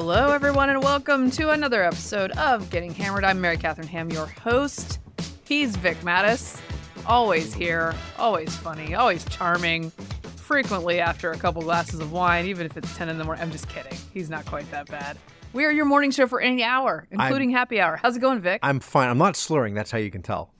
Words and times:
Hello, 0.00 0.30
everyone, 0.30 0.70
and 0.70 0.80
welcome 0.80 1.28
to 1.28 1.50
another 1.50 1.82
episode 1.82 2.30
of 2.38 2.70
Getting 2.70 2.94
Hammered. 2.94 3.24
I'm 3.24 3.40
Mary 3.40 3.56
Katharine 3.56 3.88
Ham, 3.88 4.08
your 4.10 4.26
host. 4.26 5.00
He's 5.44 5.74
Vic 5.74 5.96
Matus, 6.02 6.60
always 7.04 7.52
here, 7.52 7.96
always 8.16 8.54
funny, 8.54 8.94
always 8.94 9.24
charming, 9.24 9.90
frequently 10.36 11.00
after 11.00 11.32
a 11.32 11.36
couple 11.36 11.62
glasses 11.62 11.98
of 11.98 12.12
wine, 12.12 12.46
even 12.46 12.64
if 12.64 12.76
it's 12.76 12.96
10 12.96 13.08
in 13.08 13.18
the 13.18 13.24
morning. 13.24 13.42
I'm 13.42 13.50
just 13.50 13.68
kidding. 13.68 13.98
He's 14.14 14.30
not 14.30 14.46
quite 14.46 14.70
that 14.70 14.86
bad. 14.86 15.18
We 15.52 15.64
are 15.64 15.72
your 15.72 15.84
morning 15.84 16.12
show 16.12 16.28
for 16.28 16.40
any 16.40 16.62
hour, 16.62 17.08
including 17.10 17.50
happy 17.50 17.80
hour. 17.80 17.96
How's 17.96 18.16
it 18.16 18.20
going, 18.20 18.38
Vic? 18.38 18.60
I'm 18.62 18.78
fine. 18.78 19.08
I'm 19.08 19.18
not 19.18 19.34
slurring. 19.34 19.74
That's 19.74 19.90
how 19.90 19.98
you 19.98 20.12
can 20.12 20.22
tell. 20.22 20.54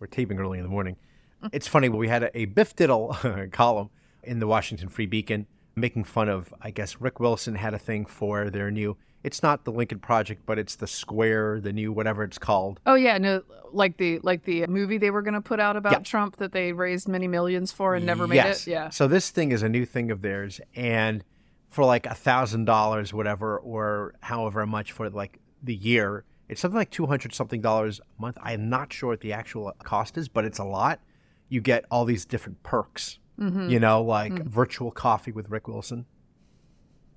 We're 0.00 0.08
taping 0.08 0.40
early 0.40 0.58
in 0.58 0.64
the 0.64 0.68
morning. 0.68 0.96
It's 1.52 1.68
funny. 1.68 1.88
We 1.88 2.08
had 2.08 2.24
a, 2.24 2.36
a 2.36 2.46
Biff 2.46 2.74
Diddle 2.74 3.16
column 3.52 3.90
in 4.24 4.40
the 4.40 4.48
Washington 4.48 4.88
Free 4.88 5.06
Beacon 5.06 5.46
making 5.80 6.04
fun 6.04 6.28
of, 6.28 6.52
I 6.60 6.70
guess, 6.70 7.00
Rick 7.00 7.20
Wilson 7.20 7.54
had 7.56 7.74
a 7.74 7.78
thing 7.78 8.06
for 8.06 8.50
their 8.50 8.70
new, 8.70 8.96
it's 9.22 9.42
not 9.42 9.64
the 9.64 9.72
Lincoln 9.72 9.98
Project, 9.98 10.42
but 10.46 10.58
it's 10.58 10.76
the 10.76 10.86
Square, 10.86 11.60
the 11.60 11.72
new 11.72 11.92
whatever 11.92 12.22
it's 12.22 12.38
called. 12.38 12.80
oh 12.86 12.94
yeah, 12.94 13.18
no, 13.18 13.42
like 13.72 13.96
the 13.98 14.18
like 14.22 14.44
the 14.44 14.66
movie 14.66 14.98
they 14.98 15.10
were 15.10 15.22
going 15.22 15.34
to 15.34 15.40
put 15.40 15.60
out 15.60 15.76
about 15.76 15.92
Yeah. 15.92 15.98
Trump 16.00 16.36
that 16.36 16.52
they 16.52 16.72
raised 16.72 17.08
many 17.08 17.28
millions 17.28 17.70
for 17.72 17.94
and 17.94 18.04
never 18.06 18.26
made 18.26 18.36
yes. 18.36 18.66
it. 18.66 18.70
Yeah. 18.70 18.88
So 18.88 19.06
this 19.08 19.30
thing 19.30 19.52
is 19.52 19.62
a 19.62 19.68
new 19.68 19.84
thing 19.84 20.10
of 20.10 20.22
theirs. 20.22 20.60
And 20.74 21.22
for 21.68 21.84
like 21.84 22.06
a 22.06 22.14
thousand 22.14 22.64
dollars, 22.64 23.12
whatever, 23.12 23.58
or 23.58 24.14
however 24.20 24.66
much 24.66 24.90
for 24.92 25.08
like 25.10 25.38
the 25.62 25.74
year, 25.74 26.24
it's 26.48 26.60
something 26.60 26.78
like 26.78 26.90
200 26.90 27.32
something 27.32 27.60
dollars 27.60 28.00
a 28.00 28.20
month. 28.22 28.38
I 28.42 28.54
am 28.54 28.68
not 28.68 28.92
sure 28.92 29.10
what 29.10 29.20
the 29.20 29.32
actual 29.32 29.72
cost 29.84 30.18
is, 30.18 30.28
but 30.28 30.44
it's 30.44 30.58
a 30.58 30.64
lot. 30.64 30.98
You 31.48 31.60
get 31.60 31.84
all 31.90 32.04
these 32.04 32.24
different 32.24 32.62
perks, 32.64 33.18
Mm-hmm. 33.40 33.70
you 33.70 33.80
know, 33.80 34.02
like 34.02 34.32
Mm. 34.34 34.44
virtual 34.46 34.90
coffee 34.90 35.32
with 35.32 35.48
Rick 35.48 35.66
Wilson, 35.68 36.04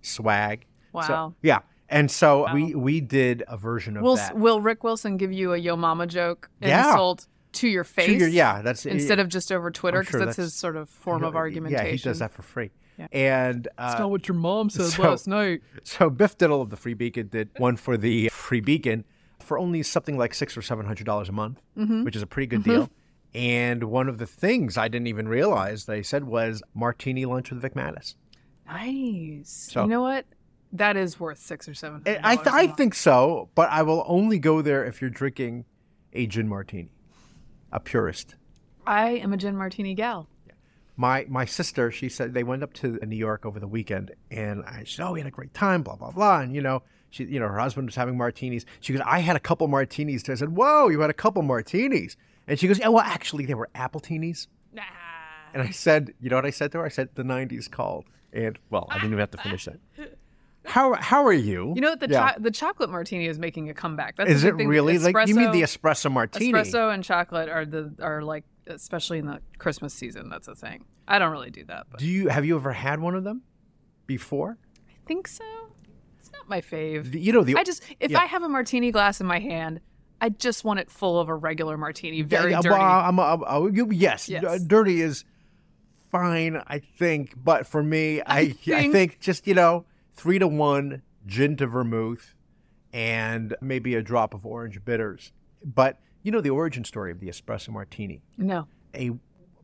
swag. 0.01 0.65
So- 0.93 0.99
Wow. 0.99 1.35
yeah. 1.41 1.59
And 1.89 2.09
so 2.09 2.51
we 2.53 2.73
we 2.73 3.01
did 3.01 3.43
a 3.47 3.57
version 3.57 3.97
of 3.97 4.03
Will 4.03 4.15
that. 4.15 4.35
Will 4.37 4.61
Rick 4.61 4.83
Wilson 4.83 5.17
give 5.17 5.31
you 5.31 5.53
a 5.53 5.57
yo 5.57 5.75
mama 5.75 6.07
joke 6.07 6.49
Yeah. 6.61 6.87
insult 6.89 7.27
to 7.53 7.67
your 7.67 7.83
face? 7.83 8.07
To 8.07 8.13
your- 8.17 8.27
yeah, 8.29 8.61
that's 8.61 8.85
instead 8.85 9.19
of 9.19 9.27
just 9.27 9.51
over 9.51 9.69
Twitter 9.69 9.99
because 9.99 10.11
sure 10.11 10.19
that's, 10.21 10.37
that's- 10.37 10.51
his 10.51 10.55
sort 10.55 10.75
of 10.75 10.89
form 10.89 11.23
of 11.23 11.35
argumentation. 11.35 11.85
Yeah, 11.85 11.91
he 11.91 11.97
does 11.97 12.19
that 12.19 12.31
for 12.31 12.41
free. 12.41 12.71
Yeah. 12.97 13.07
And 13.11 13.67
uh, 13.77 13.89
it's 13.91 13.99
not 13.99 14.09
what 14.11 14.27
your 14.27 14.35
mom 14.37 14.69
said 14.69 14.85
so- 14.87 15.03
last 15.03 15.27
night. 15.27 15.61
So 15.83 16.09
Biff 16.09 16.37
Diddle 16.37 16.61
of 16.61 16.69
the 16.69 16.77
Free 16.77 16.93
Beacon 16.93 17.27
did 17.27 17.49
one 17.57 17.75
for 17.75 17.97
the 17.97 18.29
Free 18.29 18.61
Beacon 18.61 19.03
for 19.39 19.57
only 19.59 19.83
something 19.83 20.17
like 20.17 20.33
six 20.33 20.55
or 20.55 20.61
seven 20.61 20.85
hundred 20.85 21.05
dollars 21.05 21.27
a 21.29 21.33
month, 21.33 21.59
Mm-hmm. 21.77 22.05
which 22.05 22.15
is 22.15 22.21
a 22.21 22.27
pretty 22.27 22.47
good 22.47 22.63
deal. 22.63 22.89
And 23.35 23.85
one 23.85 24.09
of 24.09 24.17
the 24.19 24.27
things 24.27 24.77
I 24.77 24.87
didn't 24.87 25.07
even 25.07 25.27
realize 25.27 25.85
they 25.85 26.03
said 26.03 26.25
was 26.25 26.61
martini 26.73 27.25
lunch 27.25 27.49
with 27.51 27.61
Vic 27.61 27.73
Matus. 27.73 28.15
Nice. 28.67 29.69
So- 29.71 29.83
you 29.83 29.89
know 29.89 30.01
what? 30.01 30.25
That 30.71 30.97
is 30.97 31.19
worth 31.19 31.37
six 31.37 31.69
or 31.69 31.75
seven. 31.75 32.01
I 32.23 32.35
th- 32.35 32.47
I 32.47 32.65
think 32.65 32.95
so, 32.95 33.49
but 33.53 33.69
I 33.69 33.83
will 33.83 34.03
only 34.07 34.39
go 34.39 34.63
there 34.63 34.83
if 34.83 35.01
you're 35.01 35.11
drinking 35.11 35.65
a 36.13 36.25
gin 36.25 36.47
martini, 36.49 36.89
a 37.71 37.79
purist. 37.79 38.35
I 38.87 39.09
am 39.11 39.33
a 39.33 39.37
gin 39.37 39.55
martini 39.55 39.93
gal. 39.93 40.27
My 40.97 41.27
my 41.29 41.45
sister, 41.45 41.91
she 41.91 42.09
said 42.09 42.33
they 42.33 42.43
went 42.43 42.63
up 42.63 42.73
to 42.73 42.97
New 43.05 43.15
York 43.15 43.45
over 43.45 43.59
the 43.59 43.67
weekend, 43.67 44.13
and 44.31 44.63
I 44.65 44.83
said, 44.83 45.05
"Oh, 45.05 45.11
we 45.13 45.19
had 45.19 45.27
a 45.27 45.31
great 45.31 45.53
time." 45.53 45.83
Blah 45.83 45.95
blah 45.97 46.09
blah, 46.09 46.39
and 46.39 46.55
you 46.55 46.61
know, 46.61 46.81
she, 47.11 47.25
you 47.25 47.39
know, 47.39 47.47
her 47.49 47.59
husband 47.59 47.87
was 47.87 47.95
having 47.95 48.17
martinis. 48.17 48.65
She 48.79 48.93
goes, 48.93 49.03
"I 49.05 49.19
had 49.19 49.35
a 49.35 49.39
couple 49.39 49.67
martinis." 49.67 50.27
I 50.27 50.33
said, 50.33 50.55
"Whoa, 50.55 50.87
you 50.89 51.01
had 51.01 51.11
a 51.11 51.13
couple 51.13 51.43
martinis?" 51.43 52.17
And 52.47 52.59
she 52.59 52.67
goes, 52.67 52.79
"Yeah, 52.79 52.89
well, 52.89 53.03
actually, 53.03 53.45
they 53.45 53.53
were 53.53 53.69
appletinis." 53.75 54.47
Nah. 54.73 54.83
And 55.53 55.61
I 55.61 55.69
said, 55.71 56.13
"You 56.19 56.29
know 56.29 56.35
what 56.37 56.45
I 56.45 56.49
said 56.49 56.71
to 56.73 56.79
her? 56.79 56.85
I 56.85 56.89
said 56.89 57.09
the 57.15 57.23
'90s 57.23 57.69
called." 57.69 58.05
And 58.33 58.57
well, 58.69 58.87
I 58.89 58.95
didn't 58.95 59.09
even 59.09 59.19
have 59.19 59.31
to 59.31 59.37
finish 59.37 59.65
that. 59.65 59.79
How 60.65 60.93
how 60.93 61.25
are 61.25 61.33
you? 61.33 61.73
You 61.75 61.81
know 61.81 61.89
what? 61.91 61.99
The 61.99 62.09
Yeah. 62.09 62.31
cho- 62.33 62.39
the 62.41 62.51
chocolate 62.51 62.89
martini 62.89 63.27
is 63.27 63.37
making 63.37 63.69
a 63.69 63.73
comeback. 63.73 64.15
That's 64.15 64.29
is 64.31 64.43
it 64.45 64.55
really 64.55 64.97
like 64.97 65.27
you 65.27 65.35
mean 65.35 65.51
the 65.51 65.61
Espresso- 65.61 66.07
espresso 66.07 66.11
martini? 66.11 66.51
espresso 66.53 66.93
and 66.93 67.03
chocolate 67.03 67.49
are 67.49 67.65
the 67.65 67.93
are 68.01 68.21
like 68.23 68.45
especially 68.67 69.19
in 69.19 69.25
the 69.27 69.41
Christmas 69.57 69.93
season. 69.93 70.29
That's 70.29 70.47
a 70.47 70.55
thing. 70.55 70.85
I 71.07 71.19
don't 71.19 71.31
really 71.33 71.51
do 71.51 71.65
that, 71.65 71.87
but 71.91 71.99
Do 71.99 72.07
you 72.07 72.29
have 72.29 72.45
you 72.45 72.55
ever 72.55 72.71
had 72.71 73.01
one 73.01 73.13
of 73.13 73.23
them 73.25 73.41
before? 74.07 74.57
I 74.89 74.93
think 75.05 75.27
so. 75.27 75.43
It's 76.17 76.31
not 76.31 76.47
my 76.47 76.61
fave. 76.61 77.11
The- 77.11 77.19
you 77.19 77.33
know 77.33 77.43
the 77.43 77.57
I 77.57 77.63
just 77.63 77.83
if 77.99 78.11
yeah. 78.11 78.19
I 78.21 78.25
have 78.25 78.41
a 78.41 78.49
martini 78.49 78.89
glass 78.91 79.19
in 79.19 79.27
my 79.27 79.39
hand, 79.39 79.81
I 80.23 80.29
just 80.29 80.63
want 80.63 80.79
it 80.79 80.89
full 80.89 81.19
of 81.19 81.27
a 81.27 81.35
regular 81.35 81.77
martini, 81.77 82.21
very 82.21 82.51
yeah, 82.51 82.61
dirty. 82.61 82.75
I'm, 82.75 83.19
I'm, 83.19 83.43
I'm- 83.43 83.75
you- 83.75 83.89
yes, 83.91 84.29
Yes. 84.29 84.43
uh, 84.45 84.57
dirty 84.65 85.01
is 85.01 85.25
fine, 86.11 86.61
I 86.65 86.79
think. 86.79 87.33
But 87.35 87.67
for 87.67 87.83
me, 87.83 88.21
I 88.21 88.39
I 88.39 88.49
think- 88.51 88.93
think 88.93 89.19
just 89.19 89.45
you 89.47 89.53
know 89.53 89.85
three 90.13 90.39
to 90.39 90.47
one 90.47 91.01
gin 91.25 91.55
to 91.57 91.67
vermouth, 91.67 92.35
and 92.93 93.55
maybe 93.61 93.95
a 93.95 94.01
drop 94.01 94.33
of 94.33 94.45
orange 94.45 94.83
bitters. 94.85 95.31
But 95.63 95.99
you 96.21 96.31
know 96.31 96.41
the 96.41 96.51
origin 96.51 96.83
story 96.85 97.11
of 97.11 97.19
the 97.19 97.27
espresso 97.27 97.69
martini. 97.69 98.21
no. 98.37 98.67
A 98.95 99.09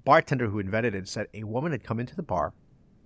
bartender 0.06 0.48
who 0.50 0.58
invented 0.60 0.96
it 0.96 1.08
said 1.08 1.28
a 1.36 1.44
woman 1.44 1.72
had 1.72 1.84
come 1.84 2.00
into 2.00 2.16
the 2.16 2.24
bar 2.24 2.52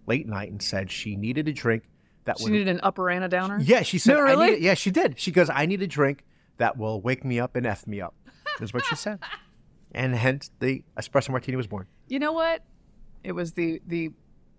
late 0.08 0.26
night 0.26 0.50
and 0.50 0.62
said 0.62 0.90
she 0.90 1.16
needed 1.18 1.48
a 1.50 1.52
drink 1.54 1.84
that 2.24 2.38
She 2.38 2.46
would 2.46 2.54
needed 2.54 2.70
an 2.70 2.80
upper 2.82 3.10
and 3.10 3.24
a 3.26 3.28
downer. 3.28 3.60
yeah, 3.62 3.82
she 3.82 3.98
said. 3.98 4.14
No, 4.14 4.20
I 4.22 4.32
really? 4.32 4.52
need, 4.52 4.62
yeah, 4.64 4.74
she 4.74 4.90
did. 4.90 5.20
She 5.20 5.32
goes, 5.32 5.50
I 5.50 5.66
need 5.66 5.82
a 5.82 5.88
drink 5.88 6.24
that 6.58 6.78
will 6.78 7.02
wake 7.02 7.24
me 7.26 7.40
up 7.40 7.56
and 7.56 7.66
f 7.66 7.88
me 7.88 8.02
up. 8.02 8.14
Is 8.62 8.74
what 8.74 8.86
she 8.86 8.96
said, 8.96 9.20
and 9.94 10.16
hence 10.16 10.52
the 10.60 10.84
espresso 10.98 11.30
martini 11.30 11.58
was 11.58 11.68
born. 11.68 11.88
You 12.08 12.20
know 12.20 12.32
what? 12.34 12.64
It 13.24 13.32
was 13.32 13.54
the 13.54 13.82
the 13.88 14.12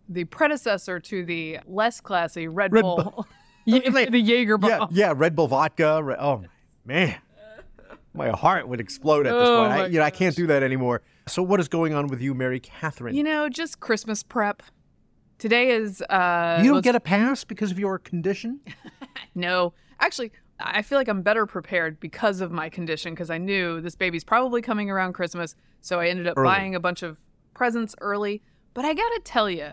the 0.08 0.24
predecessor 0.24 1.00
to 1.00 1.24
the 1.24 1.60
less 1.66 2.00
classy 2.00 2.48
Red, 2.48 2.72
Red 2.72 2.82
Bull, 2.82 3.26
Ye- 3.64 3.80
the 3.88 4.20
Jaeger 4.20 4.58
bomb. 4.58 4.70
Yeah, 4.70 4.86
yeah, 4.90 5.12
Red 5.16 5.34
Bull 5.36 5.48
vodka. 5.48 6.02
Re- 6.02 6.16
oh 6.18 6.42
man, 6.84 7.16
my 8.12 8.30
heart 8.30 8.68
would 8.68 8.80
explode 8.80 9.26
at 9.26 9.38
this 9.38 9.48
Oh, 9.48 9.56
point. 9.60 9.72
I, 9.72 9.86
you 9.86 9.98
know, 9.98 10.04
I 10.04 10.10
can't 10.10 10.34
do 10.36 10.46
that 10.48 10.62
anymore. 10.62 11.02
So, 11.26 11.42
what 11.42 11.60
is 11.60 11.68
going 11.68 11.94
on 11.94 12.08
with 12.08 12.20
you, 12.20 12.34
Mary 12.34 12.60
Katharine? 12.60 13.14
You 13.14 13.22
know, 13.22 13.48
just 13.48 13.80
Christmas 13.80 14.22
prep. 14.22 14.62
Today 15.38 15.70
is 15.70 16.02
uh 16.02 16.60
You 16.62 16.72
don't 16.72 16.84
get 16.84 16.94
a 16.94 17.00
pass 17.00 17.44
because 17.44 17.70
of 17.70 17.78
your 17.78 17.98
condition. 17.98 18.60
no. 19.34 19.72
Actually, 20.00 20.32
I 20.60 20.82
feel 20.82 20.98
like 20.98 21.08
I'm 21.08 21.22
better 21.22 21.46
prepared 21.46 21.98
because 21.98 22.40
of 22.40 22.52
my 22.52 22.68
condition 22.68 23.12
because 23.12 23.30
I 23.30 23.38
knew 23.38 23.80
this 23.80 23.96
baby's 23.96 24.24
probably 24.24 24.62
coming 24.62 24.90
around 24.90 25.12
Christmas, 25.14 25.56
so 25.80 26.00
I 26.00 26.08
ended 26.08 26.26
up 26.26 26.36
Early. 26.38 26.46
buying 26.46 26.74
a 26.74 26.80
bunch 26.80 27.02
of 27.02 27.18
presents 27.54 27.94
early. 28.00 28.42
But 28.72 28.84
I 28.84 28.94
got 28.94 29.08
to 29.08 29.20
tell 29.24 29.50
you, 29.50 29.70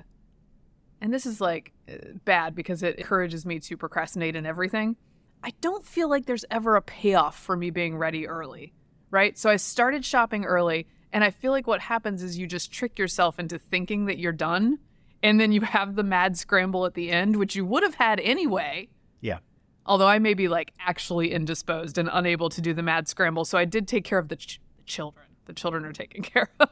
and 0.99 1.13
this 1.13 1.25
is 1.25 1.39
like 1.41 1.71
uh, 1.91 1.95
bad 2.25 2.55
because 2.55 2.83
it 2.83 2.97
encourages 2.97 3.45
me 3.45 3.59
to 3.59 3.77
procrastinate 3.77 4.35
and 4.35 4.47
everything. 4.47 4.95
I 5.43 5.53
don't 5.61 5.83
feel 5.85 6.09
like 6.09 6.25
there's 6.25 6.45
ever 6.51 6.75
a 6.75 6.81
payoff 6.81 7.37
for 7.37 7.55
me 7.57 7.69
being 7.71 7.97
ready 7.97 8.27
early, 8.27 8.73
right? 9.09 9.37
So 9.37 9.49
I 9.49 9.55
started 9.55 10.05
shopping 10.05 10.45
early, 10.45 10.87
and 11.11 11.23
I 11.23 11.31
feel 11.31 11.51
like 11.51 11.65
what 11.67 11.81
happens 11.81 12.21
is 12.21 12.37
you 12.37 12.45
just 12.45 12.71
trick 12.71 12.99
yourself 12.99 13.39
into 13.39 13.57
thinking 13.57 14.05
that 14.05 14.19
you're 14.19 14.31
done, 14.31 14.77
and 15.23 15.39
then 15.39 15.51
you 15.51 15.61
have 15.61 15.95
the 15.95 16.03
mad 16.03 16.37
scramble 16.37 16.85
at 16.85 16.93
the 16.93 17.09
end, 17.11 17.37
which 17.37 17.55
you 17.55 17.65
would 17.65 17.81
have 17.83 17.95
had 17.95 18.19
anyway. 18.19 18.89
Yeah. 19.19 19.39
Although 19.85 20.07
I 20.07 20.19
may 20.19 20.33
be 20.33 20.47
like 20.47 20.73
actually 20.79 21.31
indisposed 21.31 21.97
and 21.97 22.09
unable 22.11 22.49
to 22.49 22.61
do 22.61 22.73
the 22.73 22.83
mad 22.83 23.07
scramble, 23.07 23.45
so 23.45 23.57
I 23.57 23.65
did 23.65 23.87
take 23.87 24.03
care 24.03 24.19
of 24.19 24.27
the, 24.29 24.35
ch- 24.35 24.59
children. 24.85 25.25
The 25.45 25.53
children 25.53 25.85
are 25.85 25.91
taken 25.93 26.21
care 26.33 26.49
of. 26.59 26.69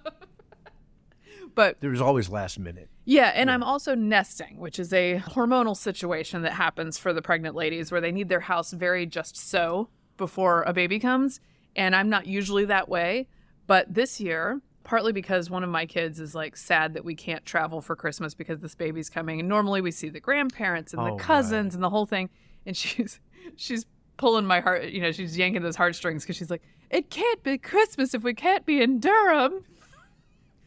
but 1.55 1.79
There's 1.81 2.01
always 2.01 2.29
last 2.29 2.59
minute. 2.59 2.89
yeah, 3.05 3.31
and 3.35 3.49
I'm 3.49 3.63
also 3.63 3.95
nesting, 3.95 4.57
which 4.57 4.79
is 4.79 4.93
a 4.93 5.19
hormonal 5.25 5.75
situation 5.75 6.43
that 6.43 6.53
happens 6.53 6.97
for 6.97 7.11
the 7.13 7.21
pregnant 7.21 7.55
ladies 7.55 7.91
where 7.91 8.01
they 8.01 8.11
need 8.11 8.29
their 8.29 8.39
house 8.41 8.71
very 8.71 9.05
just 9.05 9.35
so 9.35 9.89
before 10.17 10.63
a 10.63 10.73
baby 10.73 10.99
comes. 10.99 11.39
And 11.75 11.95
I'm 11.95 12.09
not 12.09 12.27
usually 12.27 12.65
that 12.65 12.89
way. 12.89 13.27
But 13.67 13.93
this 13.93 14.19
year, 14.19 14.61
partly 14.83 15.13
because 15.13 15.49
one 15.49 15.63
of 15.63 15.69
my 15.69 15.85
kids 15.85 16.19
is 16.19 16.33
like 16.35 16.57
sad 16.57 16.93
that 16.93 17.05
we 17.05 17.15
can't 17.15 17.45
travel 17.45 17.81
for 17.81 17.95
Christmas 17.95 18.33
because 18.33 18.59
this 18.59 18.75
baby's 18.75 19.09
coming. 19.09 19.39
And 19.39 19.47
normally 19.49 19.81
we 19.81 19.91
see 19.91 20.09
the 20.09 20.19
grandparents 20.19 20.93
and 20.93 21.01
Oh, 21.01 21.05
the 21.05 21.11
right. 21.11 21.19
cousins 21.19 21.73
and 21.75 21.83
the 21.83 21.89
whole 21.89 22.05
thing. 22.05 22.29
And 22.65 22.75
she's 22.75 23.19
she's 23.55 23.85
pulling 24.17 24.45
my 24.45 24.59
heart, 24.59 24.85
you 24.89 25.01
know, 25.01 25.11
she's 25.11 25.37
yanking 25.37 25.61
those 25.61 25.75
heartstrings 25.75 26.23
because 26.23 26.35
she's 26.35 26.49
like, 26.49 26.61
it 26.89 27.09
can't 27.09 27.41
be 27.43 27.57
Christmas 27.57 28.13
if 28.13 28.23
we 28.23 28.33
can't 28.33 28.65
be 28.65 28.81
in 28.81 28.99
Durham. 28.99 29.63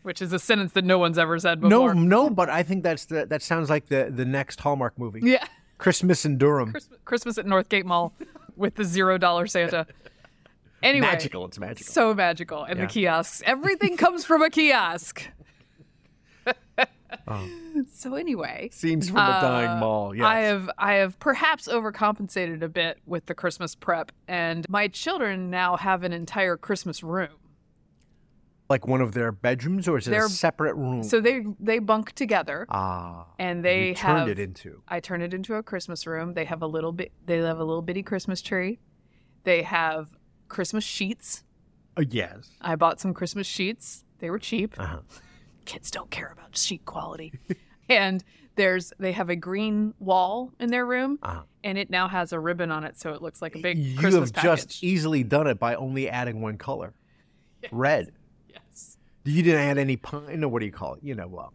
Which 0.03 0.21
is 0.21 0.33
a 0.33 0.39
sentence 0.41 0.73
that 0.73 0.85
no 0.85 0.99
one's 0.99 1.17
ever 1.17 1.39
said 1.39 1.61
before. 1.61 1.95
No, 1.95 2.01
no, 2.01 2.29
but 2.31 2.51
I 2.51 2.65
think 2.65 2.83
that's 2.83 3.05
the 3.05 3.25
that 3.27 3.41
sounds 3.41 3.71
like 3.71 3.87
the 3.89 4.11
the 4.15 4.25
next 4.25 4.59
Hallmark 4.61 4.99
movie. 4.99 5.21
Yeah. 5.23 5.47
Christmas 5.79 6.25
in 6.25 6.39
Durham. 6.39 6.73
Christmas, 6.73 6.99
Christmas 7.05 7.39
at 7.39 7.47
Northgate 7.47 7.85
Mall 7.85 8.13
with 8.57 8.75
the 8.75 8.85
zero 8.85 9.17
dollar 9.19 9.47
Santa. 9.47 9.87
Anyway, 10.83 11.07
Magical. 11.07 11.45
It's 11.47 11.59
magical. 11.61 11.93
so 11.93 12.15
magical. 12.15 12.65
And 12.65 12.79
Yeah. 12.81 12.87
the 12.87 12.93
kiosks, 12.93 13.43
everything 13.47 13.97
comes 13.97 14.25
from 14.25 14.43
a 14.43 14.51
kiosk. 14.51 15.29
Oh. 17.29 17.49
So 17.93 18.15
anyway, 18.15 18.69
Scenes 18.73 19.09
from 19.09 19.17
a 19.19 19.41
dying 19.41 19.69
uh, 19.71 19.77
mall. 19.77 20.15
Yes. 20.15 20.25
I 20.27 20.41
have 20.41 20.71
I 20.79 20.93
have 20.95 21.19
perhaps 21.19 21.69
overcompensated 21.69 22.63
a 22.63 22.69
bit 22.69 22.99
with 23.07 23.27
the 23.27 23.35
Christmas 23.35 23.75
prep, 23.75 24.13
and 24.29 24.67
my 24.69 24.89
children 24.89 25.49
now 25.51 25.77
have 25.77 26.03
an 26.03 26.13
entire 26.13 26.57
Christmas 26.57 27.03
room. 27.03 27.31
Like 28.69 28.87
one 28.87 29.01
of 29.03 29.13
their 29.13 29.33
bedrooms, 29.33 29.87
or 29.87 29.99
is 29.99 30.07
it 30.09 30.13
They're- 30.13 30.27
a 30.27 30.29
separate 30.31 30.75
room? 30.75 31.03
So 31.03 31.21
they 31.21 31.45
they 31.61 31.79
bunk 31.79 32.13
together, 32.13 32.67
ah, 32.71 33.27
and 33.39 33.65
they 33.65 33.89
have 33.95 34.19
turned 34.19 34.31
it 34.31 34.39
into. 34.39 34.83
I 34.89 35.01
turned 35.01 35.23
it 35.23 35.35
into 35.35 35.55
a 35.55 35.63
Christmas 35.63 36.07
room. 36.07 36.35
They 36.35 36.45
have 36.47 36.63
a 36.63 36.67
little 36.67 36.93
bit. 36.93 37.13
They 37.27 37.39
have 37.39 37.59
a 37.59 37.65
little 37.65 37.83
bitty 37.83 38.03
Christmas 38.03 38.41
tree. 38.41 38.79
They 39.45 39.63
have 39.63 40.17
Christmas 40.49 40.85
sheets. 40.85 41.45
Uh, 41.97 42.05
yes. 42.09 42.51
I 42.61 42.77
bought 42.77 43.01
some 43.01 43.13
Christmas 43.13 43.47
sheets. 43.47 44.05
They 44.21 44.31
were 44.31 44.39
cheap. 44.39 44.79
Uh-huh. 44.79 45.01
Kids 45.65 45.91
don't 45.91 46.11
care 46.11 46.31
about 46.33 46.57
sheet 46.57 46.85
quality. 46.85 47.33
and 47.89 48.23
there's 48.57 48.93
they 48.99 49.13
have 49.13 49.31
a 49.31 49.37
green 49.37 49.95
wall 49.99 50.51
in 50.61 50.71
their 50.71 50.85
room, 50.85 51.19
Uh-huh. 51.23 51.43
and 51.65 51.79
it 51.79 51.89
now 51.91 52.09
has 52.09 52.33
a 52.33 52.39
ribbon 52.41 52.71
on 52.71 52.85
it, 52.85 52.99
so 52.99 53.13
it 53.15 53.23
looks 53.23 53.41
like 53.41 53.55
a 53.57 53.59
big 53.61 53.79
You 53.79 53.99
Christmas 53.99 54.31
have 54.31 54.35
package. 54.35 54.67
just 54.67 54.85
easily 54.85 55.23
done 55.25 55.47
it 55.47 55.59
by 55.59 55.75
only 55.75 56.09
adding 56.09 56.41
one 56.43 56.59
color, 56.59 56.93
red. 57.71 58.13
yes. 58.49 58.99
You 59.25 59.43
didn't 59.43 59.61
add 59.61 59.79
any 59.79 59.97
pine. 59.97 60.41
No, 60.41 60.49
what 60.49 60.61
do 60.61 60.67
you 60.67 60.73
call 60.73 60.95
it? 60.95 61.01
You 61.03 61.15
know, 61.15 61.39
um, 61.39 61.51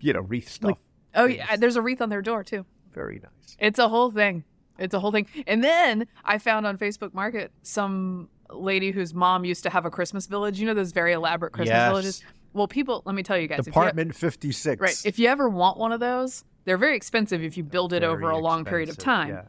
you 0.00 0.12
know, 0.12 0.20
wreath 0.20 0.48
stuff. 0.48 0.78
Oh 1.14 1.26
yeah, 1.26 1.56
there's 1.56 1.76
a 1.76 1.82
wreath 1.82 2.00
on 2.00 2.08
their 2.08 2.22
door 2.22 2.42
too. 2.44 2.64
Very 2.94 3.20
nice. 3.22 3.56
It's 3.58 3.78
a 3.78 3.88
whole 3.88 4.10
thing. 4.10 4.44
It's 4.78 4.94
a 4.94 5.00
whole 5.00 5.10
thing. 5.12 5.26
And 5.46 5.62
then 5.64 6.06
I 6.24 6.38
found 6.38 6.66
on 6.66 6.76
Facebook 6.78 7.12
Market 7.14 7.50
some 7.62 8.28
lady 8.50 8.92
whose 8.92 9.12
mom 9.14 9.44
used 9.44 9.62
to 9.64 9.70
have 9.70 9.84
a 9.86 9.90
Christmas 9.90 10.26
village. 10.26 10.58
You 10.60 10.66
know 10.66 10.74
those 10.74 10.92
very 10.92 11.12
elaborate 11.12 11.52
Christmas 11.52 11.74
Yes. 11.74 11.88
villages. 11.90 12.22
Well, 12.56 12.68
people, 12.68 13.02
let 13.04 13.14
me 13.14 13.22
tell 13.22 13.36
you 13.38 13.46
guys, 13.48 13.58
you- 13.58 13.64
Department 13.64 14.14
fifty 14.14 14.50
six. 14.52 14.80
right? 14.80 15.00
If 15.04 15.18
you 15.18 15.28
ever 15.28 15.48
want 15.48 15.76
one 15.78 15.92
of 15.92 16.00
those, 16.00 16.44
they're 16.64 16.78
very 16.78 16.96
expensive 16.96 17.42
if 17.42 17.56
you 17.56 17.62
build 17.62 17.92
it 17.92 18.02
over 18.02 18.30
a 18.30 18.38
long 18.38 18.64
period 18.64 18.88
of 18.88 18.96
time. 18.98 19.28
Yeah. 19.28 19.42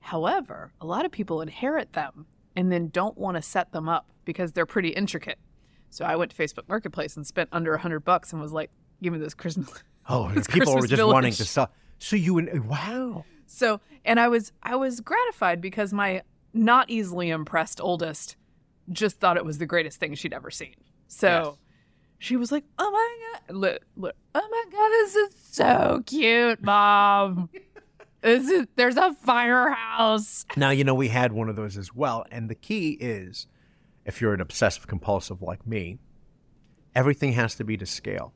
However, 0.00 0.72
a 0.80 0.86
lot 0.86 1.04
of 1.04 1.10
people 1.10 1.40
inherit 1.42 1.92
them 1.92 2.26
and 2.54 2.70
then 2.70 2.88
don't 2.88 3.18
want 3.18 3.36
to 3.36 3.42
set 3.42 3.72
them 3.72 3.88
up 3.88 4.10
because 4.24 4.52
they're 4.52 4.66
pretty 4.66 4.90
intricate. 4.90 5.38
So 5.90 6.04
I 6.04 6.16
went 6.16 6.30
to 6.30 6.36
Facebook 6.36 6.68
Marketplace 6.68 7.16
and 7.16 7.26
spent 7.26 7.48
under 7.52 7.74
a 7.74 7.78
hundred 7.78 8.00
bucks 8.00 8.32
and 8.32 8.40
was 8.40 8.52
like, 8.52 8.70
"Give 9.02 9.12
me 9.12 9.18
this 9.18 9.34
Christmas." 9.34 9.82
Oh, 10.08 10.28
It's 10.36 10.46
people 10.46 10.72
were 10.72 10.82
Christmas 10.82 11.00
just 11.00 11.12
wanting 11.12 11.32
to 11.32 11.44
sell. 11.44 11.72
So 11.98 12.14
you 12.14 12.38
and 12.38 12.68
wow. 12.68 13.24
So, 13.46 13.80
and 14.04 14.20
I 14.20 14.28
was 14.28 14.52
I 14.62 14.76
was 14.76 15.00
gratified 15.00 15.60
because 15.60 15.92
my 15.92 16.22
not 16.54 16.88
easily 16.88 17.30
impressed 17.30 17.80
oldest 17.80 18.36
just 18.92 19.18
thought 19.18 19.36
it 19.36 19.44
was 19.44 19.58
the 19.58 19.66
greatest 19.66 19.98
thing 19.98 20.14
she'd 20.14 20.32
ever 20.32 20.48
seen. 20.52 20.76
So 21.08 21.28
Yes. 21.28 21.56
She 22.18 22.36
was 22.36 22.50
like, 22.52 22.64
"Oh 22.78 22.90
my 22.90 23.16
god, 23.48 23.56
look, 23.56 23.80
look, 23.96 24.14
oh 24.34 24.48
my 24.50 24.64
god, 24.72 24.88
this 24.90 25.14
is 25.16 25.34
so 25.52 26.02
cute, 26.06 26.62
mom. 26.62 27.48
this 28.22 28.48
is 28.48 28.66
there's 28.76 28.96
a 28.96 29.12
firehouse." 29.14 30.44
Now 30.56 30.70
you 30.70 30.84
know 30.84 30.94
we 30.94 31.08
had 31.08 31.32
one 31.32 31.48
of 31.48 31.56
those 31.56 31.76
as 31.76 31.94
well, 31.94 32.24
and 32.30 32.48
the 32.48 32.54
key 32.54 32.92
is, 33.00 33.46
if 34.04 34.20
you're 34.20 34.34
an 34.34 34.40
obsessive 34.40 34.86
compulsive 34.86 35.42
like 35.42 35.66
me, 35.66 35.98
everything 36.94 37.32
has 37.32 37.54
to 37.56 37.64
be 37.64 37.76
to 37.76 37.86
scale. 37.86 38.32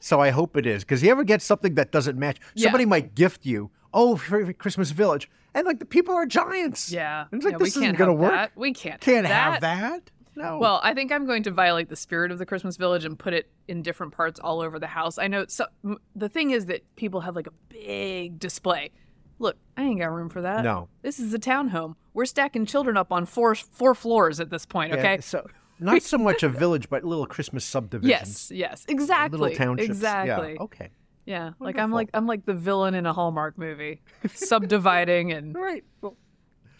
So 0.00 0.20
I 0.20 0.30
hope 0.30 0.56
it 0.56 0.66
is, 0.66 0.82
because 0.84 1.02
you 1.02 1.10
ever 1.10 1.22
get 1.24 1.42
something 1.42 1.74
that 1.76 1.92
doesn't 1.92 2.18
match? 2.18 2.38
Yeah. 2.54 2.64
Somebody 2.64 2.86
might 2.86 3.14
gift 3.14 3.46
you, 3.46 3.70
oh, 3.94 4.16
for 4.16 4.52
Christmas 4.52 4.90
Village, 4.90 5.30
and 5.54 5.64
like 5.66 5.78
the 5.78 5.84
people 5.84 6.14
are 6.14 6.26
giants. 6.26 6.90
Yeah, 6.90 7.26
And 7.30 7.38
it's 7.38 7.44
like 7.44 7.52
yeah, 7.52 7.58
this 7.58 7.64
we 7.64 7.68
isn't 7.68 7.82
can't 7.82 7.98
gonna 7.98 8.12
work. 8.14 8.32
That. 8.32 8.52
We 8.56 8.72
can't 8.72 9.00
Can't 9.00 9.26
have 9.26 9.52
have 9.54 9.60
that. 9.62 10.10
No. 10.34 10.58
Well, 10.58 10.80
I 10.82 10.94
think 10.94 11.12
I'm 11.12 11.26
going 11.26 11.42
to 11.42 11.50
violate 11.50 11.88
the 11.88 11.96
spirit 11.96 12.30
of 12.30 12.38
the 12.38 12.46
Christmas 12.46 12.76
village 12.76 13.04
and 13.04 13.18
put 13.18 13.34
it 13.34 13.50
in 13.68 13.82
different 13.82 14.12
parts 14.12 14.40
all 14.40 14.60
over 14.60 14.78
the 14.78 14.86
house. 14.86 15.18
I 15.18 15.28
know 15.28 15.44
so, 15.46 15.66
m- 15.84 15.98
the 16.16 16.28
thing 16.28 16.50
is 16.52 16.66
that 16.66 16.82
people 16.96 17.20
have 17.20 17.36
like 17.36 17.46
a 17.46 17.52
big 17.68 18.38
display. 18.38 18.90
Look, 19.38 19.56
I 19.76 19.82
ain't 19.82 20.00
got 20.00 20.10
room 20.12 20.28
for 20.28 20.40
that. 20.42 20.64
No. 20.64 20.88
This 21.02 21.18
is 21.20 21.34
a 21.34 21.38
townhome. 21.38 21.96
We're 22.14 22.24
stacking 22.26 22.64
children 22.66 22.96
up 22.96 23.12
on 23.12 23.26
four 23.26 23.54
four 23.54 23.94
floors 23.94 24.40
at 24.40 24.50
this 24.50 24.64
point, 24.66 24.92
Yeah, 24.92 24.98
okay? 25.00 25.20
So 25.20 25.46
not 25.78 26.00
so 26.02 26.16
much 26.16 26.42
a 26.42 26.48
village, 26.48 26.88
but 26.88 27.04
little 27.04 27.26
Christmas 27.26 27.64
subdivisions. 27.64 28.50
Yes, 28.50 28.50
yes. 28.52 28.84
Exactly. 28.88 29.38
Little 29.38 29.56
townships. 29.56 29.88
Exactly. 29.90 30.52
Yeah. 30.54 30.62
Okay. 30.62 30.90
Yeah. 31.26 31.50
Like 31.58 31.78
I'm 31.78 31.90
like 31.92 32.08
I'm 32.14 32.26
like 32.26 32.46
the 32.46 32.54
villain 32.54 32.94
in 32.94 33.04
a 33.06 33.12
Hallmark 33.12 33.58
movie. 33.58 34.00
Subdividing 34.32 35.32
and 35.32 35.54
Right. 35.56 35.84
Well, 36.00 36.16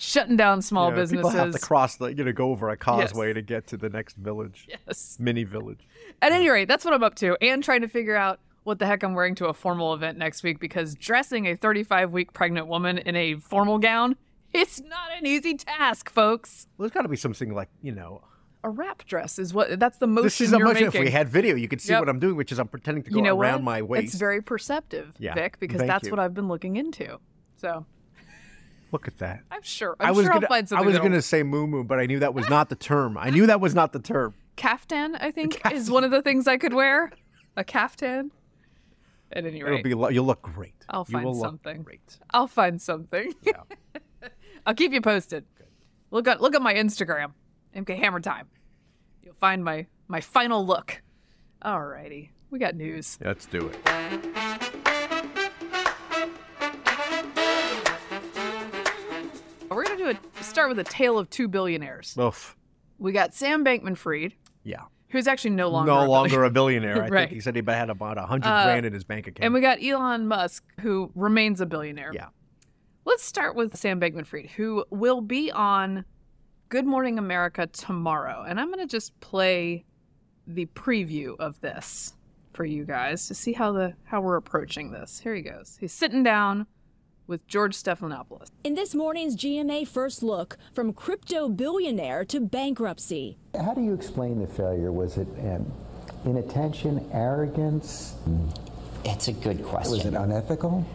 shutting 0.03 0.37
down 0.37 0.61
small 0.61 0.87
you 0.87 0.91
know, 0.91 0.97
businesses. 0.97 1.31
People 1.33 1.45
have 1.45 1.53
to 1.53 1.59
cross 1.61 1.97
the, 1.97 2.07
you 2.07 2.25
know, 2.25 2.33
go 2.33 2.51
over 2.51 2.69
a 2.71 2.77
causeway 2.77 3.33
to 3.33 3.41
get 3.41 3.69
to 3.69 3.77
the 3.77 3.89
next 3.89 4.17
village, 4.17 4.67
yes. 4.69 5.17
mini 5.21 5.45
village. 5.45 5.87
At 6.21 6.33
any 6.33 6.49
rate, 6.49 6.67
that's 6.67 6.85
what 6.85 6.93
I'm 6.93 7.05
up 7.05 7.15
to, 7.17 7.37
and 7.41 7.63
trying 7.63 7.83
to 7.83 7.89
figure 7.89 8.17
out 8.17 8.41
what 8.65 8.79
the 8.79 8.87
heck 8.87 9.03
I'm 9.03 9.15
wearing 9.15 9.35
to 9.37 9.47
a 9.47 9.55
formal 9.55 9.95
event 9.95 10.19
next 10.19 10.43
week 10.43 10.59
because 10.61 10.95
dressing 10.95 11.47
a 11.47 11.57
35 11.57 12.13
week 12.13 12.33
pregnant 12.33 12.67
woman 12.67 12.99
in 12.99 13.15
a 13.15 13.35
formal 13.37 13.79
gown, 13.79 14.17
it's 14.53 14.81
not 14.81 15.11
an 15.17 15.27
easy 15.27 15.55
task, 15.55 16.11
folks. 16.11 16.67
Well, 16.77 16.85
there's 16.89 16.95
got 16.95 17.03
to 17.03 17.09
be 17.09 17.17
something 17.17 17.55
like 17.55 17.69
you 17.81 17.93
know. 17.93 18.23
A 18.65 18.71
wrap 18.71 19.05
dress 19.07 19.41
is 19.41 19.53
what 19.53 19.81
that's 19.81 19.99
the 19.99 20.07
motion 20.07 20.25
This 20.25 20.41
is 20.41 20.53
a 20.53 20.59
motion. 20.59 20.85
making. 20.87 21.01
If 21.01 21.07
we 21.07 21.11
had 21.11 21.29
video, 21.29 21.57
you 21.57 21.67
could 21.67 21.81
see 21.81 21.93
Yep. 21.93 22.03
what 22.03 22.09
I'm 22.09 22.21
doing, 22.21 22.37
which 22.37 22.53
is 22.53 22.61
I'm 22.61 22.69
pretending 22.69 23.03
to 23.05 23.11
go 23.11 23.17
you 23.17 23.23
know 23.23 23.37
around 23.37 23.55
what? 23.55 23.63
my 23.65 23.83
waist. 23.83 24.05
It's 24.05 24.15
very 24.15 24.41
perceptive, 24.41 25.13
Yeah. 25.19 25.35
Vic, 25.35 25.59
because 25.59 25.79
Thank 25.79 25.91
that's 25.91 26.05
you. 26.05 26.11
what 26.11 26.21
I've 26.21 26.35
been 26.35 26.47
looking 26.47 26.77
into. 26.77 27.19
So 27.57 27.87
Look 28.93 29.09
at 29.09 29.19
that. 29.19 29.41
I'm 29.51 29.63
sure. 29.63 29.97
I'm 29.99 30.09
I 30.09 30.11
was 30.13 30.25
sure 30.25 30.35
gonna, 30.35 30.47
I'll 30.47 30.49
find 30.49 30.69
I 30.73 30.83
was 30.83 30.99
going 30.99 31.13
to 31.13 31.23
say 31.23 31.43
moo 31.43 31.67
moo, 31.67 31.83
but 31.83 31.99
I 31.99 32.07
knew 32.07 32.19
that 32.21 32.35
was 32.35 32.49
not 32.51 32.69
the 32.69 32.77
term. 32.77 33.17
I 33.19 33.31
knew 33.31 33.47
that 33.47 33.61
was 33.61 33.75
not 33.75 33.93
the 33.93 33.99
term. 33.99 34.35
Caftan, 34.57 35.17
I 35.17 35.31
think, 35.31 35.61
is 35.73 35.91
one 35.91 36.05
of 36.05 36.11
the 36.11 36.21
things 36.23 36.47
I 36.47 36.59
could 36.59 36.75
wear. 36.75 37.11
A 37.57 37.65
caftan. 37.65 38.31
At 39.33 39.47
any 39.47 39.61
It'll 39.61 39.71
rate, 39.71 39.83
be. 39.85 39.95
lo- 39.95 40.09
You'll 40.11 40.27
look 40.27 40.43
great. 40.43 40.75
I'll 40.91 41.07
you 41.09 41.13
find 41.15 41.37
something. 41.37 41.83
Great. 41.83 42.19
I'll 42.33 42.47
find 42.47 42.81
something. 42.81 43.33
Yeah. 43.43 43.63
I'll 44.67 44.75
keep 44.75 44.93
you 44.93 45.01
posted. 45.01 45.47
Look 46.11 46.29
at 46.29 46.43
look 46.43 46.55
at 46.55 46.61
my 46.61 46.75
Instagram. 46.75 47.33
MK 47.75 47.97
Hammer 47.99 48.21
Time. 48.21 48.49
You'll 49.25 49.35
find 49.35 49.65
my 49.65 49.87
my 50.07 50.21
final 50.21 50.67
look. 50.67 51.01
Alrighty. 51.65 52.29
We 52.51 52.59
got 52.59 52.75
news. 52.77 53.19
Let's 53.25 53.47
do 53.47 53.71
it. 53.73 54.73
Start 60.53 60.69
with 60.69 60.79
a 60.79 60.85
tale 60.85 61.19
of 61.19 61.29
two 61.31 61.49
billionaires. 61.49 62.17
Oof. 62.19 62.57
We 62.99 63.13
got 63.13 63.35
Sam 63.35 63.65
Bankman 63.65 63.97
Fried, 63.97 64.35
Yeah. 64.65 64.83
who's 65.09 65.27
actually 65.27 65.51
no 65.51 65.69
longer 65.69 65.91
no 65.93 66.05
a 66.05 66.07
longer 66.07 66.45
a 66.45 66.51
billionaire. 66.51 67.03
I 67.03 67.09
Right. 67.09 67.11
think 67.29 67.33
he 67.33 67.41
said 67.41 67.57
he 67.57 67.63
had 67.67 67.91
about 67.91 68.19
a 68.19 68.23
hundred 68.23 68.49
Uh, 68.49 68.65
grand 68.65 68.87
in 68.87 68.93
his 68.93 69.05
bank 69.05 69.27
account. 69.27 69.45
And 69.45 69.55
we 69.55 69.61
got 69.61 69.83
Elon 69.83 70.27
Musk, 70.29 70.65
who 70.81 71.11
remains 71.15 71.61
a 71.61 71.67
billionaire. 71.67 72.13
yeah. 72.15 72.29
Let's 73.05 73.25
start 73.25 73.57
with 73.57 73.77
Sam 73.77 74.01
Bankman 74.01 74.25
Fried, 74.27 74.51
who 74.51 74.85
will 74.91 75.21
be 75.21 75.51
on 75.51 76.05
Good 76.69 76.87
Morning 76.87 77.19
America 77.19 77.67
tomorrow. 77.67 78.45
And 78.47 78.61
I'm 78.61 78.69
going 78.69 78.79
to 78.79 78.87
just 78.87 79.19
play 79.21 79.85
the 80.47 80.67
preview 80.67 81.35
of 81.41 81.61
this 81.61 82.15
for 82.53 82.65
you 82.65 82.85
guys 82.85 83.27
to 83.29 83.35
see 83.35 83.53
how 83.55 83.73
the 83.73 83.95
how 84.05 84.21
we're 84.21 84.37
approaching 84.37 84.93
this. 84.93 85.19
Here 85.19 85.35
he 85.35 85.43
goes. 85.43 85.77
He's 85.81 85.93
sitting 85.93 86.23
down 86.23 86.67
with 87.33 87.49
George 87.49 87.75
Stephanopoulos. 87.75 88.49
In 88.63 88.75
this 88.75 88.95
morning's 88.95 89.35
GMA 89.35 89.89
First 89.89 90.23
Look, 90.23 90.59
from 90.75 90.93
crypto 90.93 91.49
billionaire 91.49 92.27
to 92.27 92.41
bankruptcy. 92.41 93.39
How 93.59 93.73
do 93.73 93.81
you 93.81 93.95
explain 93.95 94.39
the 94.39 94.47
failure? 94.47 94.93
Was 94.93 95.17
it 95.17 95.27
um, 95.41 95.73
inattention, 96.27 97.09
arrogance? 97.11 98.17
It's 99.07 99.29
a 99.29 99.33
good 99.33 99.65
question. 99.65 99.93
Was 99.93 100.05
it 100.05 100.15
unethical? 100.15 100.87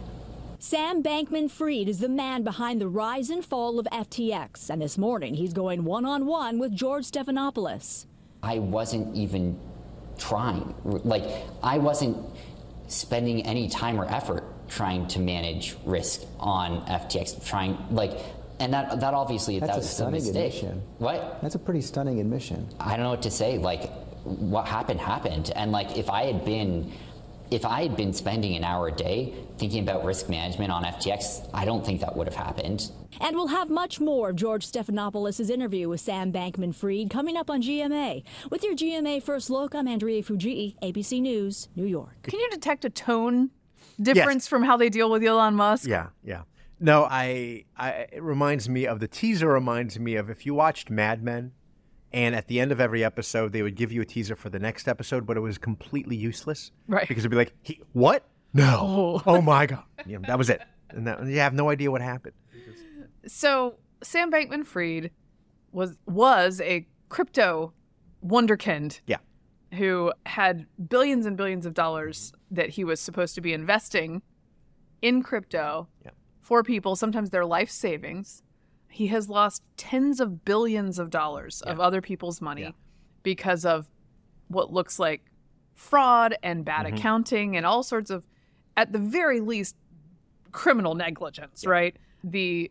Sam 0.60 1.02
Bankman 1.02 1.50
Fried 1.50 1.88
is 1.88 1.98
the 1.98 2.08
man 2.08 2.44
behind 2.44 2.80
the 2.80 2.88
rise 2.88 3.30
and 3.30 3.44
fall 3.44 3.80
of 3.80 3.86
FTX, 3.86 4.70
and 4.70 4.80
this 4.80 4.96
morning 4.96 5.34
he's 5.34 5.52
going 5.52 5.84
one 5.84 6.04
on 6.04 6.24
one 6.24 6.60
with 6.60 6.72
George 6.72 7.04
Stephanopoulos. 7.04 8.06
I 8.44 8.60
wasn't 8.60 9.16
even 9.16 9.58
trying. 10.18 10.72
Like, 10.84 11.24
I 11.64 11.78
wasn't 11.78 12.16
spending 12.86 13.44
any 13.44 13.68
time 13.68 14.00
or 14.00 14.04
effort 14.06 14.44
trying 14.68 15.06
to 15.08 15.20
manage 15.20 15.76
risk 15.84 16.22
on 16.38 16.84
FTX. 16.86 17.44
Trying, 17.46 17.78
like, 17.90 18.18
and 18.60 18.72
that 18.72 19.00
that 19.00 19.14
obviously 19.14 19.58
That's 19.58 19.70
that 19.70 19.76
a 19.76 19.78
was 19.78 19.86
a 19.86 19.94
stunning 19.94 20.12
mistake. 20.24 20.54
admission. 20.54 20.82
What? 20.98 21.38
That's 21.42 21.54
a 21.54 21.58
pretty 21.58 21.80
stunning 21.80 22.20
admission. 22.20 22.68
I 22.80 22.90
don't 22.96 23.04
know 23.04 23.10
what 23.10 23.22
to 23.22 23.30
say. 23.30 23.58
Like, 23.58 23.90
what 24.24 24.66
happened 24.66 25.00
happened, 25.00 25.52
and 25.54 25.72
like 25.72 25.96
if 25.96 26.10
I 26.10 26.24
had 26.24 26.44
been, 26.44 26.92
if 27.50 27.64
I 27.64 27.82
had 27.82 27.96
been 27.96 28.12
spending 28.12 28.56
an 28.56 28.64
hour 28.64 28.88
a 28.88 28.92
day 28.92 29.32
thinking 29.58 29.82
about 29.82 30.04
risk 30.04 30.28
management 30.28 30.70
on 30.70 30.84
FTX, 30.84 31.48
I 31.54 31.64
don't 31.64 31.84
think 31.86 32.00
that 32.00 32.14
would 32.16 32.26
have 32.26 32.36
happened. 32.36 32.90
And 33.20 33.34
we'll 33.34 33.48
have 33.48 33.70
much 33.70 33.98
more 34.00 34.30
of 34.30 34.36
George 34.36 34.64
Stephanopoulos' 34.70 35.50
interview 35.50 35.88
with 35.88 36.00
Sam 36.00 36.32
Bankman 36.32 36.74
Fried 36.74 37.10
coming 37.10 37.36
up 37.36 37.50
on 37.50 37.62
GMA. 37.62 38.22
With 38.50 38.62
your 38.62 38.74
GMA 38.74 39.22
First 39.22 39.50
Look, 39.50 39.74
I'm 39.74 39.88
Andrea 39.88 40.22
Fujii, 40.22 40.76
ABC 40.80 41.20
News, 41.20 41.68
New 41.74 41.86
York. 41.86 42.22
Can 42.24 42.38
you 42.38 42.48
detect 42.50 42.84
a 42.84 42.90
tone 42.90 43.50
difference 44.00 44.46
from 44.48 44.62
how 44.62 44.76
they 44.76 44.88
deal 44.88 45.10
with 45.10 45.22
Elon 45.22 45.54
Musk? 45.54 45.86
Yeah, 45.88 46.08
yeah. 46.24 46.42
No, 46.80 47.04
I, 47.10 47.64
I. 47.76 47.90
It 48.12 48.22
reminds 48.22 48.68
me 48.68 48.86
of 48.86 49.00
the 49.00 49.08
teaser. 49.08 49.48
Reminds 49.48 49.98
me 49.98 50.14
of 50.16 50.30
if 50.30 50.46
you 50.46 50.54
watched 50.54 50.90
Mad 50.90 51.22
Men, 51.22 51.52
and 52.12 52.34
at 52.34 52.46
the 52.46 52.60
end 52.60 52.70
of 52.72 52.80
every 52.80 53.02
episode 53.04 53.52
they 53.52 53.62
would 53.62 53.74
give 53.74 53.90
you 53.92 54.00
a 54.00 54.04
teaser 54.04 54.36
for 54.36 54.48
the 54.48 54.58
next 54.60 54.86
episode, 54.88 55.26
but 55.26 55.36
it 55.36 55.40
was 55.40 55.58
completely 55.58 56.16
useless. 56.16 56.70
Right. 56.86 57.06
Because 57.08 57.22
it'd 57.22 57.30
be 57.30 57.36
like, 57.36 57.52
he, 57.62 57.80
what? 57.92 58.24
No. 58.54 58.78
Oh, 58.80 59.22
oh 59.26 59.40
my 59.42 59.66
god. 59.66 59.82
Yeah, 60.06 60.18
that 60.26 60.38
was 60.38 60.48
it. 60.50 60.62
And 60.90 61.06
that, 61.06 61.26
you 61.26 61.40
have 61.40 61.52
no 61.52 61.68
idea 61.68 61.90
what 61.90 62.00
happened. 62.00 62.34
So 63.26 63.74
Sam 64.02 64.30
Bankman 64.30 64.64
Fried 64.64 65.10
was 65.72 65.98
was 66.06 66.60
a 66.62 66.86
crypto 67.08 67.72
wonderkind 68.24 69.00
Yeah. 69.06 69.18
who 69.74 70.12
had 70.26 70.66
billions 70.88 71.26
and 71.26 71.36
billions 71.36 71.66
of 71.66 71.74
dollars 71.74 72.32
that 72.50 72.70
he 72.70 72.84
was 72.84 73.00
supposed 73.00 73.34
to 73.34 73.40
be 73.40 73.52
investing 73.52 74.22
in 75.02 75.22
crypto 75.22 75.88
Yeah. 76.04 76.10
for 76.40 76.62
people, 76.62 76.96
sometimes 76.96 77.30
their 77.30 77.44
life 77.44 77.70
savings. 77.70 78.42
He 78.88 79.08
has 79.08 79.28
lost 79.28 79.62
tens 79.76 80.18
of 80.20 80.44
billions 80.44 80.98
of 80.98 81.10
dollars 81.10 81.60
of 81.62 81.78
other 81.78 82.00
people's 82.00 82.40
money 82.40 82.62
Yeah. 82.62 82.70
because 83.22 83.64
of 83.64 83.88
what 84.48 84.72
looks 84.72 84.98
like 84.98 85.30
fraud 85.74 86.36
and 86.42 86.64
bad 86.64 86.86
Mm-hmm. 86.86 86.96
accounting 86.96 87.56
and 87.56 87.64
all 87.66 87.82
sorts 87.82 88.10
of, 88.10 88.26
at 88.76 88.92
the 88.92 88.98
very 88.98 89.40
least, 89.40 89.76
criminal 90.50 90.94
negligence, 90.94 91.66
right? 91.66 91.96
The 92.24 92.70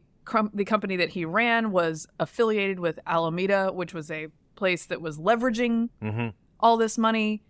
the 0.53 0.65
company 0.65 0.97
that 0.97 1.11
he 1.11 1.23
ran 1.23 1.71
was 1.71 2.05
affiliated 2.19 2.81
with 2.81 2.99
Alameda, 3.07 3.71
which 3.71 3.93
was 3.93 4.11
a 4.11 4.27
place 4.55 4.85
that 4.87 4.99
was 4.99 5.17
leveraging 5.17 5.87
Mhm. 6.01 6.33
all 6.59 6.75
this 6.75 6.97
money. 6.97 7.43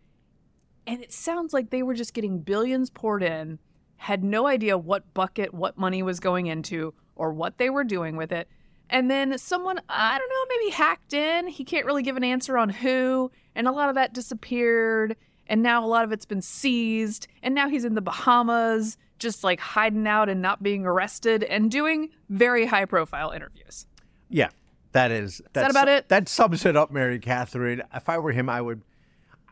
And 0.88 1.04
it 1.04 1.12
sounds 1.12 1.54
like 1.54 1.70
they 1.70 1.84
were 1.84 1.94
just 1.94 2.14
getting 2.14 2.40
billions 2.40 2.90
poured 2.90 3.22
in, 3.22 3.60
had 3.98 4.24
no 4.24 4.48
idea 4.48 4.78
what 4.78 5.14
bucket, 5.14 5.54
what 5.54 5.78
money 5.78 6.02
was 6.02 6.20
going 6.22 6.48
into, 6.48 6.94
or 7.16 7.34
what 7.34 7.58
they 7.58 7.70
were 7.70 7.84
doing 7.84 8.16
with 8.16 8.32
it. 8.32 8.48
And 8.90 9.12
then 9.12 9.38
someone, 9.38 9.82
I 9.90 10.18
don't 10.18 10.30
know, 10.30 10.56
maybe 10.58 10.72
hacked 10.72 11.14
in. 11.14 11.48
He 11.48 11.66
can't 11.66 11.86
really 11.86 12.04
give 12.04 12.16
an 12.16 12.24
answer 12.24 12.58
on 12.58 12.70
who. 12.70 13.32
And 13.54 13.68
a 13.68 13.72
lot 13.72 13.90
of 13.90 13.96
that 13.96 14.14
disappeared. 14.14 15.18
And 15.48 15.62
now 15.62 15.84
a 15.84 15.88
lot 15.88 16.06
of 16.06 16.14
it's 16.14 16.26
been 16.26 16.42
seized. 16.42 17.28
And 17.44 17.54
now 17.54 17.68
he's 17.68 17.84
in 17.84 17.96
the 17.96 18.02
Bahamas, 18.02 18.98
just 19.20 19.44
like 19.44 19.60
hiding 19.60 20.08
out 20.08 20.30
and 20.30 20.42
not 20.42 20.64
being 20.64 20.86
arrested 20.86 21.44
and 21.44 21.70
doing 21.70 22.12
very 22.30 22.66
high 22.66 22.86
profile 22.86 23.32
interviews. 23.32 23.88
Yeah, 24.30 24.50
that 24.94 25.12
is. 25.12 25.42
That's, 25.52 25.66
that 25.66 25.72
about 25.72 25.90
it? 25.90 26.08
That 26.08 26.30
sums 26.30 26.66
it 26.66 26.78
up, 26.78 26.90
Mary 26.90 27.20
Katharine. 27.20 27.82
If 27.94 28.08
I 28.08 28.18
were 28.20 28.32
him, 28.32 28.48
I 28.48 28.62
would. 28.62 28.84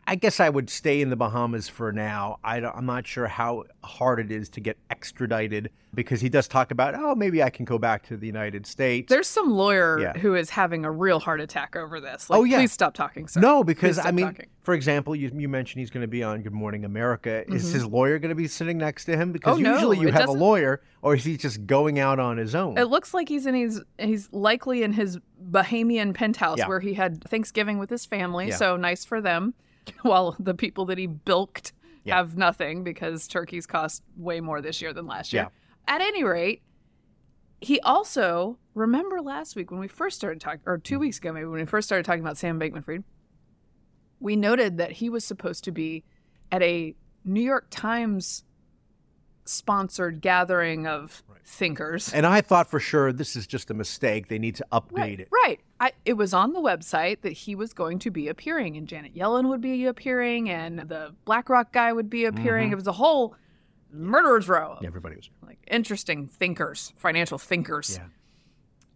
I 0.07 0.13
guess 0.15 0.39
I 0.39 0.49
would 0.49 0.69
stay 0.69 1.01
in 1.01 1.09
the 1.09 1.15
Bahamas 1.15 1.67
for 1.67 1.91
now. 1.91 2.37
I 2.43 2.59
don't, 2.59 2.75
I'm 2.77 2.85
not 2.85 3.07
sure 3.07 3.27
how 3.27 3.63
hard 3.83 4.19
it 4.19 4.31
is 4.31 4.49
to 4.49 4.59
get 4.59 4.77
extradited 4.91 5.71
because 5.95 6.21
he 6.21 6.29
does 6.29 6.47
talk 6.47 6.69
about, 6.69 6.93
oh, 6.93 7.15
maybe 7.15 7.41
I 7.41 7.49
can 7.49 7.65
go 7.65 7.79
back 7.79 8.03
to 8.09 8.17
the 8.17 8.27
United 8.27 8.67
States. 8.67 9.09
There's 9.09 9.25
some 9.27 9.49
lawyer 9.49 9.99
Yeah. 9.99 10.13
who 10.19 10.35
is 10.35 10.51
having 10.51 10.85
a 10.85 10.91
real 10.91 11.19
heart 11.19 11.41
attack 11.41 11.75
over 11.75 11.99
this. 11.99 12.29
Like, 12.29 12.39
Oh, 12.39 12.43
yeah. 12.43 12.57
Please 12.57 12.71
stop 12.71 12.93
talking, 12.93 13.27
sir. 13.27 13.39
no, 13.39 13.63
because 13.63 13.97
I 13.97 14.11
mean, 14.11 14.25
talking. 14.27 14.45
for 14.61 14.75
example, 14.75 15.15
you, 15.15 15.31
you 15.33 15.49
mentioned 15.49 15.79
he's 15.79 15.89
going 15.89 16.01
to 16.03 16.07
be 16.07 16.21
on 16.21 16.43
Good 16.43 16.53
Morning 16.53 16.85
America. 16.85 17.43
Is 17.51 17.71
his 17.71 17.85
lawyer 17.85 18.19
going 18.19 18.29
to 18.29 18.35
be 18.35 18.47
sitting 18.47 18.77
next 18.77 19.05
to 19.05 19.17
him? 19.17 19.31
Because 19.31 19.57
Mm-hmm. 19.57 19.65
Oh, 19.65 19.69
no, 19.69 19.73
usually 19.75 19.99
you 19.99 20.07
have 20.11 20.15
a 20.23 20.25
doesn't- 20.27 20.39
lawyer, 20.39 20.81
or 21.01 21.15
is 21.15 21.23
he 21.23 21.35
just 21.37 21.65
going 21.65 21.97
out 21.97 22.19
on 22.19 22.37
his 22.37 22.53
own? 22.53 22.77
It 22.77 22.85
looks 22.89 23.13
like 23.13 23.27
he's 23.29 23.45
in 23.47 23.55
his 23.55 23.81
he's 23.97 24.29
likely 24.31 24.83
in 24.83 24.93
his 24.93 25.17
Bahamian 25.49 26.13
penthouse 26.13 26.57
Yeah. 26.59 26.67
where 26.67 26.79
he 26.79 26.93
had 26.93 27.23
Thanksgiving 27.23 27.77
with 27.79 27.89
his 27.89 28.05
family. 28.05 28.51
So 28.51 28.75
nice 28.75 29.03
for 29.05 29.19
them. 29.21 29.53
While 30.01 30.35
the 30.39 30.53
people 30.53 30.85
that 30.85 30.97
he 30.97 31.07
bilked 31.07 31.73
Yeah. 32.03 32.17
have 32.17 32.37
nothing 32.37 32.83
because 32.83 33.27
turkeys 33.27 33.65
cost 33.65 34.03
way 34.15 34.39
more 34.39 34.61
this 34.61 34.81
year 34.81 34.93
than 34.93 35.07
last 35.07 35.33
year. 35.33 35.43
Yeah. 35.43 35.93
At 35.93 36.01
any 36.01 36.23
rate, 36.23 36.61
he 37.61 37.79
also 37.81 38.57
remember 38.73 39.21
last 39.21 39.55
week 39.55 39.71
when 39.71 39.79
we 39.79 39.87
first 39.87 40.17
started 40.17 40.41
talking, 40.41 40.61
or 40.65 40.77
two 40.77 40.95
hmm. 40.95 41.01
weeks 41.01 41.17
ago 41.17 41.31
maybe 41.31 41.45
when 41.45 41.59
we 41.59 41.65
first 41.65 41.87
started 41.87 42.05
talking 42.05 42.21
about 42.21 42.37
Sam 42.37 42.59
Bankman-Fried. 42.59 43.03
We 44.19 44.35
noted 44.35 44.77
that 44.77 44.93
he 44.93 45.09
was 45.09 45.25
supposed 45.25 45.63
to 45.65 45.71
be 45.71 46.03
at 46.51 46.61
a 46.61 46.95
New 47.23 47.41
York 47.41 47.67
Times 47.69 48.43
sponsored 49.45 50.21
gathering 50.21 50.87
of 50.87 51.23
thinkers. 51.43 52.11
and 52.13 52.25
I 52.25 52.41
thought 52.41 52.69
for 52.69 52.79
sure 52.79 53.13
this 53.13 53.35
is 53.35 53.45
just 53.45 53.69
a 53.69 53.73
mistake. 53.73 54.27
They 54.27 54.39
need 54.39 54.55
to 54.55 54.65
update 54.71 54.97
Right, 54.97 55.19
it. 55.19 55.27
right. 55.31 55.59
I, 55.79 55.91
it 56.05 56.13
was 56.13 56.33
on 56.33 56.53
the 56.53 56.59
website 56.59 57.21
that 57.21 57.33
he 57.33 57.53
was 57.55 57.71
going 57.73 57.99
to 57.99 58.09
be 58.11 58.27
appearing, 58.27 58.75
and 58.77 58.87
Janet 58.87 59.13
Yellen 59.15 59.49
would 59.49 59.61
be 59.61 59.85
appearing, 59.85 60.49
and 60.49 60.79
the 60.79 61.13
BlackRock 61.25 61.71
guy 61.71 61.93
would 61.93 62.09
be 62.09 62.25
appearing. 62.25 62.71
It 62.71 62.75
was 62.75 62.87
a 62.87 62.93
whole 62.93 63.35
murderer's 63.91 64.49
row 64.49 64.77
of 64.79 64.85
Everybody 64.85 65.17
was. 65.17 65.29
like 65.45 65.59
interesting 65.67 66.27
thinkers, 66.27 66.93
financial 66.97 67.37
thinkers. 67.37 67.97
Yeah. 67.99 68.07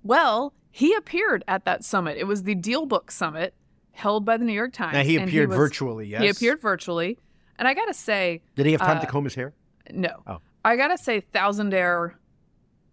Well, 0.04 0.54
he 0.72 0.94
appeared 0.96 1.44
at 1.48 1.66
that 1.66 1.84
summit. 1.84 2.18
It 2.18 2.26
was 2.26 2.44
the 2.44 2.56
Deal 2.56 2.86
Book 2.86 3.12
Summit 3.12 3.54
held 3.92 4.24
by 4.26 4.38
the 4.38 4.46
New 4.46 4.54
York 4.54 4.74
Times. 4.74 4.94
Now 4.94 5.04
he 5.04 5.18
and 5.18 5.28
appeared 5.28 5.50
was- 5.50 5.58
virtually. 5.58 6.08
Yes. 6.08 6.22
He 6.22 6.30
appeared 6.30 6.62
virtually, 6.62 7.18
and 7.58 7.68
I 7.68 7.74
gotta 7.74 7.94
say, 7.94 8.42
Did 8.56 8.66
he 8.66 8.72
have 8.74 8.82
time 8.82 9.00
to 9.02 9.08
uh, 9.08 9.12
comb 9.12 9.26
his 9.26 9.36
hair? 9.36 9.54
No. 9.94 10.24
Oh. 10.28 10.40
I 10.64 10.76
gotta 10.76 10.98
say, 10.98 11.22
Thousandaire 11.34 12.14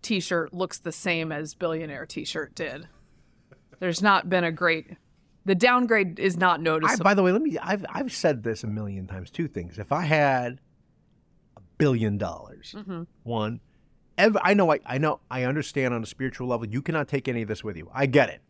T-shirt 0.03 0.55
looks 0.55 0.79
the 0.79 0.93
same 0.93 1.33
as 1.33 1.55
Billionaire 1.55 2.07
T-shirt 2.07 2.55
did. 2.55 2.89
There's 3.81 4.01
not 4.03 4.29
been 4.31 4.45
a 4.45 4.53
great. 4.53 4.93
The 5.45 5.55
downgrade 5.55 6.19
is 6.19 6.37
not 6.37 6.61
I, 6.61 6.63
noticeable. 6.63 7.05
by 7.05 7.15
the 7.15 7.23
way, 7.23 7.33
let 7.33 7.43
me. 7.43 7.59
I've 7.59 7.85
I've 7.89 8.13
said 8.13 8.43
this 8.43 8.65
a 8.65 8.67
million 8.67 9.07
times. 9.07 9.31
Two 9.31 9.49
things. 9.49 9.79
If 9.79 9.93
I 9.93 10.03
had 10.03 10.61
a 11.57 11.61
billion 11.79 12.19
dollars, 12.19 12.75
Mm-hmm. 12.77 13.03
one, 13.23 13.61
ev- 14.19 14.37
I 14.43 14.55
know. 14.55 14.73
I, 14.73 14.81
I 14.87 14.99
know. 14.99 15.21
I 15.31 15.43
understand 15.45 15.93
on 15.95 16.03
a 16.03 16.07
spiritual 16.07 16.49
level. 16.49 16.67
You 16.67 16.83
cannot 16.83 17.09
take 17.09 17.29
any 17.29 17.43
of 17.43 17.49
this 17.49 17.63
with 17.63 17.77
you. 17.77 17.91
I 17.95 18.07
get 18.07 18.29
it. 18.31 18.41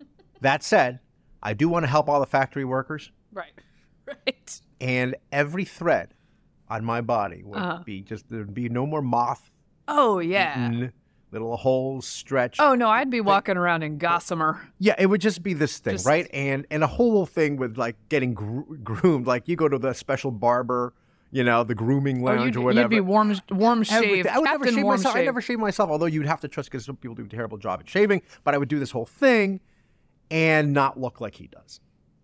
that 0.40 0.62
said, 0.62 1.00
I 1.42 1.54
do 1.54 1.68
want 1.68 1.84
to 1.84 1.88
help 1.88 2.08
all 2.08 2.20
the 2.20 2.26
factory 2.26 2.64
workers, 2.64 3.10
right, 3.32 3.52
right. 4.06 4.60
and 4.80 5.14
every 5.30 5.64
thread 5.64 6.14
on 6.70 6.84
my 6.84 7.00
body 7.02 7.42
would 7.44 7.58
Uh-huh. 7.58 7.82
be 7.84 8.00
just 8.00 8.28
there'd 8.30 8.54
be 8.54 8.68
no 8.68 8.86
more 8.86 9.02
moth, 9.02 9.50
Oh 9.88 10.20
yeah. 10.20 10.88
little 11.32 11.56
holes 11.56 12.06
stretched. 12.06 12.60
Oh 12.60 12.74
no, 12.74 12.88
I'd 12.88 13.10
be 13.10 13.20
walking 13.20 13.56
around 13.56 13.82
in 13.82 13.98
gossamer. 13.98 14.60
Yeah, 14.78 14.94
it 14.98 15.06
would 15.06 15.20
just 15.20 15.42
be 15.42 15.52
this 15.52 15.78
thing, 15.78 15.94
Just- 15.94 16.06
right? 16.06 16.28
And 16.32 16.66
and 16.70 16.82
a 16.82 16.86
whole 16.86 17.26
thing 17.26 17.56
with 17.56 17.76
like 17.76 17.96
getting 18.08 18.34
gro- 18.34 18.66
groomed. 18.82 19.26
Like 19.26 19.48
you 19.48 19.56
go 19.56 19.68
to 19.68 19.78
the 19.78 19.92
special 19.92 20.30
barber, 20.30 20.94
you 21.32 21.42
know, 21.44 21.62
the 21.64 21.74
grooming 21.74 22.22
Oh, 22.22 22.26
lounge 22.26 22.44
you'd, 22.46 22.56
or 22.56 22.60
whatever. 22.66 22.82
you'd 22.82 22.88
be 22.88 23.00
warm, 23.00 23.34
warm 23.50 23.82
shaved. 23.82 24.26
I 24.28 24.38
would 24.38 24.44
never 24.44 24.66
shave 24.66 24.82
warm 24.84 24.96
myself. 24.98 25.16
I 25.16 25.24
never 25.24 25.40
shave 25.40 25.58
myself, 25.58 25.90
although 25.90 26.06
you'd 26.06 26.26
have 26.26 26.40
to 26.40 26.48
trust 26.48 26.70
because 26.70 26.84
some 26.84 26.96
people 26.96 27.14
do 27.14 27.24
a 27.24 27.28
terrible 27.28 27.58
job 27.58 27.80
at 27.80 27.88
shaving. 27.88 28.22
But 28.44 28.54
I 28.54 28.58
would 28.58 28.68
do 28.68 28.78
this 28.78 28.90
whole 28.92 29.06
thing 29.06 29.60
and 30.30 30.72
not 30.72 30.98
look 31.00 31.20
like 31.20 31.36
he 31.36 31.46
does. 31.48 31.80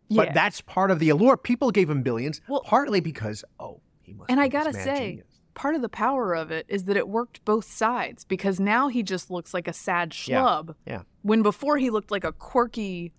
Yeah. 0.09 0.25
But 0.25 0.35
that's 0.35 0.61
part 0.61 0.91
of 0.93 0.99
the 1.01 1.09
allure. 1.09 1.37
People 1.37 1.71
gave 1.73 1.91
him 1.91 2.03
billions, 2.03 2.41
Well- 2.49 2.63
partly 2.65 3.01
because 3.01 3.45
oh. 3.59 3.81
And 4.29 4.41
I 4.41 4.49
gotta 4.49 4.73
say, 4.73 5.09
genius. 5.11 5.27
part 5.55 5.75
of 5.75 5.83
the 5.83 5.89
power 5.89 6.35
of 6.35 6.51
it 6.51 6.67
is 6.69 6.85
that 6.85 6.97
it 6.97 7.09
worked 7.09 7.45
both 7.45 7.65
sides 7.71 8.25
because 8.25 8.61
now 8.61 8.89
he 8.89 9.03
just 9.03 9.31
looks 9.31 9.53
like 9.55 9.67
a 9.69 9.73
sad 9.73 10.11
schlub. 10.11 10.75
yeah, 10.87 10.93
yeah. 10.95 11.03
When 11.23 11.43
before 11.43 11.79
he 11.79 11.91
looked 11.91 12.11
like 12.11 12.25
a 12.25 12.33
quirky, 12.33 13.13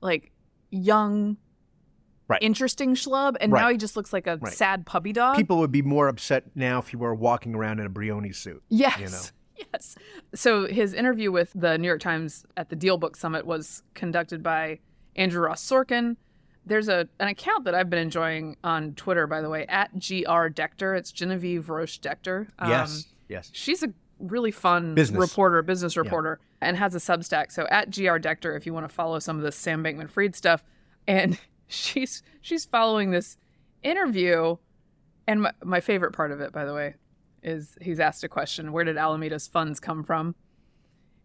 like 0.00 0.32
young, 0.70 1.36
Right. 2.28 2.42
interesting 2.42 2.94
schlub, 2.94 3.34
and 3.40 3.50
now 3.50 3.68
he 3.70 3.76
just 3.76 3.96
looks 3.96 4.12
like 4.12 4.28
a 4.28 4.36
Right. 4.40 4.52
sad 4.52 4.86
puppy 4.86 5.12
dog. 5.12 5.36
people 5.36 5.58
would 5.58 5.72
be 5.72 5.82
more 5.82 6.06
upset 6.06 6.44
now 6.54 6.78
if 6.78 6.88
he 6.88 6.96
were 6.96 7.12
walking 7.14 7.56
around 7.56 7.80
in 7.80 7.86
a 7.86 7.90
Brioni 7.90 8.32
suit. 8.34 8.62
Yes. 8.68 8.98
You 9.00 9.06
know. 9.08 9.22
Yes. 9.74 9.94
So 10.34 10.66
his 10.66 10.94
interview 10.94 11.30
with 11.30 11.52
the 11.54 11.76
New 11.76 11.86
York 11.86 12.00
Times 12.00 12.46
at 12.56 12.70
the 12.70 12.76
Deal 12.76 12.96
Book 12.96 13.14
Summit 13.14 13.44
was 13.44 13.82
conducted 13.92 14.42
by 14.42 14.78
Andrew 15.16 15.42
Ross 15.42 15.62
Sorkin. 15.62 16.16
There's 16.70 16.88
a 16.88 17.08
an 17.18 17.26
account 17.26 17.64
that 17.64 17.74
I've 17.74 17.90
been 17.90 17.98
enjoying 17.98 18.56
on 18.62 18.94
Twitter, 18.94 19.26
by 19.26 19.40
the 19.40 19.48
way, 19.48 19.66
at 19.66 19.92
gr 19.94 20.46
Decter. 20.48 20.96
It's 20.96 21.10
Genevieve 21.10 21.68
Roch-Decter. 21.68 22.46
Um, 22.60 22.70
yes, 22.70 23.08
yes. 23.28 23.50
She's 23.52 23.82
a 23.82 23.92
really 24.20 24.52
fun 24.52 24.94
Business. 24.94 25.18
reporter, 25.18 25.62
business 25.62 25.96
reporter, 25.96 26.38
and 26.60 26.76
has 26.76 26.94
a 26.94 26.98
Substack. 26.98 27.50
So 27.50 27.66
at 27.72 27.90
gr 27.90 28.18
Decter, 28.18 28.56
if 28.56 28.66
you 28.66 28.72
want 28.72 28.88
to 28.88 28.94
follow 28.94 29.18
some 29.18 29.36
of 29.36 29.42
the 29.42 29.50
Sam 29.50 29.82
Bankman-Fried 29.82 30.36
stuff, 30.36 30.62
and 31.08 31.40
she's 31.66 32.22
she's 32.40 32.64
following 32.64 33.10
this 33.10 33.36
interview, 33.82 34.54
and 35.26 35.42
my, 35.42 35.52
my 35.64 35.80
favorite 35.80 36.12
part 36.12 36.30
of 36.30 36.40
it, 36.40 36.52
by 36.52 36.64
the 36.64 36.72
way, 36.72 36.94
is 37.42 37.76
he's 37.80 37.98
asked 37.98 38.22
a 38.22 38.28
question: 38.28 38.70
Where 38.70 38.84
did 38.84 38.96
Alameda's 38.96 39.48
funds 39.48 39.80
come 39.80 40.04
from? 40.04 40.36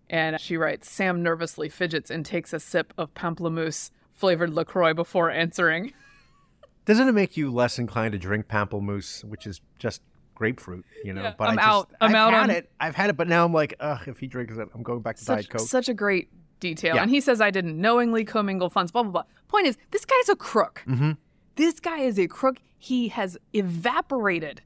And 0.09 0.41
she 0.41 0.57
writes: 0.57 0.89
Sam 0.89 1.21
nervously 1.21 1.69
fidgets 1.69 2.09
and 2.09 2.25
takes 2.25 2.51
a 2.51 2.59
sip 2.59 2.95
of 2.97 3.13
pamplemousse 3.13 3.91
flavored 4.15 4.53
Lacroix 4.53 4.93
before 4.93 5.29
answering. 5.29 5.93
Doesn't 6.85 7.07
it 7.07 7.13
make 7.13 7.35
you 7.35 7.51
less 7.51 7.79
inclined 7.79 8.13
to 8.13 8.17
drink 8.17 8.47
pamplemousse, 8.47 9.23
which 9.23 9.47
is 9.47 9.61
just 9.79 10.01
grapefruit, 10.35 10.85
you 11.03 11.13
know? 11.13 11.23
Yeah, 11.23 11.33
but 11.37 11.49
I'm 11.49 11.59
I 11.59 11.61
just, 11.61 11.67
out. 11.67 11.91
I'm 11.99 12.09
I've 12.11 12.15
out 12.15 12.33
had 12.33 12.43
on- 12.43 12.49
it. 12.51 12.71
I've 12.79 12.95
had 12.95 13.09
it, 13.09 13.17
but 13.17 13.27
now 13.27 13.45
I'm 13.45 13.53
like, 13.53 13.75
ugh, 13.79 14.07
if 14.07 14.19
he 14.19 14.27
drinks 14.27 14.55
it, 14.57 14.67
I'm 14.73 14.83
going 14.83 15.01
back 15.01 15.15
to 15.17 15.25
Diet 15.25 15.49
Coke. 15.49 15.61
such 15.61 15.89
a 15.89 15.93
great 15.93 16.29
detail. 16.59 16.95
Yeah. 16.95 17.01
And 17.01 17.11
he 17.11 17.21
says, 17.21 17.41
I 17.41 17.49
didn't 17.49 17.79
knowingly 17.79 18.23
commingle 18.23 18.69
funds, 18.69 18.91
blah, 18.91 19.03
blah, 19.03 19.11
blah. 19.11 19.23
Point 19.47 19.67
is, 19.67 19.77
this 19.91 20.05
guy's 20.05 20.29
a 20.29 20.35
crook. 20.35 20.83
Mm-hmm. 20.87 21.11
This 21.55 21.79
guy 21.79 21.99
is 21.99 22.19
a 22.19 22.27
crook. 22.27 22.57
He 22.77 23.07
has 23.09 23.37
evaporated 23.53 24.61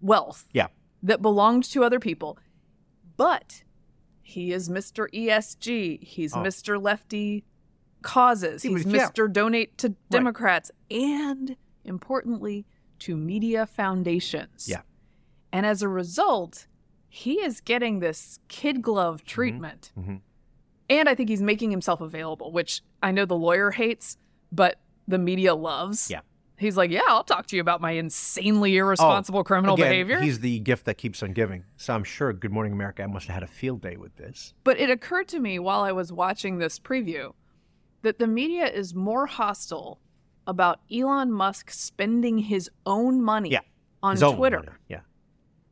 wealth 0.00 0.46
yeah. 0.52 0.66
that 1.02 1.22
belonged 1.22 1.64
to 1.64 1.82
other 1.82 1.98
people. 1.98 2.38
But 3.16 3.62
he 4.22 4.52
is 4.52 4.68
Mr. 4.68 5.06
ESG. 5.14 6.02
He's 6.02 6.34
Mr. 6.34 6.82
Lefty 6.82 7.44
Causes. 8.04 8.62
He 8.62 8.68
He's 8.70 8.84
was- 8.84 8.94
yeah. 8.94 9.08
Mr. 9.10 9.32
Donate 9.32 9.76
to 9.78 9.90
Democrats. 10.10 10.70
And 10.90 11.56
importantly, 11.84 12.66
to 13.00 13.16
media 13.16 13.66
foundations. 13.66 14.68
Yeah. 14.68 14.82
And 15.52 15.66
as 15.66 15.82
a 15.82 15.88
result, 15.88 16.66
he 17.08 17.34
is 17.40 17.60
getting 17.60 17.98
this 18.00 18.38
kid 18.48 18.82
glove 18.82 19.16
Mm-hmm. 19.18 19.26
treatment. 19.26 19.92
And 20.90 21.08
I 21.08 21.14
think 21.14 21.28
he's 21.30 21.42
making 21.42 21.70
himself 21.70 22.00
available, 22.00 22.52
which 22.52 22.82
I 23.02 23.10
know 23.10 23.24
the 23.24 23.36
lawyer 23.36 23.70
hates, 23.70 24.18
but 24.52 24.78
the 25.08 25.18
media 25.18 25.54
loves. 25.54 26.10
Yeah. 26.10 26.20
He's 26.56 26.76
like, 26.76 26.90
yeah, 26.90 27.00
I'll 27.08 27.24
talk 27.24 27.46
to 27.48 27.56
you 27.56 27.62
about 27.62 27.80
my 27.80 27.92
insanely 27.92 28.76
irresponsible 28.76 29.40
Oh, 29.40 29.44
criminal 29.44 29.74
again, 29.74 29.88
behavior. 29.90 30.20
He's 30.20 30.40
the 30.40 30.60
gift 30.60 30.84
that 30.84 30.94
keeps 30.98 31.22
on 31.22 31.32
giving. 31.32 31.64
So 31.76 31.94
I'm 31.94 32.04
sure 32.04 32.32
Good 32.32 32.52
Morning 32.52 32.72
America 32.72 33.02
I 33.02 33.06
must 33.06 33.26
have 33.26 33.34
had 33.34 33.42
a 33.42 33.46
field 33.48 33.80
day 33.80 33.96
with 33.96 34.14
this. 34.16 34.54
But 34.62 34.78
it 34.78 34.88
occurred 34.90 35.26
to 35.28 35.40
me 35.40 35.58
while 35.58 35.80
I 35.82 35.90
was 35.92 36.12
watching 36.12 36.58
this 36.58 36.78
preview 36.78 37.32
that 38.04 38.18
the 38.18 38.26
media 38.26 38.66
is 38.66 38.94
more 38.94 39.26
hostile 39.26 39.98
about 40.46 40.80
Elon 40.92 41.32
Musk 41.32 41.70
spending 41.70 42.38
his 42.38 42.70
own 42.86 43.22
money 43.22 43.50
Yeah. 43.50 43.60
on 44.02 44.16
His 44.16 44.30
Twitter 44.32 44.58
money. 44.58 44.68
Yeah. 44.88 45.00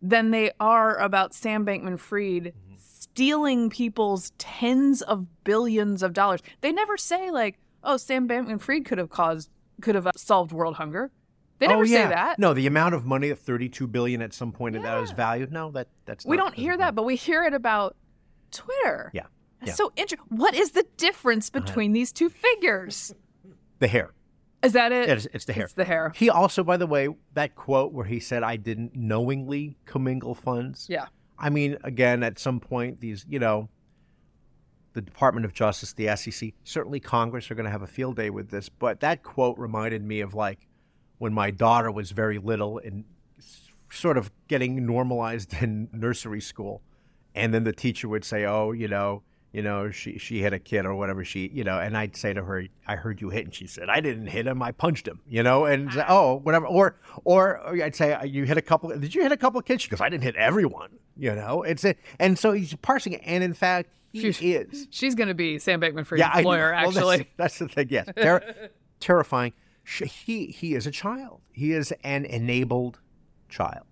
than 0.01 0.31
they 0.33 0.51
are 0.59 0.97
about 0.97 1.33
Sam 1.35 1.65
Bankman 1.65 1.99
Fried 1.99 2.53
Mm-hmm. 2.55 2.75
stealing 2.79 3.71
people's 3.71 4.33
tens 4.39 5.03
of 5.03 5.45
billions 5.45 6.03
of 6.03 6.13
dollars. 6.13 6.41
They 6.63 6.73
never 6.73 6.97
say, 6.97 7.31
like, 7.31 7.59
oh, 7.85 7.97
Sam 7.99 8.27
Bankman 8.27 8.61
Fried 8.61 8.85
could 8.85 8.99
have 8.99 9.11
caused, 9.11 9.51
could 9.81 9.95
have 9.95 10.07
uh, 10.07 10.13
solved 10.17 10.51
world 10.53 10.77
hunger. 10.77 11.11
They 11.59 11.69
never 11.69 11.83
oh, 11.83 11.87
say 11.87 12.07
that. 12.09 12.41
No, 12.41 12.55
the 12.55 12.67
amount 12.67 12.95
of 12.97 13.05
money 13.05 13.29
of 13.29 13.39
32 13.39 13.87
billion 13.87 14.21
at 14.23 14.33
some 14.33 14.51
point 14.51 14.75
that 14.83 15.01
was 15.01 15.13
valued. 15.13 15.53
No, 15.53 15.71
that 15.73 15.87
that's 16.07 16.25
we 16.27 16.37
don't 16.37 16.55
hear 16.55 16.77
that, 16.77 16.97
but 16.97 17.05
we 17.05 17.15
hear 17.15 17.45
it 17.45 17.55
about 17.55 17.95
Twitter. 18.51 19.13
Yeah. 19.15 19.27
Yeah. 19.65 19.73
so 19.75 19.93
interesting. 19.97 20.27
What 20.29 20.55
is 20.55 20.73
the 20.73 20.87
difference 20.97 21.51
uh-huh. 21.53 21.65
between 21.65 21.93
these 21.93 22.13
two 22.13 22.29
figures? 22.29 23.15
The 23.79 23.89
hair. 23.89 24.13
Is 24.63 24.75
that 24.75 24.93
it? 24.93 25.09
It's, 25.09 25.27
it's 25.33 25.45
the 25.45 25.53
hair. 25.53 25.65
It's 25.65 25.73
the 25.73 25.85
hair. 25.85 26.13
He 26.15 26.31
also, 26.31 26.63
by 26.63 26.77
the 26.77 26.87
way, 26.87 27.09
that 27.35 27.57
quote 27.57 27.93
where 27.93 28.05
he 28.07 28.21
said, 28.21 28.43
"I 28.45 28.57
didn't 28.57 28.95
knowingly 28.95 29.77
commingle 29.87 30.35
funds." 30.35 30.87
Yeah. 30.89 31.07
I 31.39 31.51
mean, 31.51 31.79
again, 31.83 32.23
at 32.23 32.39
some 32.39 32.61
point, 32.61 33.01
these, 33.01 33.27
you 33.29 33.41
know, 33.41 33.69
the 34.93 35.01
Department 35.01 35.45
of 35.45 35.53
Justice, 35.53 35.93
the 35.93 36.15
SEC, 36.17 36.53
certainly 36.63 37.01
Congress 37.01 37.51
are 37.51 37.57
going 37.57 37.65
to 37.65 37.71
have 37.71 37.83
a 37.83 37.89
field 37.89 38.17
day 38.17 38.31
with 38.31 38.51
this. 38.51 38.69
But 38.69 39.01
that 39.01 39.25
quote 39.25 39.59
reminded 39.59 40.05
me 40.05 40.21
of 40.21 40.35
like 40.35 40.69
when 41.19 41.33
my 41.33 41.51
daughter 41.51 41.91
was 41.91 42.13
very 42.13 42.39
little 42.39 42.79
and 42.79 43.05
sort 43.91 44.17
of 44.17 44.31
getting 44.47 44.87
normalized 44.87 45.55
in 45.61 45.89
nursery 45.93 46.41
school, 46.41 46.83
and 47.35 47.53
then 47.53 47.65
the 47.65 47.73
teacher 47.73 48.09
would 48.09 48.25
say, 48.25 48.45
"Oh, 48.45 48.71
you 48.71 48.87
know." 48.87 49.25
You 49.53 49.61
know, 49.63 49.91
she 49.91 50.17
she 50.19 50.41
hit 50.41 50.55
a 50.55 50.59
kid 50.59 50.87
or 50.87 50.95
whatever 50.95 51.25
she, 51.27 51.51
you 51.53 51.63
know, 51.63 51.79
and 51.79 51.95
I'd 51.95 52.17
say 52.17 52.33
to 52.33 52.43
her, 52.43 52.65
"I 52.87 52.97
heard 52.97 53.21
you 53.21 53.29
hit," 53.29 53.45
and 53.45 53.55
she 53.55 53.67
said, 53.67 53.91
"I 53.91 54.01
didn't 54.01 54.29
hit 54.29 54.47
him, 54.47 54.63
I 54.63 54.73
punched 54.73 55.07
him," 55.07 55.21
you 55.29 55.43
know, 55.43 55.67
and 55.67 55.93
say, 55.93 56.01
ah. 56.01 56.07
oh, 56.09 56.41
whatever, 56.43 56.67
or 56.67 56.99
or 57.25 57.61
I'd 57.83 57.95
say, 57.95 58.15
uh, 58.15 58.25
"You 58.25 58.45
hit 58.45 58.57
a 58.57 58.63
couple, 58.63 58.89
did 58.99 59.15
you 59.15 59.23
hit 59.23 59.31
a 59.33 59.37
couple 59.37 59.59
of 59.61 59.67
kids?" 59.67 59.83
She 59.83 59.91
goes, 59.91 60.01
"I 60.01 60.09
didn't 60.09 60.23
hit 60.25 60.37
everyone," 60.37 60.91
you 61.19 61.35
know, 61.35 61.63
it's 61.65 61.85
a, 61.85 61.95
and 62.19 62.39
so 62.39 62.53
he's 62.53 62.75
parsing 62.77 63.13
it, 63.13 63.21
and 63.27 63.45
in 63.45 63.53
fact, 63.53 63.91
he 64.13 64.29
is. 64.55 64.87
She's 64.91 65.15
going 65.15 65.29
to 65.29 65.35
be 65.35 65.59
Sam 65.59 65.83
Bankman 65.83 66.07
Fried's 66.07 66.21
Yeah, 66.21 66.41
lawyer, 66.41 66.71
Well, 66.73 66.89
actually. 66.89 67.17
that's, 67.19 67.31
that's 67.37 67.59
the 67.59 67.69
thing. 67.69 67.89
Yes, 67.91 68.09
Ter- 68.17 68.71
terrifying. 69.01 69.53
Sh- 69.85 70.05
He 70.25 70.47
he 70.47 70.75
is 70.75 70.87
a 70.87 70.91
child. 70.91 71.43
He 71.53 71.73
is 71.73 71.93
an 72.05 72.25
enabled 72.25 73.01
child. 73.51 73.85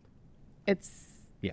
It's 0.67 1.07
Yeah. 1.43 1.53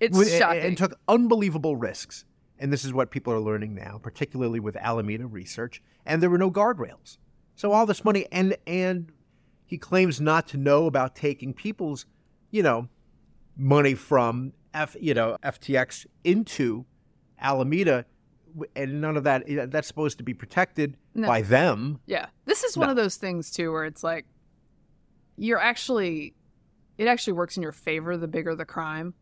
it's 0.00 0.16
and- 0.18 0.28
shocking. 0.28 0.62
and 0.62 0.78
took 0.78 0.98
unbelievable 1.08 1.76
risks. 1.76 2.24
And 2.58 2.72
this 2.72 2.84
is 2.84 2.92
what 2.92 3.10
people 3.10 3.32
are 3.32 3.40
learning 3.40 3.74
now, 3.74 3.98
particularly 4.02 4.60
with 4.60 4.76
Alameda 4.76 5.26
research. 5.26 5.82
And 6.06 6.22
there 6.22 6.30
were 6.30 6.38
no 6.38 6.50
guardrails. 6.50 7.18
So 7.56 7.72
all 7.72 7.86
this 7.86 8.04
money, 8.04 8.26
and 8.32 8.56
and 8.66 9.12
he 9.66 9.78
claims 9.78 10.20
not 10.20 10.46
to 10.48 10.56
know 10.56 10.86
about 10.86 11.16
taking 11.16 11.52
people's, 11.52 12.06
you 12.50 12.62
know, 12.62 12.88
money 13.56 13.94
from 13.94 14.52
F, 14.72 14.96
you 15.00 15.14
know, 15.14 15.36
FTX 15.42 16.06
into 16.24 16.84
Alameda, 17.40 18.04
and 18.76 19.00
none 19.00 19.16
of 19.16 19.24
that. 19.24 19.44
Eh, 19.48 19.66
that's 19.66 19.88
supposed 19.88 20.18
to 20.18 20.24
be 20.24 20.34
protected 20.34 20.96
No. 21.14 21.26
by 21.26 21.42
them. 21.42 22.00
Yeah. 22.06 22.26
This 22.44 22.62
is 22.64 22.76
one 22.76 22.86
No. 22.88 22.90
of 22.92 22.96
those 22.96 23.16
things 23.16 23.50
too 23.50 23.72
where 23.72 23.84
it's 23.84 24.02
like 24.04 24.26
you're 25.36 25.58
actually 25.60 26.34
it 26.98 27.08
actually 27.08 27.32
works 27.32 27.56
in 27.56 27.62
your 27.64 27.72
favor 27.72 28.16
the 28.16 28.28
bigger 28.28 28.54
the 28.54 28.64
crime. 28.64 29.14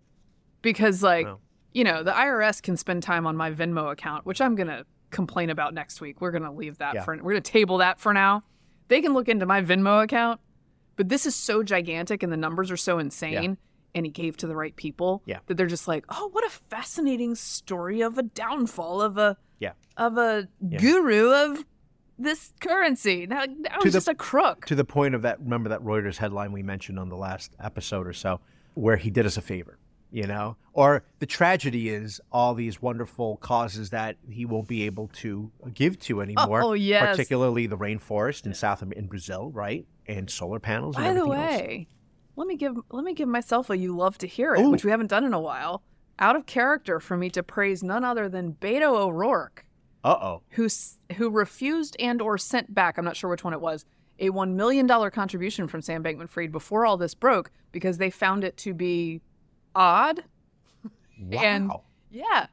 Because 0.61 1.03
like. 1.03 1.27
You 1.75 1.85
know, 1.85 2.03
the 2.03 2.13
IRS 2.13 2.63
can 2.63 2.77
spend 2.77 3.03
time 3.03 3.27
on 3.27 3.37
my 3.37 3.51
Venmo 3.51 3.91
account, 3.91 4.27
which 4.27 4.41
I'm 4.41 4.55
going 4.55 4.69
to 4.69 4.85
complain 5.11 5.51
about 5.51 5.75
next 5.75 6.01
week. 6.01 6.21
We're 6.21 6.31
going 6.31 6.43
to 6.45 6.51
leave 6.51 6.79
that 6.79 6.95
Yeah. 6.95 7.03
for 7.05 7.13
we're 7.17 7.33
going 7.33 7.43
to 7.43 7.51
table 7.51 7.79
that 7.79 7.99
for 8.01 8.13
now. 8.13 8.45
They 8.89 9.01
can 9.01 9.13
look 9.15 9.29
into 9.29 9.47
my 9.47 9.63
Venmo 9.63 10.03
account, 10.03 10.41
but 10.97 11.09
this 11.09 11.25
is 11.27 11.35
so 11.35 11.63
gigantic 11.63 12.23
and 12.23 12.33
the 12.33 12.37
numbers 12.37 12.71
are 12.71 12.77
so 12.77 12.99
insane 12.99 13.57
and 13.95 14.07
he 14.07 14.13
gave 14.13 14.37
to 14.39 14.47
the 14.47 14.57
right 14.57 14.75
people 14.77 15.23
Yeah. 15.27 15.41
that 15.47 15.57
they're 15.57 15.67
just 15.67 15.87
like, 15.87 16.05
"Oh, 16.09 16.29
what 16.33 16.47
a 16.47 16.51
fascinating 16.51 17.35
story 17.35 18.01
of 18.01 18.17
a 18.19 18.23
downfall 18.23 19.03
of 19.03 19.19
a 19.19 19.37
Yeah. 19.59 19.73
of 19.99 20.17
a 20.17 20.49
guru 20.79 21.31
of 21.31 21.65
this 22.19 22.53
currency. 22.61 23.27
Now, 23.27 23.45
now 23.47 23.79
he's 23.83 23.93
just 23.95 24.09
a 24.09 24.15
crook. 24.15 24.65
to 24.67 24.75
the 24.75 24.85
point 24.85 25.15
of 25.15 25.23
that 25.23 25.41
remember 25.41 25.69
that 25.71 25.81
Reuters 25.83 26.17
headline 26.19 26.53
we 26.53 26.63
mentioned 26.63 26.99
on 26.99 27.09
the 27.09 27.17
last 27.17 27.55
episode 27.61 28.07
or 28.07 28.13
so 28.13 28.41
where 28.75 28.97
he 28.97 29.11
did 29.11 29.27
us 29.27 29.37
a 29.37 29.43
favor 29.43 29.79
you 30.13 30.27
know 30.27 30.57
or 30.75 31.05
the 31.19 31.27
tragedy 31.27 31.89
is 31.89 32.21
all 32.31 32.55
these 32.55 32.81
wonderful 32.81 33.37
causes 33.39 33.91
that 33.91 34.17
he 34.29 34.45
won't 34.45 34.69
be 34.69 34.85
able 34.85 35.09
to 35.09 35.51
give 35.75 35.99
to 35.99 36.21
anymore 36.21 36.63
oh, 36.63 36.73
yes. 36.75 37.17
particularly 37.17 37.67
the 37.67 37.79
rainforest 37.79 38.47
in 38.47 38.55
south 38.55 38.83
in 38.83 39.07
Brazil 39.07 39.51
right 39.53 39.87
and 40.07 40.31
solar 40.31 40.61
panels 40.61 40.97
and 40.97 41.05
By 41.05 41.13
the 41.13 41.21
everything 41.21 41.41
else. 41.41 41.61
way, 41.61 41.89
let 42.37 42.47
me 42.47 42.57
give 42.57 42.77
let 42.91 43.05
me 43.05 43.15
give 43.15 43.29
myself 43.29 43.71
a 43.71 43.77
you 43.77 43.97
love 43.97 44.19
to 44.19 44.27
hear 44.27 44.55
it, 44.55 44.61
Ooh. 44.61 44.71
which 44.71 44.85
we 44.85 44.91
haven't 44.91 45.09
done 45.09 45.25
in 45.25 45.35
a 45.35 45.41
while. 45.41 45.83
Out 46.19 46.37
of 46.37 46.47
character 46.47 47.01
for 47.01 47.17
me 47.17 47.31
to 47.31 47.43
praise 47.43 47.83
none 47.83 48.05
other 48.05 48.29
than 48.29 48.55
Beto 48.55 48.95
O'Rourke, 48.95 49.65
uh-oh 50.05 50.43
who 50.51 50.69
who 51.17 51.31
refused 51.31 51.97
and 51.99 52.21
or 52.21 52.39
sent 52.39 52.75
back, 52.75 52.99
I'm 52.99 53.05
not 53.05 53.17
sure 53.17 53.31
which 53.31 53.45
one 53.45 53.53
it 53.53 53.61
was, 53.61 53.85
a 54.19 54.31
1 54.31 54.57
million 54.57 54.87
dollar 54.87 55.11
contribution 55.11 55.67
from 55.67 55.83
Sam 55.83 56.03
Bankman-Fried 56.03 56.53
before 56.53 56.87
all 56.87 56.97
this 56.97 57.15
broke 57.15 57.51
because 57.73 57.99
they 57.99 58.11
found 58.11 58.45
it 58.45 58.57
to 58.59 58.75
be 58.75 59.21
odd 59.75 60.25
wow 61.19 61.41
and 61.43 61.71
yeah. 62.11 62.47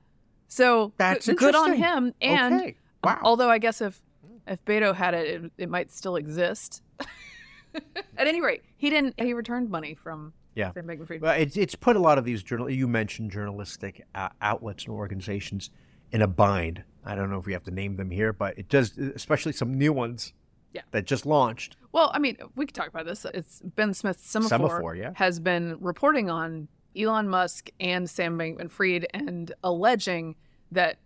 So 0.47 0.93
That's 0.97 1.27
good, 1.27 1.37
good 1.37 1.55
on 1.55 1.73
him. 1.73 2.13
And 2.21 2.61
Okay. 2.61 2.75
Wow. 3.03 3.19
although 3.23 3.49
I 3.49 3.57
guess 3.59 3.81
if 3.81 4.01
if 4.47 4.63
Beto 4.65 4.95
had 4.95 5.13
it, 5.13 5.43
it, 5.45 5.51
it 5.57 5.69
might 5.69 5.91
still 5.91 6.15
exist. 6.15 6.81
At 8.17 8.27
any 8.27 8.41
rate, 8.41 8.63
he 8.77 8.89
didn't. 8.89 9.19
He 9.21 9.33
returned 9.33 9.69
money 9.69 9.93
from 9.93 10.33
Yeah. 10.55 10.71
Sam 10.73 10.87
Bankman-Fried. 10.87 11.21
Well, 11.21 11.39
it's 11.39 11.55
it's 11.55 11.75
put 11.75 11.95
a 11.95 11.99
lot 11.99 12.17
of 12.17 12.25
these 12.25 12.41
journal. 12.41 12.69
You 12.69 12.87
mentioned 12.87 13.31
journalistic 13.31 14.05
uh, 14.15 14.29
outlets 14.41 14.85
and 14.85 14.93
organizations 14.93 15.69
in 16.11 16.21
a 16.23 16.27
bind. 16.27 16.83
I 17.05 17.13
don't 17.15 17.29
know 17.29 17.37
if 17.37 17.45
we 17.45 17.53
have 17.53 17.63
to 17.65 17.71
name 17.71 17.95
them 17.97 18.09
here, 18.11 18.33
but 18.33 18.57
it 18.57 18.69
does, 18.69 18.97
especially 18.97 19.53
some 19.53 19.73
new 19.73 19.93
ones. 19.93 20.33
Yeah. 20.73 20.81
That 20.91 21.05
just 21.05 21.25
launched. 21.25 21.77
Well, 21.91 22.11
I 22.13 22.19
mean, 22.19 22.37
we 22.55 22.65
could 22.67 22.75
talk 22.75 22.87
about 22.89 23.05
this. 23.07 23.25
It's 23.33 23.59
Ben 23.63 23.93
Smith 23.95 24.19
Semafor, 24.21 24.49
Semafor, 24.69 24.97
yeah. 24.97 25.11
has 25.15 25.39
been 25.39 25.77
reporting 25.79 26.29
on 26.29 26.67
Elon 26.97 27.27
Musk 27.29 27.69
and 27.79 28.09
Sam 28.09 28.37
Bankman-Fried 28.37 29.07
and 29.13 29.51
alleging 29.63 30.35
that 30.71 30.97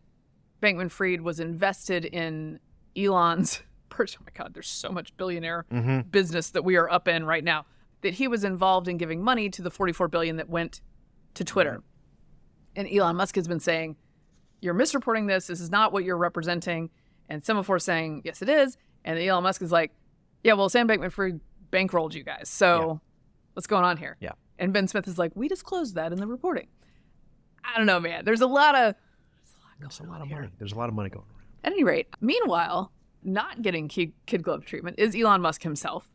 Bankman-Fried 0.61 1.21
was 1.21 1.39
invested 1.39 2.05
in 2.05 2.59
Elon's. 2.97 3.61
Oh 3.95 4.05
my 4.25 4.31
God, 4.33 4.55
there's 4.55 4.67
so 4.69 4.89
much 4.89 5.15
billionaire 5.17 5.67
Mm-hmm. 5.71 6.09
business 6.09 6.49
that 6.49 6.63
we 6.63 6.77
are 6.77 6.89
up 6.89 7.07
in 7.07 7.25
right 7.27 7.43
now. 7.43 7.67
That 8.01 8.15
he 8.15 8.27
was 8.27 8.43
involved 8.43 8.87
in 8.87 8.97
giving 8.97 9.21
money 9.23 9.51
to 9.51 9.61
the 9.61 9.69
44 9.69 10.07
billion 10.07 10.37
that 10.37 10.49
went 10.49 10.81
to 11.35 11.43
Twitter. 11.43 11.83
And 12.75 12.87
Elon 12.91 13.15
Musk 13.17 13.35
has 13.35 13.47
been 13.47 13.59
saying, 13.59 13.97
"You're 14.61 14.73
misreporting 14.73 15.27
this. 15.27 15.45
This 15.45 15.59
is 15.61 15.69
not 15.69 15.93
what 15.93 16.05
you're 16.05 16.17
representing." 16.17 16.89
And 17.29 17.43
Semafor 17.43 17.79
saying, 17.79 18.23
"Yes, 18.25 18.41
it 18.41 18.49
is." 18.49 18.79
And 19.05 19.19
Elon 19.19 19.43
Musk 19.43 19.61
is 19.61 19.71
like, 19.71 19.91
"Yeah, 20.43 20.53
well, 20.53 20.69
Sam 20.69 20.87
Bankman-Fried 20.87 21.39
bankrolled 21.71 22.15
you 22.15 22.23
guys. 22.23 22.49
So 22.49 22.99
what's 23.53 23.67
going 23.67 23.83
on 23.83 23.97
here?" 23.97 24.17
Yeah. 24.19 24.31
And 24.59 24.71
Ben 24.73 24.87
Smith 24.87 25.07
is 25.07 25.17
like, 25.17 25.31
"We 25.35 25.47
disclosed 25.47 25.95
that 25.95 26.11
in 26.11 26.19
the 26.19 26.27
reporting." 26.27 26.67
I 27.63 27.77
don't 27.77 27.85
know, 27.85 27.99
man. 27.99 28.25
There's 28.25 28.41
a 28.41 28.47
lot 28.47 28.75
of 28.75 28.95
There's 29.79 29.99
a 29.99 30.03
lot 30.03 30.21
of 30.21 30.29
money. 30.29 30.49
There's 30.59 30.71
a 30.73 30.75
lot 30.75 30.89
of 30.89 30.95
money 30.95 31.09
going 31.09 31.25
around. 31.25 31.47
at 31.63 31.71
any 31.73 31.83
rate, 31.83 32.07
meanwhile, 32.21 32.91
not 33.23 33.61
getting 33.61 33.87
kid, 33.87 34.13
kid 34.25 34.43
glove 34.43 34.65
treatment 34.65 34.99
is 34.99 35.15
Elon 35.15 35.41
Musk 35.41 35.63
himself 35.63 36.11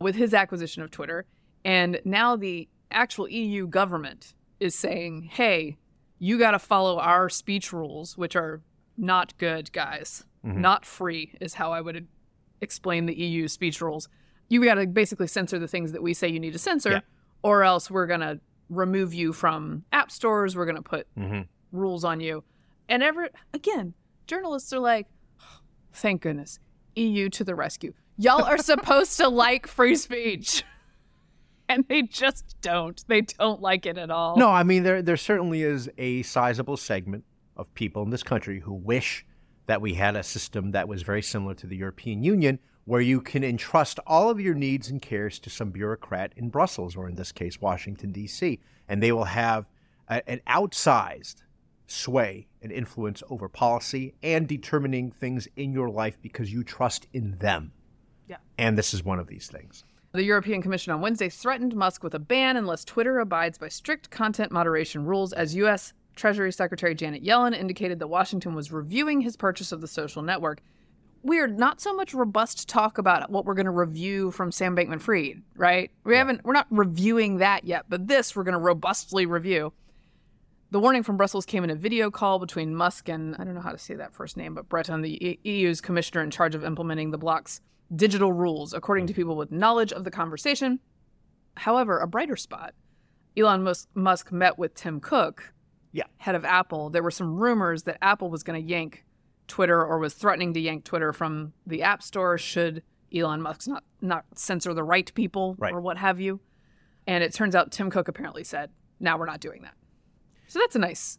with 0.00 0.14
his 0.16 0.34
acquisition 0.34 0.82
of 0.82 0.90
Twitter. 0.90 1.24
And 1.64 2.00
now 2.04 2.36
the 2.36 2.68
actual 2.90 3.28
EU 3.28 3.66
government 3.66 4.34
is 4.60 4.74
saying, 4.74 5.22
hey, 5.32 5.76
you 6.18 6.38
got 6.38 6.50
to 6.52 6.58
follow 6.58 6.98
our 6.98 7.28
speech 7.28 7.72
rules, 7.72 8.16
which 8.18 8.36
are 8.36 8.60
not 8.96 9.36
good, 9.38 9.72
guys. 9.72 10.24
Mm-hmm. 10.44 10.60
Not 10.60 10.84
free, 10.84 11.34
is 11.40 11.54
how 11.54 11.72
I 11.72 11.80
would 11.80 12.06
explain 12.60 13.06
the 13.06 13.14
EU 13.14 13.48
speech 13.48 13.80
rules. 13.80 14.08
You 14.48 14.62
got 14.64 14.74
to 14.74 14.86
basically 14.86 15.26
censor 15.26 15.58
the 15.58 15.68
things 15.68 15.92
that 15.92 16.02
we 16.02 16.12
say 16.14 16.28
you 16.28 16.38
need 16.40 16.52
to 16.52 16.58
censor, 16.58 16.90
Yeah. 16.90 17.00
Or 17.42 17.62
else 17.64 17.90
we're 17.90 18.06
going 18.06 18.20
to 18.20 18.40
remove 18.68 19.12
you 19.14 19.32
from 19.32 19.84
app 19.92 20.10
stores. 20.10 20.56
We're 20.56 20.64
going 20.66 20.76
to 20.76 20.82
put 20.82 21.06
Mhm. 21.16 21.46
rules 21.72 22.04
on 22.04 22.20
you. 22.20 22.44
And 22.88 23.02
ever 23.02 23.28
again, 23.52 23.94
journalists 24.26 24.72
are 24.72 24.78
like, 24.78 25.06
thank 25.92 26.22
goodness, 26.22 26.58
EU 26.96 27.28
to 27.30 27.44
the 27.44 27.54
rescue. 27.54 27.92
Y'all 28.18 28.44
are 28.44 28.58
supposed 28.58 29.16
to 29.18 29.28
like 29.28 29.66
free 29.66 29.96
speech. 29.96 30.62
And 31.68 31.86
they 31.88 32.02
just 32.02 32.56
don't. 32.60 33.02
They 33.08 33.22
don't 33.22 33.62
like 33.62 33.86
it 33.86 33.96
at 33.96 34.10
all. 34.10 34.36
No, 34.36 34.50
I 34.50 34.62
mean 34.62 34.82
there 34.82 35.00
there 35.00 35.16
certainly 35.16 35.62
is 35.62 35.88
a 35.96 36.22
sizable 36.22 36.76
segment 36.76 37.24
of 37.56 37.72
people 37.72 38.02
in 38.02 38.10
this 38.10 38.22
country 38.22 38.60
who 38.60 38.74
wish 38.74 39.24
that 39.66 39.80
we 39.80 39.94
had 39.94 40.14
a 40.14 40.22
system 40.22 40.72
that 40.72 40.86
was 40.86 41.00
very 41.02 41.22
similar 41.22 41.54
to 41.54 41.66
the 41.66 41.76
European 41.76 42.22
Union, 42.22 42.58
where 42.84 43.00
you 43.00 43.20
can 43.20 43.44
entrust 43.44 43.98
all 44.06 44.28
of 44.28 44.40
your 44.40 44.54
needs 44.54 44.88
and 44.90 45.00
cares 45.00 45.38
to 45.38 45.50
some 45.50 45.70
bureaucrat 45.70 46.32
in 46.36 46.48
Brussels, 46.48 46.96
or 46.96 47.08
in 47.08 47.14
this 47.14 47.32
case, 47.32 47.60
Washington, 47.60 48.12
D.C., 48.12 48.58
and 48.88 49.02
they 49.02 49.12
will 49.12 49.24
have 49.24 49.66
a, 50.08 50.28
an 50.28 50.40
outsized 50.48 51.42
sway 51.86 52.48
and 52.60 52.72
influence 52.72 53.22
over 53.28 53.48
policy 53.48 54.14
and 54.22 54.48
determining 54.48 55.10
things 55.10 55.46
in 55.56 55.72
your 55.72 55.90
life 55.90 56.16
because 56.20 56.52
you 56.52 56.64
trust 56.64 57.06
in 57.12 57.38
them. 57.38 57.72
Yeah. 58.28 58.36
And 58.58 58.78
this 58.78 58.94
is 58.94 59.04
one 59.04 59.18
of 59.18 59.26
these 59.26 59.46
things. 59.46 59.84
The 60.12 60.24
European 60.24 60.60
Commission 60.60 60.92
on 60.92 61.00
Wednesday 61.00 61.28
threatened 61.28 61.74
Musk 61.74 62.02
with 62.02 62.14
a 62.14 62.18
ban 62.18 62.56
unless 62.56 62.84
Twitter 62.84 63.18
abides 63.18 63.58
by 63.58 63.68
strict 63.68 64.10
content 64.10 64.52
moderation 64.52 65.06
rules 65.06 65.32
as 65.32 65.54
U.S. 65.54 65.92
Treasury 66.16 66.52
Secretary 66.52 66.94
Janet 66.94 67.24
Yellen 67.24 67.56
indicated 67.56 67.98
that 67.98 68.08
Washington 68.08 68.54
was 68.54 68.72
reviewing 68.72 69.22
his 69.22 69.36
purchase 69.36 69.72
of 69.72 69.80
the 69.80 69.88
social 69.88 70.22
network. 70.22 70.60
Weird, 71.24 71.56
not 71.56 71.80
so 71.80 71.94
much 71.94 72.14
robust 72.14 72.68
talk 72.68 72.98
about 72.98 73.30
what 73.30 73.44
we're 73.44 73.54
going 73.54 73.66
to 73.66 73.70
review 73.70 74.32
from 74.32 74.50
Sam 74.50 74.74
Bankman 74.74 75.00
Fried, 75.00 75.42
right? 75.54 75.90
We 76.04 76.16
haven't, 76.16 76.44
we're 76.44 76.52
not 76.52 76.66
reviewing 76.70 77.36
that 77.38 77.64
yet, 77.64 77.84
but 77.88 78.08
this 78.08 78.34
we're 78.34 78.42
going 78.42 78.54
to 78.54 78.58
robustly 78.58 79.24
review. 79.24 79.72
The 80.72 80.80
warning 80.80 81.04
from 81.04 81.16
Brussels 81.16 81.46
came 81.46 81.62
in 81.62 81.70
a 81.70 81.76
video 81.76 82.10
call 82.10 82.40
between 82.40 82.74
Musk 82.74 83.08
and, 83.08 83.36
I 83.38 83.44
don't 83.44 83.54
know 83.54 83.60
how 83.60 83.70
to 83.70 83.78
say 83.78 83.94
that 83.94 84.14
first 84.14 84.36
name, 84.36 84.54
but 84.54 84.68
Breton, 84.68 85.02
the 85.02 85.38
EU's 85.44 85.80
commissioner 85.80 86.22
in 86.24 86.30
charge 86.30 86.56
of 86.56 86.64
implementing 86.64 87.10
the 87.12 87.18
bloc's 87.18 87.60
digital 87.94 88.32
rules, 88.32 88.72
according 88.72 89.06
to 89.06 89.14
people 89.14 89.36
with 89.36 89.52
knowledge 89.52 89.92
of 89.92 90.02
the 90.02 90.10
conversation. 90.10 90.80
However, 91.56 91.98
a 91.98 92.08
brighter 92.08 92.36
spot 92.36 92.74
Elon 93.36 93.66
Musk 93.94 94.32
met 94.32 94.58
with 94.58 94.74
Tim 94.74 94.98
Cook, 95.00 95.52
Yeah. 95.92 96.04
head 96.18 96.34
of 96.34 96.44
Apple. 96.44 96.90
There 96.90 97.02
were 97.02 97.10
some 97.10 97.36
rumors 97.36 97.84
that 97.84 97.98
Apple 98.02 98.28
was 98.28 98.42
going 98.42 98.60
to 98.60 98.68
yank 98.68 99.04
Twitter 99.52 99.84
or 99.84 99.98
was 99.98 100.14
threatening 100.14 100.54
to 100.54 100.60
yank 100.60 100.82
Twitter 100.84 101.12
from 101.12 101.52
the 101.66 101.82
App 101.82 102.02
Store 102.02 102.38
should 102.38 102.82
Elon 103.14 103.42
Musk 103.42 103.68
not, 103.68 103.84
not 104.00 104.24
censor 104.34 104.72
the 104.72 104.82
right 104.82 105.12
people 105.14 105.54
Right. 105.58 105.74
or 105.74 105.80
what 105.82 105.98
have 105.98 106.18
you. 106.18 106.40
And 107.06 107.22
it 107.22 107.34
turns 107.34 107.54
out 107.54 107.70
Tim 107.70 107.90
Cook 107.90 108.08
apparently 108.08 108.44
said, 108.44 108.70
now 108.98 109.18
we're 109.18 109.26
not 109.26 109.40
doing 109.40 109.60
that. 109.62 109.74
So 110.46 110.58
that's 110.58 110.74
a 110.74 110.78
nice. 110.78 111.18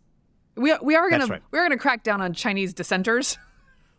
We, 0.55 0.75
we 0.81 0.95
are 0.95 1.09
gonna 1.11 1.27
right. 1.27 1.41
we 1.51 1.59
are 1.59 1.61
going 1.61 1.77
to 1.77 1.81
crack 1.81 2.03
down 2.03 2.21
on 2.21 2.33
Chinese 2.33 2.73
dissenters, 2.73 3.37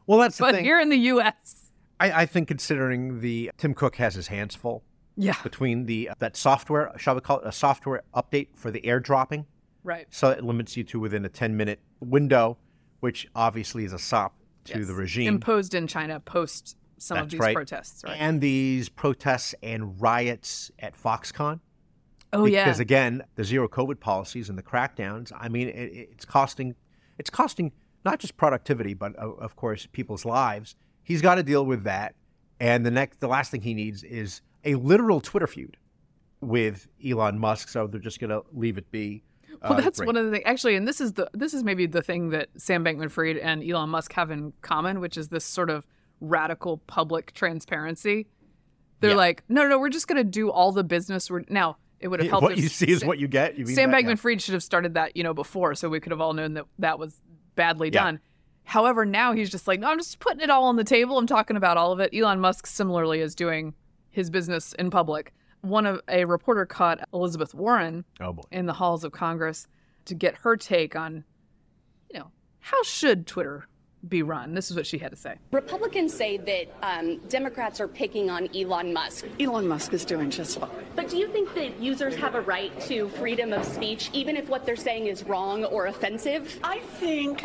Well, 0.08 0.18
that's 0.18 0.38
the 0.38 0.44
but 0.44 0.54
thing. 0.56 0.64
here 0.64 0.80
in 0.80 0.88
the 0.88 0.96
U.S., 1.14 1.70
I, 2.00 2.22
I 2.22 2.26
think 2.26 2.48
considering 2.48 3.20
the 3.20 3.52
Tim 3.56 3.72
Cook 3.74 3.96
has 3.96 4.14
his 4.16 4.26
hands 4.28 4.54
full 4.56 4.82
yeah, 5.16 5.36
between 5.44 5.86
the 5.86 6.08
uh, 6.08 6.14
that 6.18 6.36
software, 6.36 6.92
shall 6.96 7.14
we 7.14 7.20
call 7.20 7.38
it 7.38 7.46
a 7.46 7.52
software 7.52 8.02
update 8.14 8.48
for 8.54 8.70
the 8.72 8.80
airdropping, 8.80 9.46
right. 9.84 10.06
so 10.10 10.30
it 10.30 10.42
limits 10.42 10.76
you 10.76 10.82
to 10.84 10.98
within 10.98 11.24
a 11.24 11.28
10 11.28 11.56
minute 11.56 11.78
window, 12.00 12.58
which 13.04 13.28
obviously 13.34 13.84
is 13.84 13.92
a 13.92 13.98
sop 13.98 14.34
to 14.64 14.78
Yes. 14.78 14.86
the 14.86 14.94
regime. 14.94 15.28
imposed 15.28 15.74
in 15.74 15.86
China 15.86 16.18
post 16.20 16.74
some 16.96 17.18
of 17.18 17.28
these 17.28 17.38
right. 17.38 17.54
protests, 17.54 18.02
right? 18.02 18.16
And 18.18 18.40
these 18.40 18.88
protests 18.88 19.54
and 19.62 20.00
riots 20.00 20.70
at 20.78 20.94
Foxconn. 20.96 21.60
oh 22.32 22.46
yeah, 22.46 22.64
Because 22.64 22.80
again, 22.80 23.22
the 23.34 23.44
zero 23.44 23.68
COVID 23.68 24.00
policies 24.00 24.48
and 24.48 24.56
the 24.56 24.62
crackdowns. 24.62 25.32
I 25.38 25.50
mean, 25.50 25.68
it, 25.68 26.08
it's 26.12 26.24
costing, 26.24 26.76
it's 27.18 27.28
costing 27.28 27.72
not 28.06 28.20
just 28.20 28.38
productivity, 28.38 28.94
but 28.94 29.14
of, 29.16 29.38
of 29.38 29.54
course 29.54 29.86
people's 29.92 30.24
lives. 30.24 30.74
He's 31.02 31.20
got 31.20 31.34
to 31.34 31.42
deal 31.42 31.66
with 31.66 31.84
that, 31.84 32.14
and 32.58 32.86
the 32.86 32.90
next, 32.90 33.20
the 33.20 33.28
last 33.28 33.50
thing 33.50 33.60
he 33.60 33.74
needs 33.74 34.02
is 34.02 34.40
a 34.64 34.76
literal 34.76 35.20
Twitter 35.20 35.46
feud 35.46 35.76
with 36.40 36.88
Elon 37.06 37.38
Musk. 37.38 37.68
So 37.68 37.86
they're 37.86 38.00
just 38.00 38.18
going 38.18 38.30
to 38.30 38.44
leave 38.50 38.78
it 38.78 38.90
be. 38.90 39.24
Well, 39.62 39.74
uh, 39.74 39.80
that's 39.80 40.00
one 40.04 40.16
of 40.16 40.24
the 40.26 40.30
things. 40.32 40.44
Actually, 40.46 40.74
and 40.76 40.86
this 40.86 41.00
is 41.00 41.12
the 41.14 41.30
this 41.32 41.54
is 41.54 41.62
maybe 41.64 41.86
the 41.86 42.02
thing 42.02 42.30
that 42.30 42.48
Sam 42.56 42.84
Bankman-Fried 42.84 43.36
and 43.38 43.62
Elon 43.68 43.88
Musk 43.90 44.12
have 44.14 44.30
in 44.30 44.52
common, 44.62 45.00
which 45.00 45.16
is 45.16 45.28
this 45.28 45.44
sort 45.44 45.70
of 45.70 45.86
radical 46.20 46.78
public 46.86 47.32
transparency. 47.32 48.26
They're 49.00 49.10
Yeah. 49.10 49.16
like, 49.16 49.42
no, 49.48 49.66
no, 49.68 49.78
we're 49.78 49.88
just 49.90 50.08
going 50.08 50.16
to 50.18 50.24
do 50.24 50.50
all 50.50 50.72
the 50.72 50.84
business. 50.84 51.30
We're 51.30 51.44
now. 51.48 51.76
It 52.00 52.08
would 52.08 52.20
have 52.20 52.28
helped. 52.30 52.42
what 52.42 52.52
if 52.52 52.58
you 52.60 52.68
see 52.68 52.90
is 52.90 53.00
Sa- 53.00 53.06
what 53.06 53.18
you 53.18 53.28
get. 53.28 53.58
You 53.58 53.64
mean 53.66 53.74
Sam. 53.74 53.90
Bankman-Fried 53.90 54.40
should 54.42 54.54
have 54.54 54.62
started 54.62 54.94
that, 54.94 55.16
you 55.16 55.22
know, 55.22 55.34
before, 55.34 55.74
so 55.74 55.88
we 55.88 56.00
could 56.00 56.12
have 56.12 56.20
all 56.20 56.32
known 56.32 56.54
that 56.54 56.66
that 56.78 56.98
was 56.98 57.20
badly 57.54 57.90
Yeah. 57.92 58.04
done. 58.04 58.20
However, 58.64 59.04
now 59.04 59.32
he's 59.32 59.50
just 59.50 59.66
like, 59.68 59.80
no, 59.80 59.88
I'm 59.90 59.98
just 59.98 60.18
putting 60.20 60.40
it 60.40 60.48
all 60.50 60.64
on 60.64 60.76
the 60.76 60.84
table. 60.84 61.18
I'm 61.18 61.26
talking 61.26 61.56
about 61.56 61.76
all 61.76 61.92
of 61.92 62.00
it. 62.00 62.14
Elon 62.14 62.40
Musk 62.40 62.66
similarly 62.66 63.20
is 63.20 63.34
doing 63.34 63.74
his 64.10 64.30
business 64.30 64.72
in 64.74 64.90
public. 64.90 65.34
One 65.64 65.86
of 65.86 66.02
a 66.08 66.26
reporter 66.26 66.66
caught 66.66 67.00
Elizabeth 67.14 67.54
Warren 67.54 68.04
Oh 68.20 68.36
in 68.50 68.66
the 68.66 68.74
halls 68.74 69.02
of 69.02 69.12
Congress 69.12 69.66
to 70.04 70.14
get 70.14 70.36
her 70.36 70.58
take 70.58 70.94
on, 70.94 71.24
you 72.12 72.18
know, 72.18 72.30
how 72.60 72.82
should 72.82 73.26
Twitter 73.26 73.66
be 74.08 74.22
run? 74.22 74.54
This 74.54 74.70
is 74.70 74.76
what 74.76 74.86
she 74.86 74.98
had 74.98 75.10
to 75.10 75.16
say. 75.16 75.36
Republicans 75.50 76.12
say 76.12 76.36
that 76.36 76.66
um, 76.82 77.18
Democrats 77.28 77.80
are 77.80 77.88
picking 77.88 78.30
on 78.30 78.48
Elon 78.54 78.92
Musk. 78.92 79.24
Elon 79.40 79.66
Musk 79.66 79.92
is 79.92 80.04
doing 80.04 80.30
just 80.30 80.58
fine. 80.58 80.70
But 80.94 81.08
do 81.08 81.16
you 81.16 81.28
think 81.28 81.54
that 81.54 81.80
users 81.80 82.14
have 82.16 82.34
a 82.34 82.40
right 82.40 82.78
to 82.82 83.08
freedom 83.10 83.52
of 83.52 83.64
speech, 83.64 84.10
even 84.12 84.36
if 84.36 84.48
what 84.48 84.66
they're 84.66 84.76
saying 84.76 85.06
is 85.06 85.24
wrong 85.24 85.64
or 85.64 85.86
offensive? 85.86 86.58
I 86.62 86.78
think 86.78 87.44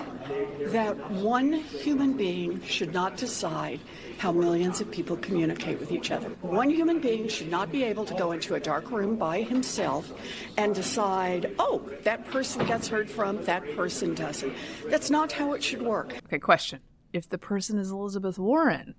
that 0.72 1.12
one 1.12 1.54
human 1.54 2.14
being 2.14 2.62
should 2.64 2.94
not 2.94 3.18
decide 3.18 3.80
how 4.20 4.34
millions 4.34 4.82
of 4.82 4.92
people 4.92 5.16
communicate 5.18 5.80
with 5.80 5.94
each 5.94 6.12
other. 6.12 6.28
One 6.42 6.70
human 6.70 7.00
being 7.00 7.30
should 7.30 7.50
not 7.50 7.72
be 7.72 7.84
able 7.86 8.04
to 8.04 8.14
go 8.16 8.34
into 8.34 8.56
a 8.56 8.60
dark 8.60 8.92
room 8.92 9.16
by 9.16 9.44
himself 9.44 10.12
and 10.58 10.76
decide, 10.76 11.56
oh, 11.58 11.90
that 12.04 12.30
person 12.30 12.66
gets 12.66 12.90
heard 12.90 13.10
from, 13.10 13.42
that 13.46 13.64
person 13.78 14.14
doesn't. 14.14 14.54
That's 14.90 15.10
not 15.10 15.32
how 15.32 15.54
it 15.54 15.64
should 15.64 15.82
work. 15.82 16.14
Okay, 16.26 16.38
question. 16.50 16.80
If 17.14 17.30
the 17.30 17.38
person 17.38 17.78
is 17.78 17.92
Elizabeth 17.92 18.40
Warren, 18.40 18.96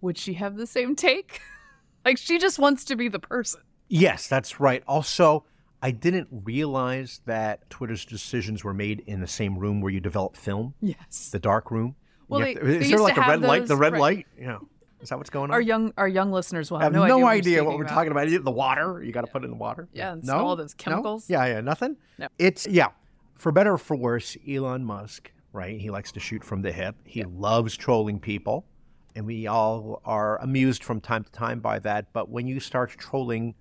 would 0.00 0.16
she 0.16 0.32
have 0.34 0.56
the 0.56 0.66
same 0.66 0.96
take? 0.96 1.42
like, 2.06 2.16
she 2.16 2.38
just 2.38 2.58
wants 2.58 2.82
to 2.86 2.96
be 2.96 3.08
the 3.08 3.18
person. 3.18 3.60
Yes, 3.88 4.26
that's 4.26 4.58
right. 4.58 4.82
Also, 4.88 5.44
I 5.82 5.90
didn't 5.90 6.28
realize 6.30 7.20
that 7.26 7.68
Twitter's 7.68 8.06
decisions 8.06 8.64
were 8.64 8.72
made 8.72 9.00
in 9.06 9.20
the 9.20 9.26
same 9.26 9.58
room 9.58 9.82
where 9.82 9.92
you 9.92 10.00
develop 10.00 10.34
film, 10.34 10.72
Yes. 10.80 11.28
the 11.30 11.38
dark 11.38 11.70
room. 11.70 11.94
Well, 12.26 12.40
they- 12.40 12.54
to- 12.54 12.64
they 12.64 12.78
is 12.78 12.88
there 12.88 13.00
like 13.00 13.18
a 13.18 13.20
red 13.20 13.42
light? 13.42 13.66
The 13.66 13.76
red 13.76 13.92
right. 13.92 14.00
light? 14.00 14.26
Yeah. 14.40 14.60
Is 15.02 15.10
that 15.10 15.18
what's 15.18 15.28
going 15.28 15.50
on? 15.50 15.54
Our 15.54 15.60
young 15.60 15.92
our 15.98 16.08
young 16.08 16.32
listeners 16.32 16.70
will 16.70 16.78
have 16.78 16.94
have 16.94 17.02
no, 17.02 17.18
no, 17.18 17.26
idea, 17.26 17.60
idea 17.60 17.64
what 17.64 17.72
we're 17.72 17.80
we're 17.80 17.84
speaking 17.84 17.94
talking 18.14 18.32
about. 18.32 18.44
The 18.44 18.50
water, 18.50 19.02
you 19.02 19.12
got 19.12 19.26
to 19.26 19.30
put 19.30 19.42
it 19.42 19.44
in 19.44 19.50
the 19.50 19.56
water. 19.58 19.88
Yeah, 19.92 20.16
no, 20.22 20.38
all 20.38 20.56
those 20.56 20.74
No? 20.74 20.82
chemicals. 20.82 21.28
Yeah, 21.28 21.44
yeah, 21.44 21.60
nothing. 21.60 21.98
No. 22.18 22.28
It's 22.38 22.66
yeah, 22.66 22.88
for 23.36 23.52
better 23.52 23.74
or 23.74 23.78
for 23.78 23.94
worse. 23.94 24.38
Elon 24.48 24.84
Musk, 24.84 25.30
right? 25.52 25.80
He 25.80 25.90
likes 25.90 26.12
to 26.12 26.20
shoot 26.20 26.44
from 26.44 26.62
the 26.62 26.72
hip. 26.72 26.96
He 27.04 27.22
loves 27.24 27.76
trolling 27.76 28.20
people, 28.20 28.66
and 29.14 29.26
we 29.26 29.46
all 29.46 30.00
are 30.04 30.38
amused 30.40 30.84
from 30.84 31.00
time 31.00 31.24
to 31.24 31.30
time 31.32 31.60
by 31.60 31.78
that. 31.80 32.12
But 32.12 32.28
when 32.28 32.46
you 32.46 32.60
start 32.60 32.90
trolling 32.90 33.54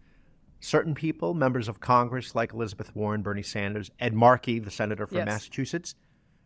certain 0.60 0.94
people, 0.96 1.34
members 1.34 1.68
of 1.68 1.80
Congress 1.80 2.34
like 2.36 2.54
Elizabeth 2.54 2.96
Warren, 2.96 3.22
Bernie 3.22 3.44
Sanders, 3.44 3.92
Ed 4.00 4.14
Markey, 4.14 4.60
the 4.60 4.72
senator 4.72 5.06
from 5.08 5.18
Yes. 5.18 5.26
Massachusetts, 5.28 5.96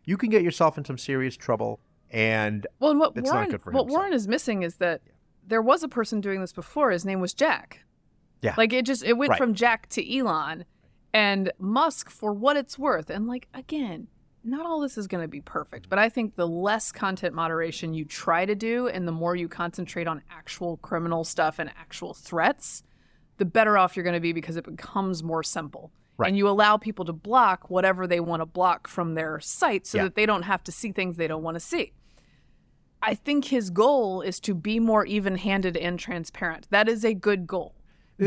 you 0.04 0.16
can 0.16 0.28
get 0.30 0.42
yourself 0.42 0.76
in 0.78 0.84
some 0.84 0.98
serious 0.98 1.36
trouble. 1.36 1.80
And 2.10 2.66
Well, 2.78 2.90
and 2.90 3.00
what 3.00 3.16
It's 3.16 3.26
not 3.28 3.34
Warren 3.34 3.50
good 3.50 3.62
for 3.62 3.70
what. 3.72 3.86
Warren 3.88 4.12
is 4.12 4.28
missing 4.28 4.62
is 4.62 4.76
that 4.76 5.00
there 5.46 5.62
was 5.62 5.82
a 5.82 5.88
person 5.88 6.20
doing 6.20 6.40
this 6.42 6.52
before. 6.52 6.90
His 6.90 7.04
name 7.06 7.20
was 7.20 7.32
Jack. 7.32 7.84
Yeah. 8.42 8.54
Like 8.58 8.72
it 8.72 8.84
just 8.84 9.02
it 9.02 9.14
went 9.16 9.30
Right. 9.30 9.38
from 9.38 9.54
Jack 9.54 9.88
to 9.90 10.16
Elon 10.18 10.64
and 11.14 11.50
Musk 11.58 12.10
for 12.10 12.32
what 12.34 12.56
it's 12.58 12.78
worth. 12.78 13.08
And 13.08 13.26
like 13.26 13.48
again, 13.54 14.08
not 14.44 14.66
all 14.66 14.80
this 14.80 14.98
is 14.98 15.06
going 15.06 15.22
to 15.22 15.28
be 15.28 15.40
perfect, 15.40 15.88
but 15.88 15.98
I 15.98 16.08
think 16.08 16.34
the 16.36 16.48
less 16.48 16.90
content 16.92 17.34
moderation 17.34 17.94
you 17.94 18.04
try 18.04 18.44
to 18.44 18.54
do 18.54 18.88
and 18.88 19.06
the 19.06 19.12
more 19.12 19.36
you 19.36 19.48
concentrate 19.48 20.06
on 20.08 20.22
actual 20.30 20.76
criminal 20.78 21.24
stuff 21.24 21.58
and 21.58 21.70
actual 21.70 22.12
threats, 22.14 22.82
the 23.38 23.44
better 23.44 23.78
off 23.78 23.96
you're 23.96 24.02
going 24.04 24.14
to 24.14 24.20
be 24.20 24.32
because 24.32 24.56
it 24.56 24.64
becomes 24.64 25.22
more 25.22 25.42
simple. 25.42 25.92
Right. 26.18 26.28
And 26.28 26.36
you 26.36 26.48
allow 26.48 26.76
people 26.76 27.04
to 27.06 27.12
block 27.12 27.70
whatever 27.70 28.06
they 28.06 28.20
want 28.20 28.40
to 28.42 28.46
block 28.46 28.86
from 28.88 29.14
their 29.14 29.40
site 29.40 29.86
so 29.86 29.98
Yeah. 29.98 30.04
that 30.04 30.14
they 30.14 30.26
don't 30.26 30.42
have 30.42 30.62
to 30.64 30.72
see 30.72 30.92
things 30.92 31.16
they 31.16 31.26
don't 31.28 31.42
want 31.42 31.54
to 31.54 31.60
see. 31.60 31.92
I 33.00 33.14
think 33.14 33.46
his 33.46 33.70
goal 33.70 34.22
is 34.22 34.38
to 34.40 34.54
be 34.54 34.78
more 34.78 35.04
even 35.06 35.36
handed 35.36 35.76
and 35.76 35.98
transparent. 35.98 36.68
That 36.70 36.88
is 36.88 37.04
a 37.04 37.14
good 37.14 37.46
goal. 37.46 37.74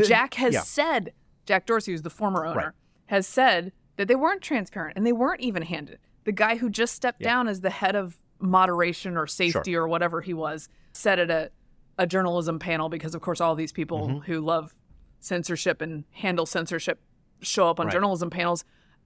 Jack 0.04 0.34
has 0.34 0.54
Uh, 0.54 0.58
yeah. 0.58 0.62
said, 0.62 1.12
Jack 1.46 1.64
Dorsey, 1.64 1.92
who's 1.92 2.02
the 2.02 2.10
former 2.10 2.44
owner, 2.44 2.56
Right. 2.56 2.72
has 3.06 3.26
said 3.26 3.72
that 3.96 4.08
they 4.08 4.14
weren't 4.14 4.42
transparent 4.42 4.96
and 4.96 5.06
they 5.06 5.12
weren't 5.12 5.40
even 5.40 5.62
handed. 5.62 5.98
The 6.24 6.32
guy 6.32 6.56
who 6.56 6.68
just 6.70 6.94
stepped 6.94 7.20
down 7.20 7.48
as 7.48 7.60
the 7.60 7.70
head 7.70 7.94
of 7.96 8.18
moderation 8.40 9.16
or 9.16 9.26
safety 9.26 9.74
or 9.76 9.86
whatever 9.88 10.20
he 10.20 10.34
was 10.34 10.68
said 10.92 11.18
at 11.18 11.30
a, 11.30 11.50
a 11.98 12.06
journalism 12.06 12.58
panel 12.58 12.88
because, 12.88 13.14
of 13.14 13.20
course, 13.22 13.40
all 13.40 13.54
these 13.54 13.72
people 13.72 14.08
Mm-hmm. 14.08 14.18
who 14.32 14.40
love 14.40 14.74
censorship 15.20 15.80
and 15.80 16.04
handle 16.10 16.44
censorship 16.46 17.00
show 17.40 17.68
up 17.68 17.80
on 17.80 17.86
Right. 17.86 17.92
journalism 17.92 18.28
panels 18.30 18.64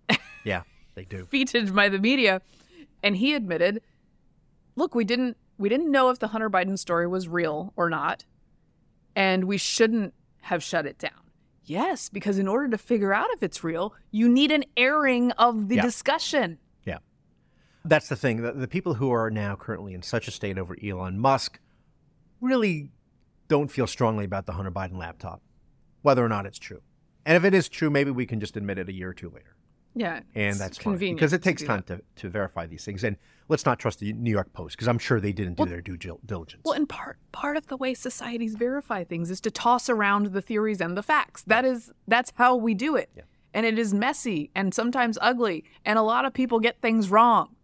yeah, 0.45 0.63
they 0.95 1.05
do. 1.05 1.19
defeated 1.19 1.75
by 1.75 1.89
the 1.89 1.99
media 1.99 2.43
and 3.03 3.17
he 3.17 3.35
admitted 3.35 3.81
look 4.77 4.95
we 4.95 5.05
didn't 5.05 5.37
we 5.59 5.69
didn't 5.69 5.91
know 5.91 6.11
if 6.11 6.19
the 6.19 6.29
hunter 6.29 6.51
biden 6.51 6.79
story 6.79 7.07
was 7.07 7.29
real 7.29 7.73
or 7.77 7.89
not 7.91 8.25
and 9.17 9.45
we 9.45 9.57
shouldn't 9.57 10.15
have 10.43 10.63
shut 10.63 10.85
it 10.87 10.99
down 10.99 11.30
yes 11.71 12.09
because 12.09 12.37
in 12.39 12.49
order 12.49 12.69
to 12.69 12.77
figure 12.79 13.13
out 13.15 13.29
if 13.31 13.43
it's 13.43 13.63
real 13.63 13.95
you 14.11 14.29
need 14.29 14.51
an 14.51 14.65
airing 14.77 15.31
of 15.33 15.69
the 15.69 15.77
Yeah. 15.77 15.83
discussion 15.83 16.59
Yeah. 16.85 16.99
That's 17.85 18.09
the 18.09 18.17
thing. 18.17 18.43
The, 18.43 18.53
the 18.53 18.69
people 18.69 18.95
who 18.95 19.11
are 19.11 19.31
now 19.31 19.57
currently 19.57 19.95
in 19.95 20.03
such 20.03 20.29
a 20.29 20.31
state 20.31 20.59
over 20.59 20.77
Elon 20.85 21.19
Musk 21.19 21.59
really 22.41 22.91
don't 23.49 23.71
feel 23.71 23.87
strongly 23.87 24.25
about 24.25 24.47
the 24.47 24.53
Hunter 24.53 24.71
Biden 24.71 24.99
laptop, 24.99 25.41
whether 26.03 26.25
or 26.25 26.29
not 26.29 26.45
it's 26.47 26.59
true. 26.59 26.83
And 27.25 27.37
if 27.37 27.45
it 27.45 27.55
is 27.55 27.69
true, 27.69 27.89
maybe 27.91 28.11
we 28.11 28.27
can 28.27 28.39
just 28.41 28.57
admit 28.57 28.79
it 28.79 28.89
a 28.89 28.93
year 28.93 29.11
or 29.11 29.15
two 29.15 29.29
later. 29.31 29.55
Yeah. 29.95 30.21
And 30.35 30.57
that's 30.57 30.79
convenient 30.79 31.19
Because 31.19 31.33
it 31.33 31.43
takes 31.43 31.63
do 31.63 31.67
time 31.67 31.83
to, 31.85 32.01
to 32.17 32.29
verify 32.29 32.67
these 32.67 32.85
things. 32.85 33.03
And 33.05 33.17
let's 33.49 33.67
not 33.67 33.79
trust 33.79 33.99
the 33.99 34.13
New 34.13 34.31
York 34.31 34.53
Post 34.53 34.77
because 34.77 34.89
I'm 34.89 34.99
sure 34.99 35.21
they 35.21 35.33
didn't 35.33 35.57
do 35.57 35.67
their 35.67 35.81
due 35.81 35.97
diligence. 35.97 36.63
Well, 36.65 36.75
and 36.75 36.89
part 36.89 37.19
part 37.33 37.57
of 37.57 37.67
the 37.67 37.77
way 37.77 37.95
societies 37.95 38.55
verify 38.55 39.05
things 39.05 39.31
is 39.31 39.41
to 39.43 39.51
toss 39.51 39.89
around 39.89 40.27
the 40.27 40.43
theories 40.43 40.81
and 40.81 40.97
the 40.97 41.03
facts. 41.03 41.43
That 41.47 41.65
is 41.65 41.93
that's 42.07 42.33
how 42.37 42.57
we 42.57 42.75
do 42.75 42.97
it. 42.97 43.11
And 43.53 43.67
it 43.67 43.79
is 43.79 43.93
messy 43.93 44.51
and 44.55 44.73
sometimes 44.73 45.19
ugly, 45.21 45.65
and 45.85 45.99
a 45.99 46.03
lot 46.03 46.25
of 46.25 46.33
people 46.33 46.61
get 46.61 46.81
things 46.81 47.11
wrong. 47.11 47.57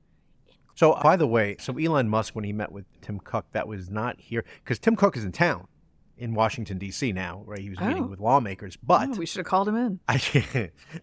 So, 0.74 0.98
by 1.00 1.16
the 1.16 1.28
way, 1.28 1.56
so 1.60 1.78
Elon 1.78 2.08
Musk, 2.08 2.34
when 2.34 2.44
he 2.44 2.52
met 2.52 2.70
with 2.72 2.84
Tim 3.00 3.20
Cook, 3.20 3.46
that 3.52 3.66
was 3.66 3.88
not 3.88 4.20
here 4.20 4.44
because 4.62 4.78
Tim 4.78 4.96
Cook 4.96 5.16
is 5.16 5.24
in 5.24 5.32
town 5.32 5.68
in 6.18 6.34
Washington, 6.34 6.78
D.C. 6.78 7.12
now, 7.12 7.42
right? 7.46 7.58
He 7.58 7.68
was 7.70 7.80
meeting 7.80 8.04
Oh. 8.04 8.06
with 8.06 8.20
lawmakers. 8.20 8.76
But 8.76 9.10
Oh, 9.10 9.12
we 9.12 9.26
should 9.26 9.38
have 9.38 9.46
called 9.46 9.68
him 9.68 9.76
in. 9.76 10.00
I 10.08 10.14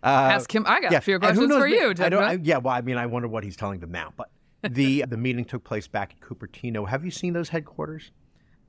uh, 0.04 0.08
Ask 0.08 0.54
him. 0.54 0.66
I 0.68 0.82
got 0.82 0.94
a 0.94 1.02
few 1.02 1.20
questions 1.20 1.48
knows, 1.48 1.60
for 1.60 1.68
you, 1.68 1.90
I 2.00 2.10
don't, 2.10 2.24
I, 2.24 2.40
yeah, 2.42 2.58
well, 2.58 2.74
I 2.74 2.82
mean, 2.82 2.98
I 2.98 3.06
wonder 3.06 3.28
what 3.28 3.44
he's 3.44 3.56
telling 3.56 3.80
them 3.80 3.92
now. 3.92 4.14
But 4.18 4.30
the 4.74 5.04
the 5.08 5.18
meeting 5.18 5.46
took 5.46 5.64
place 5.64 5.88
back 5.88 6.14
in 6.14 6.20
Cupertino. 6.28 6.88
Have 6.88 7.06
you 7.06 7.12
seen 7.12 7.34
those 7.34 7.50
headquarters? 7.50 8.12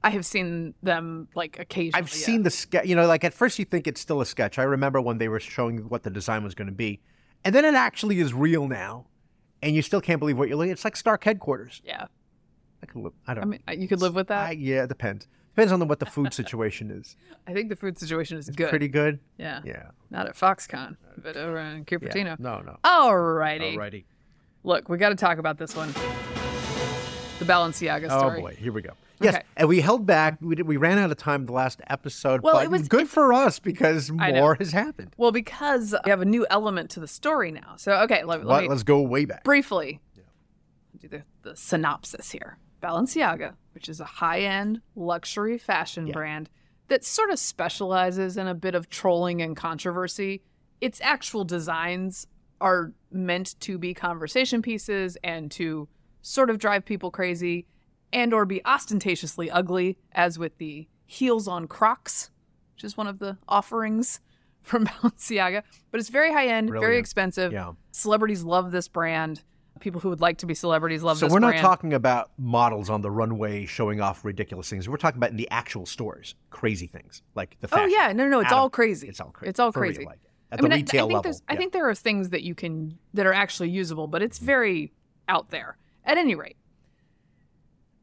I 0.03 0.11
have 0.11 0.27
seen 0.27 0.75
them 0.83 1.29
like 1.35 1.59
occasionally. 1.59 1.99
I've 2.03 2.11
seen 2.11 2.43
the 2.43 2.51
sketch. 2.51 2.87
You 2.87 2.95
know, 2.95 3.07
like 3.07 3.25
at 3.25 3.33
first 3.33 3.59
you 3.59 3.65
think 3.65 3.87
it's 3.87 4.01
still 4.01 4.21
a 4.21 4.27
sketch. 4.27 4.59
I 4.59 4.65
remember 4.65 5.01
when 5.01 5.19
they 5.19 5.29
were 5.29 5.41
showing 5.41 5.89
what 5.89 6.03
the 6.03 6.11
design 6.11 6.45
was 6.45 6.55
going 6.55 6.67
to 6.69 6.75
be, 6.75 7.01
and 7.45 7.55
then 7.55 7.65
it 7.65 7.75
actually 7.75 8.21
is 8.21 8.35
real 8.35 8.69
now, 8.69 9.07
and 9.63 9.75
you 9.75 9.81
still 9.81 10.03
can't 10.03 10.19
believe 10.19 10.37
what 10.37 10.49
you're 10.49 10.59
looking. 10.59 10.73
It's 10.73 10.85
like 10.85 10.97
Stark 10.97 11.25
headquarters. 11.25 11.81
Yeah. 11.85 12.07
I 12.83 12.87
can 12.87 13.03
live. 13.03 13.15
I 13.27 13.33
don't. 13.33 13.45
I 13.45 13.47
mean, 13.47 13.81
you 13.81 13.89
could 13.89 14.03
live 14.03 14.15
with 14.15 14.29
that. 14.29 14.49
I, 14.49 14.51
yeah, 14.51 14.83
it 14.83 14.89
depends. 14.89 15.27
Depends 15.55 15.73
on 15.73 15.79
the, 15.79 15.87
what 15.87 16.01
the 16.01 16.07
food 16.07 16.35
situation 16.35 16.91
is. 16.91 17.17
I 17.47 17.53
think 17.53 17.69
the 17.69 17.77
food 17.77 17.97
situation 17.97 18.39
is 18.39 18.51
good. 18.51 18.71
Pretty 18.71 18.89
good. 18.89 19.21
Yeah. 19.39 19.61
Yeah. 19.65 19.91
Not 20.11 20.27
at 20.27 20.35
Foxconn, 20.35 20.97
but 21.17 21.37
over 21.37 21.59
in 21.59 21.85
Cupertino. 21.85 22.39
No, 22.41 22.59
no. 22.61 22.79
Alrighty. 22.83 23.77
Alrighty. 23.77 24.05
Look, 24.65 24.89
we 24.89 24.99
got 24.99 25.11
to 25.11 25.15
talk 25.15 25.39
about 25.39 25.59
this 25.59 25.77
one. 25.77 25.93
The 27.39 27.45
Balenciaga 27.45 28.09
oh, 28.11 28.19
story. 28.19 28.39
Oh 28.39 28.43
boy, 28.43 28.57
here 28.59 28.73
we 28.73 28.83
go. 28.83 28.91
Yes, 29.21 29.37
Okay. 29.37 29.45
and 29.57 29.69
we 29.69 29.81
held 29.81 30.07
back. 30.07 30.39
We 30.41 30.57
did, 30.57 30.67
we 30.67 30.77
ran 30.77 30.99
out 30.99 31.11
of 31.13 31.17
time 31.17 31.47
the 31.47 31.53
last 31.53 31.81
episode, 31.87 32.43
Well, 32.43 32.55
but 32.55 32.65
it 32.65 32.71
was- 32.71 32.89
good 32.89 33.09
for 33.09 33.33
us 33.33 33.61
because 33.61 34.11
more 34.11 34.57
has 34.57 34.73
happened. 34.73 35.15
Well, 35.17 35.31
because 35.31 35.95
we 36.05 36.11
have 36.11 36.21
a 36.21 36.25
new 36.27 36.47
element 36.51 36.91
to 36.91 37.01
the 37.01 37.07
story 37.07 37.53
now. 37.53 37.75
So, 37.77 37.93
okay, 38.03 38.25
let, 38.25 38.45
let 38.45 38.47
Let, 38.47 38.63
me 38.65 38.69
us 38.71 38.83
go 38.83 39.01
way 39.03 39.25
back. 39.25 39.45
briefly 39.45 40.01
Yeah. 40.17 40.23
do 40.99 41.09
the, 41.09 41.23
the 41.43 41.57
synopsis 41.57 42.33
here. 42.33 42.59
Balenciaga, 42.85 43.55
which 43.73 43.89
is 43.89 44.01
a 44.01 44.05
high 44.05 44.41
end 44.41 44.81
luxury 44.95 45.59
fashion 45.59 46.07
brand 46.13 46.51
that 46.89 47.05
sort 47.05 47.31
of 47.31 47.39
specializes 47.39 48.37
in 48.37 48.47
a 48.47 48.55
bit 48.55 48.75
of 48.75 48.91
trolling 48.91 49.41
and 49.41 49.57
controversy. 49.57 50.43
Its 50.81 51.01
actual 51.01 51.45
designs 51.45 52.27
are 52.61 52.93
meant 53.11 53.59
to 53.61 53.79
be 53.79 53.95
conversation 53.95 54.61
pieces 54.63 55.17
and 55.25 55.51
to 55.51 55.89
sort 56.23 56.51
of 56.51 56.59
drive 56.59 56.85
people 56.85 57.11
crazy 57.11 57.67
and 58.13 58.33
or 58.33 58.45
be 58.45 58.65
ostentatiously 58.65 59.51
ugly 59.51 59.99
as 60.13 60.39
with 60.39 60.59
the 60.59 60.87
heels 61.07 61.49
on 61.49 61.67
crocs 61.67 62.31
which 62.75 62.85
is 62.85 62.97
one 62.97 63.07
of 63.07 63.19
the 63.19 63.39
offerings 63.49 64.21
from 64.63 64.87
Balenciaga. 64.87 65.63
But 65.91 66.01
it's 66.01 66.09
very 66.09 66.33
high 66.33 66.49
end, 66.49 66.71
very 66.71 66.99
expensive. 66.99 67.53
Yeah. 67.53 67.73
Celebrities 67.93 68.43
love 68.43 68.73
this 68.73 68.89
brand. 68.89 69.43
People 69.81 70.01
who 70.01 70.09
would 70.09 70.21
like 70.21 70.39
to 70.39 70.47
be 70.47 70.55
celebrities 70.55 71.03
love 71.03 71.19
So 71.19 71.27
we're 71.29 71.41
not 71.41 71.49
brand. 71.51 71.63
talking 71.63 71.93
about 71.95 72.31
models 72.39 72.89
on 72.89 73.01
the 73.03 73.11
runway 73.11 73.67
showing 73.67 74.01
off 74.01 74.25
ridiculous 74.25 74.71
things. 74.71 74.89
We're 74.89 74.97
talking 74.97 75.19
about 75.19 75.31
in 75.31 75.37
the 75.37 75.51
actual 75.51 75.85
stores, 75.85 76.35
crazy 76.51 76.87
things 76.87 77.23
like 77.35 77.57
the. 77.61 77.67
Oh 77.67 77.77
Fashion. 77.77 77.91
yeah, 77.91 78.13
no, 78.13 78.29
no, 78.29 78.41
it's 78.41 78.47
Out 78.47 78.53
of- 78.53 78.59
all 78.59 78.71
crazy. 78.71 79.09
It's 79.09 79.21
all 79.21 79.31
crazy. 79.31 79.51
It's 79.51 79.59
all 79.61 79.73
For 79.73 79.81
real, 79.81 79.93
crazy. 79.93 80.07
like, 80.07 80.21
at 80.53 80.61
I 80.61 80.63
mean, 80.63 80.71
the 80.71 80.77
I- 80.77 80.79
retail 80.79 80.99
I, 81.05 81.09
think 81.09 81.09
level. 81.17 81.23
there's, 81.25 81.43
I 81.49 81.57
think 81.57 81.73
there 81.73 81.89
are 81.89 81.95
things 81.95 82.31
that 82.31 82.43
you 82.45 82.55
can 82.55 82.99
that 83.15 83.27
are 83.27 83.33
actually 83.35 83.71
usable, 83.71 84.07
but 84.07 84.23
it's 84.23 84.39
very 84.39 84.93
out 85.29 85.51
there. 85.51 85.77
At 86.05 86.19
any 86.19 86.35
rate, 86.35 86.57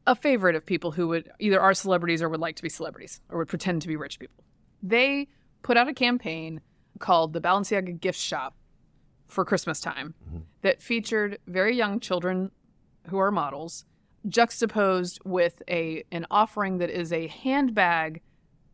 a 0.06 0.14
favorite 0.14 0.56
of 0.56 0.66
people 0.66 0.92
who 0.92 1.08
would 1.08 1.30
either 1.38 1.60
are 1.60 1.74
celebrities 1.74 2.20
or 2.22 2.28
would 2.28 2.40
like 2.40 2.56
to 2.56 2.62
be 2.62 2.68
celebrities 2.68 3.20
or 3.30 3.38
would 3.38 3.48
pretend 3.48 3.82
to 3.82 3.88
be 3.88 3.96
rich 3.96 4.18
people. 4.18 4.44
They 4.82 5.28
put 5.62 5.76
out 5.76 5.88
a 5.88 5.94
campaign 5.94 6.60
called 6.98 7.32
the 7.32 7.40
Balenciaga 7.40 7.98
Gift 8.00 8.18
Shop 8.18 8.54
for 9.32 9.44
Christmas 9.44 9.80
time 9.80 10.14
mm-hmm. 10.28 10.40
that 10.62 10.82
featured 10.82 11.38
very 11.46 11.76
young 11.76 11.98
children 11.98 12.50
who 13.08 13.18
are 13.18 13.30
models 13.30 13.84
juxtaposed 14.28 15.18
with 15.24 15.62
a 15.68 16.04
an 16.12 16.26
offering 16.30 16.78
that 16.78 16.90
is 16.90 17.12
a 17.12 17.26
handbag 17.26 18.20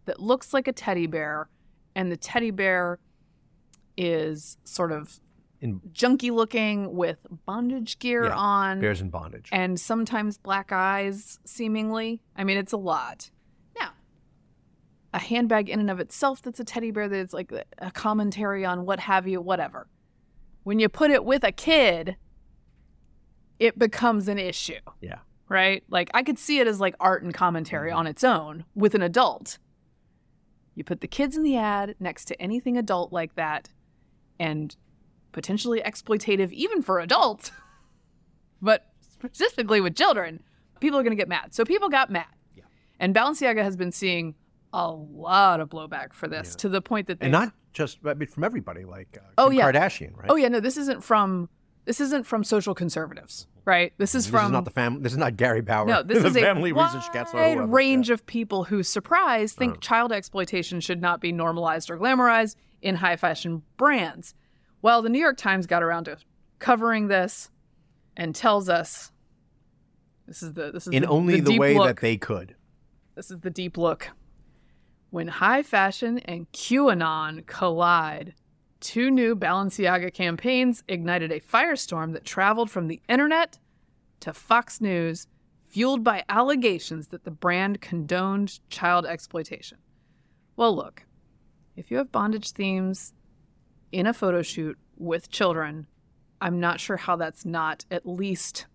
that 0.05 0.21
looks 0.21 0.53
like 0.53 0.69
a 0.69 0.73
teddy 0.73 1.07
bear 1.07 1.49
and 1.95 2.13
the 2.13 2.17
teddy 2.17 2.51
bear 2.51 2.99
is 3.97 4.59
sort 4.65 4.93
of 4.93 5.21
In- 5.61 5.81
junky 5.93 6.31
looking 6.31 6.95
with 6.95 7.19
bondage 7.47 7.99
gear 7.99 8.25
Yeah, 8.27 8.37
on 8.37 8.81
bears 8.81 9.01
in 9.01 9.09
bondage. 9.11 9.49
and 9.53 9.81
sometimes 9.81 10.39
black 10.39 10.71
eyes 10.73 11.39
seemingly. 11.45 12.21
I 12.37 12.45
mean 12.45 12.59
it's 12.59 12.73
a 12.73 12.77
lot. 12.77 13.31
Now 13.79 13.93
a 15.15 15.19
handbag 15.19 15.71
in 15.71 15.81
and 15.81 15.91
of 15.91 15.99
itself 15.99 16.43
that's 16.43 16.61
a 16.61 16.65
teddy 16.65 16.91
bear 16.91 17.09
that's 17.09 17.33
like 17.33 17.53
a 17.79 17.91
commentary 17.91 18.67
on 18.67 18.85
what 18.85 19.01
have 19.01 19.27
you 19.27 19.41
whatever 19.41 19.89
when 20.69 20.79
you 20.79 20.89
put 20.89 21.11
it 21.11 21.25
with 21.25 21.43
a 21.45 21.53
kid 21.53 22.17
it 23.59 23.79
becomes 23.79 24.29
an 24.29 24.39
issue 24.39 24.81
yeah. 25.01 25.19
right 25.49 25.83
like 25.89 26.11
i 26.15 26.23
could 26.23 26.39
see 26.39 26.59
it 26.59 26.67
as 26.67 26.79
like 26.79 26.95
art 27.01 27.23
and 27.23 27.33
commentary 27.35 27.91
mm-hmm. 27.91 27.99
on 27.99 28.07
its 28.07 28.23
own 28.23 28.65
with 28.75 28.95
an 28.95 29.03
adult 29.03 29.59
you 30.75 30.85
put 30.85 31.01
the 31.01 31.09
kids 31.09 31.37
in 31.37 31.43
the 31.43 31.57
ad 31.57 31.95
next 31.99 32.27
to 32.27 32.41
anything 32.41 32.77
adult 32.77 33.13
like 33.13 33.35
that 33.35 33.71
and 34.39 34.77
potentially 35.33 35.81
exploitative 35.81 36.53
even 36.53 36.83
for 36.83 37.01
adults 37.01 37.51
but 38.63 38.87
specifically 39.19 39.81
with 39.81 39.97
children, 39.97 40.43
people 40.81 40.99
are 40.99 41.03
going 41.03 41.13
to 41.13 41.17
get 41.17 41.29
mad. 41.29 41.55
So 41.55 41.65
people 41.65 41.89
got 41.89 42.11
mad. 42.11 42.27
Yeah. 42.55 42.65
And 42.99 43.15
Balenciaga 43.15 43.63
has 43.63 43.77
been 43.77 43.93
seeing 43.93 44.35
a 44.73 44.91
lot 44.91 45.61
of 45.61 45.69
blowback 45.69 46.13
for 46.13 46.29
this 46.29 46.55
to 46.57 46.69
the 46.69 46.83
point 46.83 47.07
that 47.07 47.21
they 47.21 47.27
And 47.27 47.33
not 47.33 47.53
just 47.73 47.99
I 48.05 48.15
mean, 48.15 48.29
from 48.29 48.45
everybody, 48.45 48.85
like 48.85 49.19
uh, 49.21 49.25
Oh, 49.39 49.49
Kim 49.51 49.59
yeah. 49.59 49.73
Kardashian, 49.73 50.17
right? 50.17 50.31
Oh 50.31 50.37
yeah, 50.37 50.49
no, 50.49 50.61
this 50.61 50.77
isn't 50.77 51.03
from 51.05 51.49
this 51.85 52.01
isn't 52.01 52.25
from 52.27 52.45
social 52.45 52.75
conservatives, 52.75 53.47
right? 53.65 53.93
This 53.99 54.15
is 54.15 54.25
This 54.27 54.31
from 54.31 54.47
is 54.47 54.51
not 54.53 54.65
the 54.65 54.71
family. 54.71 55.01
This 55.03 55.13
is 55.13 55.19
not 55.19 55.37
Gary 55.37 55.63
Bauer. 55.63 55.87
no, 55.87 56.03
this 56.03 56.19
the 56.23 56.29
is 56.29 56.37
a 56.37 56.41
family 56.41 56.73
wide 56.73 56.95
research 56.95 57.35
or 57.35 57.67
range 57.67 58.09
Yeah. 58.09 58.15
of 58.15 58.27
people 58.27 58.65
who, 58.65 58.83
surprise, 58.83 59.53
think 59.55 59.75
Oh. 59.77 59.81
child 59.81 60.13
exploitation 60.13 60.81
should 60.81 61.01
not 61.01 61.21
be 61.21 61.33
normalized 61.33 61.91
or 61.91 61.97
glamorized 61.99 62.57
in 62.83 62.97
high 62.97 63.17
fashion 63.17 63.63
brands. 63.77 64.35
Well, 64.83 65.01
the 65.03 65.09
New 65.09 65.19
York 65.21 65.37
Times 65.39 65.67
got 65.67 65.83
around 65.83 66.05
to 66.05 66.19
covering 66.59 67.09
this 67.09 67.51
and 68.17 68.35
tells 68.35 68.69
us 68.69 69.13
this 70.27 70.43
is 70.43 70.53
the 70.53 70.73
this 70.73 70.87
is 70.87 70.93
in 70.93 71.03
the, 71.03 71.09
only 71.09 71.41
the, 71.41 71.51
deep 71.53 71.61
way 71.61 71.75
look. 71.75 71.87
that 71.87 72.01
they 72.01 72.17
could. 72.19 72.55
This 73.15 73.31
is 73.31 73.41
the 73.41 73.51
deep 73.51 73.77
look. 73.79 74.11
When 75.11 75.29
high 75.29 75.63
fashion 75.63 76.19
and 76.19 76.51
QAnon 76.53 77.47
collide, 77.47 78.35
two 78.81 79.11
new 79.11 79.35
Balenciaga 79.35 80.13
campaigns 80.13 80.85
ignited 80.87 81.33
a 81.33 81.41
firestorm 81.41 82.13
that 82.13 82.25
traveled 82.25 82.71
from 82.71 82.89
the 82.89 83.01
internet 83.09 83.59
to 84.21 84.35
Fox 84.35 84.81
News, 84.81 85.27
fueled 85.65 86.05
by 86.05 86.25
allegations 86.29 87.09
that 87.09 87.25
the 87.25 87.31
brand 87.31 87.81
condoned 87.81 88.61
child 88.69 89.07
exploitation. 89.07 89.79
Well, 90.57 90.75
look, 90.77 91.05
if 91.75 91.91
you 91.91 91.97
have 91.97 92.13
bondage 92.13 92.51
themes 92.51 93.15
in 93.93 94.07
a 94.07 94.13
photo 94.13 94.43
shoot 94.43 94.77
with 94.97 95.31
children, 95.31 95.87
I'm 96.41 96.61
not 96.61 96.81
sure 96.81 96.99
how 96.99 97.17
that's 97.17 97.47
not 97.47 97.87
at 97.91 98.07
least 98.07 98.67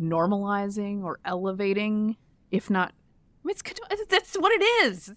normalizing 0.00 1.02
or 1.02 1.18
elevating, 1.24 2.16
if 2.50 2.70
not 2.70 2.92
it's, 3.48 3.62
that's 4.08 4.36
what 4.36 4.52
it 4.52 4.64
is. 4.84 5.14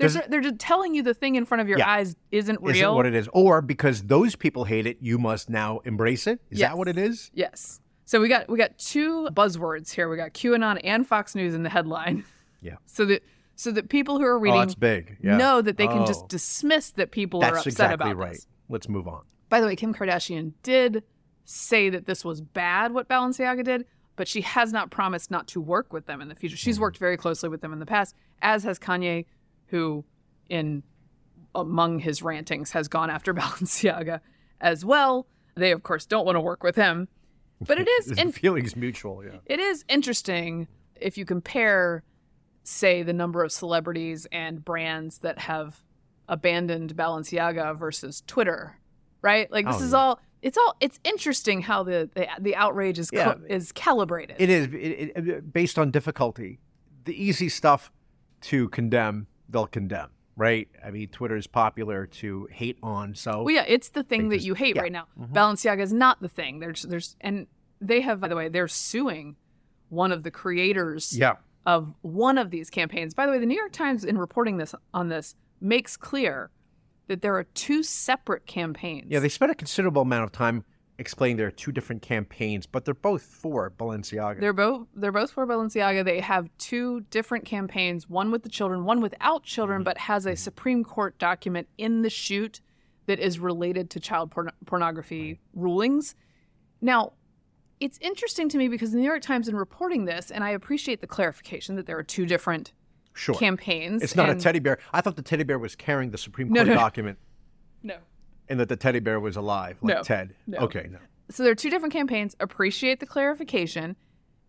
They're, 0.00 0.24
they're 0.28 0.40
just 0.40 0.58
telling 0.58 0.94
you 0.94 1.02
the 1.02 1.14
thing 1.14 1.34
in 1.36 1.44
front 1.44 1.60
of 1.60 1.68
your 1.68 1.78
Yeah. 1.78 1.90
eyes 1.90 2.16
isn't 2.32 2.60
real. 2.62 2.74
Isn't 2.74 2.94
what 2.94 3.06
it 3.06 3.14
is, 3.14 3.28
or 3.32 3.62
because 3.62 4.02
those 4.02 4.34
people 4.36 4.64
hate 4.64 4.86
it, 4.86 4.98
you 5.00 5.18
must 5.18 5.48
now 5.50 5.78
embrace 5.84 6.26
it. 6.26 6.40
Is 6.50 6.58
Yes. 6.58 6.70
that 6.70 6.78
what 6.78 6.88
it 6.88 6.98
is? 6.98 7.30
Yes. 7.34 7.80
So 8.04 8.20
we 8.20 8.28
got 8.28 8.48
we 8.48 8.58
got 8.58 8.76
two 8.78 9.28
buzzwords 9.32 9.92
here. 9.92 10.08
We 10.08 10.16
got 10.16 10.32
QAnon 10.34 10.80
and 10.82 11.06
Fox 11.06 11.34
News 11.34 11.54
in 11.54 11.62
the 11.62 11.70
headline. 11.70 12.24
Yeah. 12.60 12.76
So 12.86 13.04
that 13.06 13.22
so 13.56 13.70
that 13.72 13.88
people 13.88 14.18
who 14.18 14.24
are 14.24 14.36
Oh, 14.36 14.40
reading 14.40 14.58
that's 14.60 14.74
big. 14.74 15.16
Yeah. 15.22 15.36
know 15.36 15.60
that 15.62 15.76
they 15.76 15.86
can 15.86 15.98
Oh. 16.02 16.06
just 16.06 16.28
dismiss 16.28 16.90
that 16.92 17.10
people 17.10 17.40
are 17.44 17.52
That's 17.52 17.66
upset 17.66 17.72
exactly 17.92 18.10
about 18.12 18.16
right. 18.20 18.32
this. 18.32 18.46
Let's 18.68 18.88
move 18.88 19.06
on. 19.06 19.22
By 19.48 19.60
the 19.60 19.66
way, 19.66 19.76
Kim 19.76 19.92
Kardashian 19.94 20.52
did 20.62 21.02
say 21.44 21.90
that 21.90 22.06
this 22.06 22.24
was 22.24 22.40
bad 22.40 22.92
what 22.92 23.08
Balenciaga 23.08 23.64
did, 23.64 23.84
but 24.16 24.28
she 24.28 24.40
has 24.42 24.72
not 24.72 24.90
promised 24.90 25.30
not 25.30 25.46
to 25.48 25.60
work 25.60 25.92
with 25.92 26.06
them 26.06 26.20
in 26.20 26.28
the 26.28 26.34
future. 26.34 26.56
She's 26.56 26.76
Mm-hmm. 26.76 26.82
worked 26.82 26.98
very 26.98 27.16
closely 27.16 27.48
with 27.48 27.60
them 27.60 27.72
in 27.72 27.78
the 27.80 27.86
past, 27.86 28.14
as 28.42 28.64
has 28.64 28.78
Kanye, 28.78 29.26
who 29.70 30.04
in 30.48 30.82
among 31.54 31.98
his 32.00 32.22
rantings 32.22 32.72
has 32.72 32.88
gone 32.88 33.10
after 33.10 33.32
Balenciaga 33.40 34.20
as 34.60 34.84
well. 34.84 35.26
They 35.56 35.72
of 35.72 35.82
course 35.82 36.06
don't 36.06 36.24
want 36.26 36.36
to 36.36 36.40
work 36.40 36.62
with 36.62 36.76
him. 36.76 37.08
But 37.60 37.78
it 37.78 37.88
is 37.88 38.12
in- 38.18 38.32
feelings 38.32 38.76
mutual. 38.76 39.24
Yeah. 39.24 39.38
It 39.46 39.60
is 39.60 39.84
interesting 39.88 40.68
if 41.00 41.18
you 41.18 41.24
compare, 41.24 42.02
say, 42.62 43.02
the 43.02 43.12
number 43.12 43.42
of 43.42 43.52
celebrities 43.52 44.26
and 44.32 44.64
brands 44.64 45.18
that 45.18 45.38
have 45.40 45.82
abandoned 46.28 46.94
Balenciaga 46.96 47.76
versus 47.76 48.22
Twitter, 48.26 48.78
right? 49.22 49.50
Like 49.50 49.66
this 49.66 49.76
Oh, 49.80 49.84
is 49.84 49.92
yeah. 49.92 49.98
all. 49.98 50.20
It's 50.42 50.56
all. 50.56 50.74
It's 50.80 50.98
interesting 51.04 51.60
how 51.62 51.82
the 51.82 52.08
the, 52.14 52.26
the 52.38 52.56
outrage 52.56 52.98
is 52.98 53.10
Yeah. 53.12 53.34
co- 53.34 53.40
is 53.48 53.72
calibrated. 53.72 54.36
It 54.38 54.48
is 54.48 54.66
it, 54.72 55.12
it, 55.16 55.52
based 55.52 55.78
on 55.78 55.90
difficulty. 55.90 56.60
The 57.04 57.12
easy 57.22 57.48
stuff 57.50 57.90
to 58.42 58.68
condemn, 58.70 59.26
they'll 59.50 59.66
condemn, 59.66 60.10
right? 60.36 60.68
I 60.84 60.90
mean, 60.90 61.08
Twitter 61.08 61.36
is 61.36 61.46
popular 61.46 62.06
to 62.06 62.48
hate 62.50 62.78
on, 62.82 63.14
so 63.14 63.42
Well, 63.42 63.54
yeah, 63.54 63.64
it's 63.66 63.90
the 63.90 64.02
thing 64.02 64.28
that 64.30 64.36
just- 64.36 64.46
you 64.46 64.54
hate 64.54 64.76
yeah. 64.76 64.82
right 64.82 64.92
now. 64.92 65.06
Mm-hmm. 65.18 65.36
Balenciaga 65.36 65.80
is 65.80 65.92
not 65.92 66.20
the 66.20 66.28
thing. 66.28 66.60
There's, 66.60 66.82
there's, 66.82 67.16
and 67.20 67.46
they 67.80 68.00
have, 68.00 68.20
by 68.20 68.28
the 68.28 68.36
way, 68.36 68.48
they're 68.48 68.68
suing 68.68 69.36
one 69.88 70.12
of 70.12 70.22
the 70.22 70.30
creators 70.30 71.16
yeah, 71.16 71.34
of 71.66 71.92
one 72.02 72.38
of 72.38 72.50
these 72.50 72.70
campaigns. 72.70 73.12
By 73.14 73.26
the 73.26 73.32
way, 73.32 73.38
the 73.38 73.46
New 73.46 73.56
York 73.56 73.72
Times, 73.72 74.04
in 74.04 74.16
reporting 74.18 74.56
this 74.58 74.74
on 74.94 75.08
this, 75.08 75.34
makes 75.60 75.96
clear 75.96 76.50
that 77.08 77.22
there 77.22 77.34
are 77.36 77.44
two 77.44 77.82
separate 77.82 78.46
campaigns. 78.46 79.06
yeah. 79.10 79.18
They 79.18 79.28
spent 79.28 79.50
a 79.50 79.54
considerable 79.54 80.02
amount 80.02 80.24
of 80.24 80.32
time 80.32 80.64
explaining 81.00 81.38
there 81.38 81.46
are 81.46 81.50
two 81.50 81.72
different 81.72 82.02
campaigns, 82.02 82.66
but 82.66 82.84
they're 82.84 82.94
both 82.94 83.22
for 83.22 83.70
Balenciaga. 83.70 84.38
They're 84.38 84.52
both 84.52 84.86
they're 84.94 85.10
both 85.10 85.30
for 85.30 85.46
Balenciaga. 85.46 86.04
They 86.04 86.20
have 86.20 86.50
two 86.58 87.00
different 87.10 87.46
campaigns, 87.46 88.08
one 88.08 88.30
with 88.30 88.42
the 88.42 88.50
children, 88.50 88.84
one 88.84 89.00
without 89.00 89.42
children, 89.42 89.78
mm-hmm. 89.78 89.84
but 89.84 89.98
has 89.98 90.26
a 90.26 90.30
mm-hmm. 90.30 90.36
Supreme 90.36 90.84
Court 90.84 91.18
document 91.18 91.68
in 91.78 92.02
the 92.02 92.10
shoot 92.10 92.60
that 93.06 93.18
is 93.18 93.40
related 93.40 93.88
to 93.90 94.00
child 94.00 94.30
porn- 94.30 94.52
pornography 94.66 95.40
rulings. 95.54 96.14
Now, 96.82 97.14
it's 97.80 97.98
interesting 98.02 98.50
to 98.50 98.58
me 98.58 98.68
because 98.68 98.92
the 98.92 98.98
New 98.98 99.04
York 99.04 99.22
Times 99.22 99.48
in 99.48 99.56
reporting 99.56 100.04
this, 100.04 100.30
and 100.30 100.44
I 100.44 100.50
appreciate 100.50 101.00
the 101.00 101.06
clarification 101.06 101.76
that 101.76 101.86
there 101.86 101.96
are 101.96 102.02
two 102.02 102.26
different 102.26 102.72
sure. 103.14 103.34
campaigns. 103.34 104.02
It's 104.02 104.14
not 104.14 104.28
and- 104.28 104.38
a 104.38 104.42
teddy 104.42 104.58
bear. 104.58 104.78
I 104.92 105.00
thought 105.00 105.16
the 105.16 105.22
teddy 105.22 105.44
bear 105.44 105.58
was 105.58 105.74
carrying 105.74 106.10
the 106.10 106.18
Supreme 106.18 106.48
Court 106.48 106.66
no, 106.66 106.74
no. 106.74 106.78
document, 106.78 107.18
No. 107.82 107.96
And 108.50 108.60
that 108.60 108.68
the 108.68 108.76
teddy 108.76 108.98
bear 109.00 109.18
was 109.20 109.36
alive, 109.36 109.78
like 109.80 109.96
No, 109.96 110.02
Ted. 110.02 110.34
no. 110.46 110.58
Okay, 110.58 110.88
no. 110.90 110.98
So 111.30 111.42
there 111.44 111.52
are 111.52 111.56
two 111.56 111.70
different 111.70 111.92
campaigns. 111.94 112.36
Appreciate 112.40 113.00
the 113.00 113.06
clarification. 113.06 113.96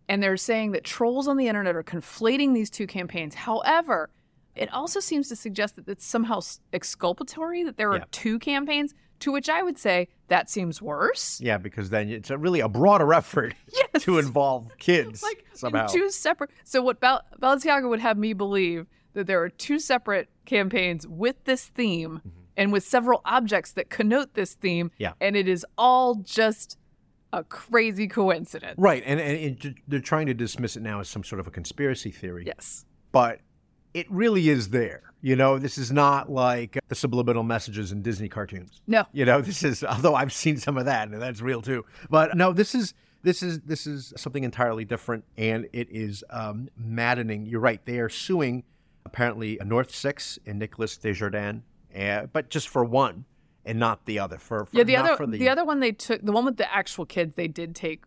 And 0.09 0.21
they're 0.21 0.35
saying 0.35 0.71
that 0.71 0.83
trolls 0.83 1.27
on 1.27 1.37
the 1.37 1.47
internet 1.47 1.75
are 1.75 1.83
conflating 1.83 2.53
these 2.53 2.69
two 2.69 2.87
campaigns. 2.87 3.35
However, 3.35 4.09
it 4.55 4.73
also 4.73 4.99
seems 4.99 5.29
to 5.29 5.35
suggest 5.37 5.77
that 5.77 5.87
it's 5.87 6.05
somehow 6.05 6.41
exculpatory 6.73 7.63
that 7.63 7.77
there 7.77 7.89
are 7.91 7.97
Yeah. 7.97 8.03
two 8.11 8.39
campaigns, 8.39 8.93
to 9.19 9.31
which 9.31 9.47
I 9.47 9.61
would 9.63 9.77
say 9.77 10.07
that 10.27 10.49
seems 10.49 10.81
worse. 10.81 11.39
Yeah, 11.39 11.57
because 11.59 11.91
then 11.91 12.09
it's 12.09 12.31
a 12.31 12.37
really 12.37 12.59
a 12.59 12.67
broader 12.67 13.13
effort 13.13 13.53
Yes. 13.93 14.03
to 14.03 14.17
involve 14.17 14.77
kids 14.79 15.21
Like 15.29 15.45
somehow. 15.53 15.85
two 15.87 16.09
separate. 16.09 16.49
So 16.65 16.81
what 16.81 16.99
Bal- 16.99 17.21
Balenciaga 17.39 17.87
would 17.87 17.99
have 18.01 18.17
me 18.17 18.33
believe 18.33 18.87
that 19.13 19.27
there 19.27 19.41
are 19.43 19.49
two 19.49 19.79
separate 19.79 20.29
campaigns 20.45 21.07
with 21.07 21.43
this 21.45 21.67
theme 21.67 22.21
mm-hmm. 22.27 22.40
And 22.57 22.71
with 22.71 22.83
several 22.83 23.21
objects 23.25 23.71
that 23.73 23.89
connote 23.89 24.33
this 24.33 24.53
theme. 24.53 24.91
Yeah. 24.97 25.13
And 25.19 25.35
it 25.35 25.47
is 25.47 25.65
all 25.77 26.15
just 26.15 26.77
a 27.33 27.43
crazy 27.43 28.07
coincidence. 28.07 28.75
Right, 28.77 29.03
and, 29.05 29.19
and 29.19 29.63
it, 29.65 29.75
they're 29.87 29.99
trying 29.99 30.27
to 30.27 30.33
dismiss 30.33 30.75
it 30.75 30.81
now 30.81 30.99
as 30.99 31.09
some 31.09 31.23
sort 31.23 31.39
of 31.39 31.47
a 31.47 31.51
conspiracy 31.51 32.11
theory. 32.11 32.43
Yes. 32.45 32.85
But 33.11 33.39
it 33.93 34.09
really 34.11 34.49
is 34.49 34.69
there. 34.69 35.03
You 35.21 35.35
know, 35.35 35.59
this 35.59 35.77
is 35.77 35.91
not 35.91 36.31
like 36.31 36.79
the 36.87 36.95
subliminal 36.95 37.43
messages 37.43 37.91
in 37.91 38.01
Disney 38.01 38.27
cartoons. 38.27 38.81
No. 38.87 39.05
You 39.11 39.25
know, 39.25 39.41
this 39.41 39.63
is 39.63 39.83
although 39.83 40.15
I've 40.15 40.33
seen 40.33 40.57
some 40.57 40.77
of 40.77 40.85
that 40.85 41.09
and 41.09 41.21
that's 41.21 41.41
real 41.41 41.61
too. 41.61 41.85
But 42.09 42.35
no, 42.35 42.53
this 42.53 42.73
is 42.73 42.93
this 43.23 43.43
is 43.43 43.59
this 43.61 43.85
is 43.85 44.13
something 44.17 44.43
entirely 44.43 44.83
different 44.85 45.25
and 45.37 45.67
it 45.73 45.87
is 45.91 46.23
um, 46.29 46.69
maddening. 46.75 47.45
You're 47.45 47.59
right. 47.59 47.85
They 47.85 47.99
are 47.99 48.09
suing 48.09 48.63
apparently 49.05 49.59
North 49.63 49.93
Six 49.93 50.39
and 50.45 50.57
Nicholas 50.57 50.97
Desjardins, 50.97 51.61
uh, 51.97 52.27
but 52.31 52.49
just 52.49 52.67
for 52.69 52.83
one 52.83 53.25
and 53.65 53.79
not 53.79 54.05
the 54.05 54.19
other. 54.19 54.37
For, 54.37 54.65
for 54.65 54.77
Yeah, 54.77 54.83
the 54.83 54.95
other 54.97 55.15
for 55.15 55.27
the, 55.27 55.49
other 55.49 55.63
one 55.65 55.79
they 55.79 55.91
took 55.91 56.21
the 56.23 56.31
one 56.31 56.45
with 56.45 56.57
the 56.57 56.73
actual 56.73 57.05
kids 57.05 57.35
they 57.35 57.47
did 57.47 57.75
take 57.75 58.03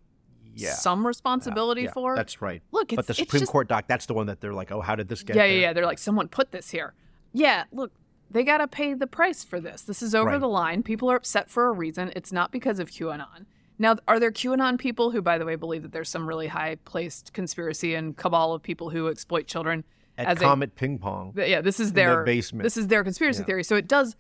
Yeah. 0.55 0.73
some 0.73 1.07
responsibility 1.07 1.83
Yeah, 1.83 1.93
for. 1.93 2.17
That's 2.17 2.43
right. 2.43 2.63
Look, 2.73 2.91
but 2.95 3.07
the 3.07 3.15
Supreme 3.15 3.41
just- 3.41 3.53
Court 3.53 3.69
doc, 3.69 3.85
that's 3.87 4.07
the 4.07 4.15
one 4.15 4.27
that 4.27 4.41
they're 4.41 4.53
like, 4.55 4.73
oh, 4.73 4.81
how 4.81 4.95
did 4.97 5.09
this 5.09 5.23
get 5.23 5.37
yeah, 5.37 5.45
yeah, 5.45 5.61
yeah. 5.61 5.73
They're 5.73 5.87
like 5.87 5.99
someone 5.99 6.29
put 6.29 6.51
this 6.53 6.71
here. 6.71 6.95
Yeah, 7.33 7.65
look, 7.73 7.93
they 8.31 8.43
got 8.45 8.59
to 8.59 8.69
pay 8.69 8.95
the 8.95 9.07
price 9.07 9.45
for 9.45 9.61
this. 9.61 9.83
This 9.83 10.03
is 10.03 10.15
over 10.15 10.31
Right. 10.31 10.41
the 10.41 10.49
line. 10.49 10.83
People 10.83 11.11
are 11.11 11.17
upset 11.17 11.51
for 11.51 11.69
a 11.69 11.73
reason. 11.73 12.13
It's 12.17 12.33
not 12.33 12.51
because 12.53 12.79
of 12.79 12.91
QAnon. 12.91 13.47
Now, 13.79 13.97
are 14.07 14.21
there 14.21 14.31
QAnon 14.31 14.79
people 14.79 15.11
who, 15.11 15.21
by 15.21 15.37
the 15.39 15.45
way, 15.45 15.57
believe 15.57 15.83
that 15.83 15.91
there's 15.93 16.09
some 16.09 16.29
really 16.29 16.47
high 16.47 16.77
placed 16.85 17.33
conspiracy 17.33 17.95
and 17.95 18.17
cabal 18.17 18.53
of 18.55 18.63
people 18.63 18.91
who 18.91 19.09
exploit 19.09 19.47
children 19.49 19.83
At 20.17 20.27
as 20.29 20.39
a 20.39 20.41
Comet 20.45 20.77
Ping 20.77 20.99
Pong. 20.99 21.33
Th- 21.35 21.49
yeah, 21.49 21.61
this 21.61 21.81
is 21.81 21.91
the 21.93 21.97
their 21.97 22.25
basement. 22.25 22.63
This 22.65 22.77
is 22.77 22.87
their 22.89 23.03
conspiracy 23.03 23.41
Yeah. 23.41 23.47
theory. 23.47 23.65
So 23.65 23.77
it 23.77 23.89
does 23.89 24.15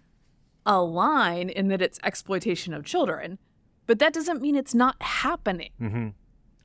align 0.67 1.51
in 1.51 1.69
that 1.69 1.83
it's 1.83 1.99
exploitation 2.03 2.73
of 2.75 2.85
children, 2.85 3.39
but 3.87 3.99
that 3.99 4.13
doesn't 4.13 4.41
mean 4.41 4.57
it's 4.57 4.75
not 4.75 5.01
happening. 5.03 5.71
Mm-hmm. 5.81 6.09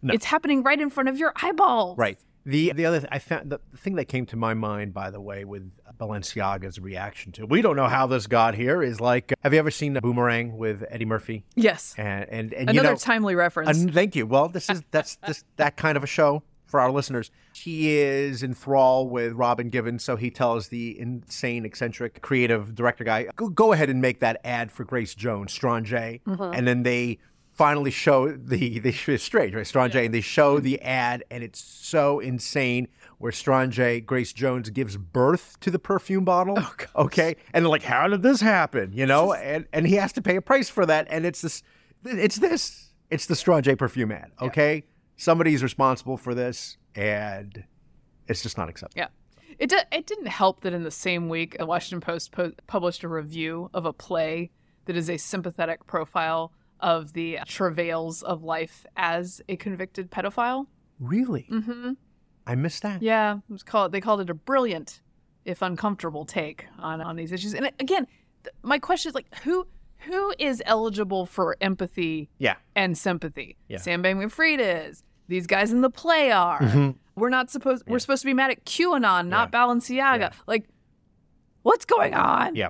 No. 0.01 0.13
It's 0.13 0.25
happening 0.25 0.63
right 0.63 0.79
in 0.79 0.89
front 0.89 1.09
of 1.09 1.17
your 1.17 1.33
eyeballs. 1.41 1.97
Right. 1.97 2.17
The 2.45 2.71
the 2.71 2.85
other 2.85 2.99
th- 3.01 3.09
I 3.11 3.19
found 3.19 3.51
the, 3.51 3.59
the 3.71 3.77
thing 3.77 3.95
that 3.95 4.05
came 4.05 4.25
to 4.27 4.37
my 4.37 4.53
mind, 4.53 4.93
by 4.93 5.11
the 5.11 5.19
way, 5.19 5.43
with 5.43 5.69
Balenciaga's 5.99 6.79
reaction 6.79 7.33
to 7.33 7.45
we 7.45 7.61
don't 7.61 7.75
know 7.75 7.87
how 7.89 8.07
this 8.07 8.25
got 8.27 8.55
here 8.55 8.81
is 8.81 9.01
like 9.01 9.33
have 9.43 9.53
you 9.53 9.59
ever 9.59 9.69
seen 9.69 9.91
the 9.93 9.99
Boomerang 10.01 10.57
with 10.57 10.85
Eddie 10.89 11.03
Murphy? 11.05 11.43
Yes. 11.55 11.93
And 11.97 12.23
and, 12.29 12.53
and 12.53 12.69
Another 12.69 12.87
you 12.87 12.93
know, 12.93 12.95
timely 12.97 13.35
reference. 13.35 13.77
and 13.77 13.93
thank 13.93 14.15
you. 14.15 14.25
Well, 14.25 14.47
this 14.47 14.69
is 14.69 14.81
that's 14.89 15.17
this 15.27 15.43
that 15.57 15.75
kind 15.75 15.97
of 15.97 16.03
a 16.03 16.07
show 16.07 16.41
for 16.69 16.79
our 16.79 16.91
listeners. 16.91 17.31
He 17.53 17.97
is 17.97 18.43
in 18.43 18.53
thrall 18.53 19.09
with 19.09 19.33
Robin 19.33 19.69
Givens, 19.69 20.03
so 20.03 20.15
he 20.15 20.29
tells 20.29 20.67
the 20.67 20.99
insane, 20.99 21.65
eccentric, 21.65 22.21
creative 22.21 22.75
director 22.75 23.03
guy, 23.03 23.27
"Go, 23.35 23.49
go 23.49 23.73
ahead 23.73 23.89
and 23.89 24.01
make 24.01 24.19
that 24.19 24.39
ad 24.43 24.71
for 24.71 24.83
Grace 24.83 25.15
Jones, 25.15 25.57
Strangé." 25.57 26.21
And 26.55 26.67
then 26.67 26.83
they 26.83 27.17
finally 27.53 27.91
show 27.91 28.31
the 28.31 28.79
they 28.79 28.95
it's 29.07 29.23
strange, 29.23 29.53
right? 29.53 29.65
Strangé, 29.65 30.05
and 30.05 30.13
they 30.13 30.21
show 30.21 30.59
the 30.59 30.81
ad, 30.81 31.23
and 31.29 31.43
it's 31.43 31.61
so 31.61 32.19
insane. 32.19 32.87
Where 33.17 33.33
Strangé, 33.33 34.05
Grace 34.05 34.31
Jones 34.31 34.69
gives 34.69 34.95
birth 34.95 35.59
to 35.59 35.69
the 35.69 35.77
perfume 35.79 36.23
bottle. 36.23 36.57
okay, 36.95 37.35
and 37.53 37.65
they're 37.65 37.69
like, 37.69 37.83
"How 37.83 38.07
did 38.07 38.21
this 38.23 38.39
happen?" 38.39 38.93
You 38.93 39.05
know, 39.05 39.33
and 39.33 39.65
and 39.73 39.85
he 39.85 39.95
has 39.95 40.13
to 40.13 40.21
pay 40.21 40.37
a 40.37 40.41
price 40.41 40.69
for 40.69 40.85
that, 40.85 41.05
and 41.09 41.25
it's 41.25 41.41
this, 41.41 41.61
it's 42.05 42.37
this, 42.37 42.91
it's 43.09 43.25
the 43.25 43.33
Strangé 43.33 43.77
perfume 43.77 44.13
ad. 44.13 44.31
Okay, 44.41 44.85
somebody's 45.19 45.61
responsible 45.61 46.17
for 46.17 46.33
this, 46.33 46.77
and 46.95 47.63
it's 48.27 48.41
just 48.41 48.57
not 48.57 48.69
acceptable. 48.69 49.01
Yeah. 49.01 49.55
It, 49.59 49.69
di- 49.69 49.85
it 49.91 50.07
didn't 50.07 50.27
help 50.27 50.61
that 50.61 50.73
in 50.73 50.83
the 50.83 50.91
same 50.91 51.27
week, 51.27 51.57
the 51.59 51.65
Washington 51.65 51.99
Post 51.99 52.31
po- 52.31 52.53
published 52.65 53.03
a 53.03 53.09
review 53.09 53.69
of 53.73 53.85
a 53.85 53.91
play 53.93 54.51
that 54.85 54.95
is 54.95 55.09
a 55.09 55.17
sympathetic 55.17 55.85
profile 55.85 56.53
of 56.79 57.11
the 57.13 57.39
travails 57.45 58.23
of 58.23 58.41
life 58.43 58.85
as 58.95 59.41
a 59.49 59.57
convicted 59.57 60.09
pedophile. 60.09 60.67
Really? 60.99 61.45
Mm-hmm. 61.51 61.91
I 62.47 62.55
missed 62.55 62.83
that. 62.83 63.01
Yeah, 63.01 63.35
it 63.37 63.51
was 63.51 63.63
called. 63.63 63.91
They 63.91 63.99
called 64.01 64.21
it 64.21 64.29
a 64.29 64.33
brilliant, 64.33 65.01
if 65.43 65.61
uncomfortable, 65.61 66.25
take 66.25 66.65
on 66.79 67.01
on 67.01 67.17
these 67.17 67.31
issues. 67.33 67.53
And 67.53 67.65
again, 67.79 68.07
th- 68.43 68.55
my 68.63 68.79
question 68.79 69.09
is 69.09 69.15
like, 69.15 69.27
who 69.43 69.67
who 70.03 70.33
is 70.39 70.63
eligible 70.65 71.25
for 71.25 71.57
empathy 71.59 72.29
Yeah. 72.37 72.55
and 72.77 72.97
sympathy? 72.97 73.57
Yeah. 73.67 73.79
Sam 73.79 74.01
Bankman-Fried 74.01 74.61
is. 74.61 75.03
These 75.29 75.47
guys 75.47 75.71
in 75.71 75.81
the 75.81 75.89
play 75.89 76.31
are. 76.31 76.93
We're 77.15 77.29
not 77.29 77.49
supposed. 77.51 77.83
We're 77.87 77.99
supposed 77.99 78.23
to 78.23 78.25
be 78.25 78.33
mad 78.33 78.51
at 78.51 78.65
QAnon, 78.65 79.27
not 79.27 79.51
Balenciaga. 79.51 80.19
Yeah. 80.19 80.31
Like, 80.47 80.65
what's 81.61 81.85
going 81.85 82.13
on? 82.15 82.55
Yeah. 82.55 82.69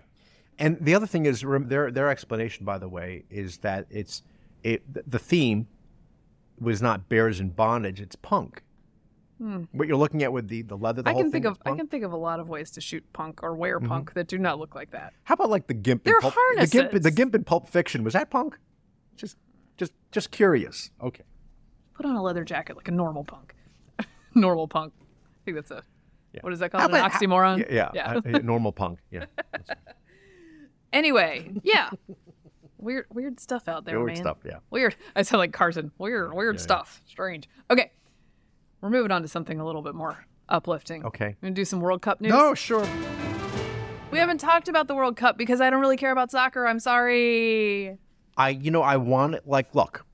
And 0.57 0.77
the 0.81 0.93
other 0.93 1.07
thing 1.07 1.25
is 1.25 1.41
their 1.41 1.89
their 1.89 2.09
explanation, 2.09 2.65
by 2.65 2.77
the 2.77 2.89
way, 2.89 3.23
is 3.29 3.59
that 3.59 3.87
it's 3.89 4.23
it 4.61 4.83
the 5.09 5.19
theme 5.19 5.67
was 6.59 6.81
not 6.81 7.07
bears 7.07 7.39
in 7.39 7.49
bondage; 7.51 8.01
it's 8.01 8.15
punk. 8.17 8.63
What 9.71 9.87
you're 9.87 9.95
looking 9.95 10.21
at 10.23 10.33
with 10.33 10.49
the 10.49 10.63
the 10.63 10.75
leather, 10.75 11.01
the 11.01 11.11
Hmm. 11.11 11.17
I 11.17 11.21
can 11.21 11.31
think 11.31 11.45
of 11.45 11.57
I 11.65 11.73
can 11.73 11.87
think 11.87 12.03
of 12.03 12.11
a 12.11 12.17
lot 12.17 12.41
of 12.41 12.49
ways 12.49 12.71
to 12.71 12.81
shoot 12.81 13.05
punk 13.13 13.41
or 13.41 13.55
wear 13.55 13.79
punk 13.79 14.13
that 14.15 14.27
do 14.27 14.37
not 14.37 14.59
look 14.59 14.75
like 14.75 14.91
that. 14.91 15.13
How 15.23 15.35
about 15.35 15.49
like 15.49 15.67
the 15.67 15.73
gimp? 15.73 16.03
They're 16.03 16.19
pulp, 16.19 16.33
the 16.57 16.67
gimp, 16.67 16.91
the 16.91 17.11
gimp 17.11 17.33
in 17.35 17.45
Pulp 17.45 17.69
Fiction 17.69 18.03
was 18.03 18.11
that 18.13 18.29
punk? 18.29 18.57
Just 19.15 19.37
just 19.77 19.93
just 20.11 20.31
curious. 20.31 20.91
Okay. 21.01 21.23
Put 21.99 22.05
on 22.05 22.15
a 22.15 22.23
leather 22.23 22.45
jacket 22.45 22.77
like 22.77 22.87
a 22.87 22.91
normal 22.91 23.25
punk. 23.25 23.53
normal 24.33 24.69
punk. 24.69 24.93
I 24.97 25.37
think 25.43 25.57
that's 25.57 25.71
a 25.71 25.83
what 26.39 26.53
is 26.53 26.59
that 26.59 26.71
called? 26.71 26.81
How 26.83 26.87
An 26.87 26.93
about- 26.95 27.11
how- 27.11 27.19
oxymoron. 27.19 27.69
yeah, 27.69 27.89
yeah, 27.93 28.13
uh, 28.13 28.21
uh, 28.35 28.37
normal 28.39 28.71
punk. 28.71 28.99
Yeah. 29.11 29.25
Anyway, 30.91 31.51
yeah. 31.63 31.89
Weird 32.79 33.05
weird 33.13 33.39
stuff 33.39 33.67
out 33.67 33.85
there, 33.85 33.97
Weird 33.99 34.07
man. 34.07 34.15
stuff, 34.17 34.37
yeah. 34.45 34.57
Weird. 34.71 34.95
I 35.15 35.21
sound 35.21 35.39
like 35.39 35.53
Carson. 35.53 35.91
Weird, 35.99 36.33
weird 36.33 36.59
stuff. 36.59 37.01
Strange. 37.05 37.47
Okay. 37.69 37.91
We're 38.81 38.89
moving 38.89 39.11
on 39.11 39.21
to 39.21 39.27
something 39.27 39.59
a 39.59 39.65
little 39.65 39.81
bit 39.81 39.93
more 39.93 40.25
uplifting. 40.47 41.05
Okay. 41.05 41.35
We're 41.41 41.47
gonna 41.49 41.53
do 41.55 41.65
some 41.65 41.79
World 41.81 42.01
Cup 42.01 42.21
news. 42.21 42.31
No, 42.31 42.55
sure. 42.55 42.87
We 44.11 44.17
haven't 44.17 44.39
talked 44.39 44.67
about 44.67 44.87
the 44.87 44.95
World 44.95 45.15
Cup 45.15 45.37
because 45.37 45.61
I 45.61 45.69
don't 45.69 45.81
really 45.81 45.97
care 45.97 46.11
about 46.11 46.31
soccer. 46.31 46.65
I'm 46.65 46.79
sorry. 46.79 47.97
I 48.37 48.49
you 48.49 48.71
know 48.71 48.81
I 48.81 48.97
want 48.97 49.35
it 49.35 49.45
like 49.47 49.75
look. 49.75 50.05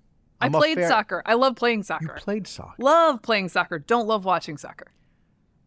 I 0.46 0.48
I'm 0.48 0.56
a 0.56 0.58
played 0.60 0.78
fair- 0.78 0.88
soccer. 0.88 1.22
I 1.26 1.34
love 1.34 1.56
playing 1.56 1.80
You 1.80 1.84
soccer. 1.84 2.16
played 2.20 2.48
soccer. 2.48 2.76
love 2.78 3.22
playing 3.22 3.50
soccer. 3.50 3.80
Don't 3.80 4.08
love 4.08 4.26
watching 4.26 4.58
soccer. 4.58 4.88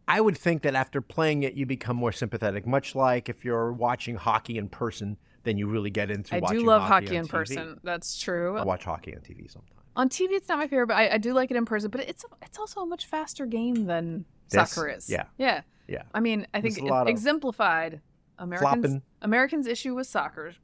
I 0.07 0.21
would 0.23 0.39
think 0.39 0.63
that 0.63 0.75
after 0.75 1.01
playing 1.03 1.43
it, 1.43 1.55
you 1.55 1.67
become 1.67 1.97
more 1.97 2.13
sympathetic, 2.13 2.67
much 2.67 2.95
like 2.95 3.29
if 3.29 3.45
you're 3.45 3.73
watching 3.73 4.17
hockey 4.17 4.57
in 4.57 4.69
person, 4.71 5.19
then 5.45 5.59
you 5.59 5.67
really 5.67 5.91
get 5.91 6.11
into 6.11 6.35
I 6.35 6.39
watching 6.41 6.61
do 6.61 6.65
love 6.67 6.83
hockey, 6.83 7.07
hockey 7.07 7.17
in 7.17 7.25
TV. 7.27 7.31
person. 7.31 7.81
That's 7.85 8.19
true. 8.19 8.57
I 8.57 8.65
watch 8.65 8.85
hockey 8.85 9.15
on 9.15 9.21
TV 9.21 9.51
sometimes. 9.51 9.75
On 9.97 10.09
TV, 10.09 10.29
it's 10.33 10.49
not 10.49 10.59
my 10.59 10.67
favorite, 10.69 10.87
but 10.87 10.97
I, 10.97 11.11
I 11.15 11.19
do 11.19 11.33
like 11.35 11.51
it 11.51 11.57
in 11.57 11.65
person. 11.67 11.91
But 11.91 12.03
it's 12.09 12.25
it's 12.43 12.59
also 12.59 12.81
a 12.81 12.87
much 12.87 13.05
faster 13.07 13.45
game 13.47 13.85
than 13.87 14.25
This? 14.49 14.71
soccer 14.71 14.89
is. 14.89 15.11
Yeah. 15.11 15.25
yeah. 15.37 15.63
Yeah. 15.89 16.03
I 16.15 16.21
mean, 16.21 16.47
I 16.55 16.61
think 16.61 16.75
There's 16.77 16.87
a 16.89 16.93
lot 16.93 17.03
of 17.03 17.09
exemplified 17.09 18.01
Americans 18.39 18.85
flopping. 18.85 19.03
Americans' 19.23 19.67
issue 19.67 19.95
with 19.95 20.07
soccer, 20.07 20.55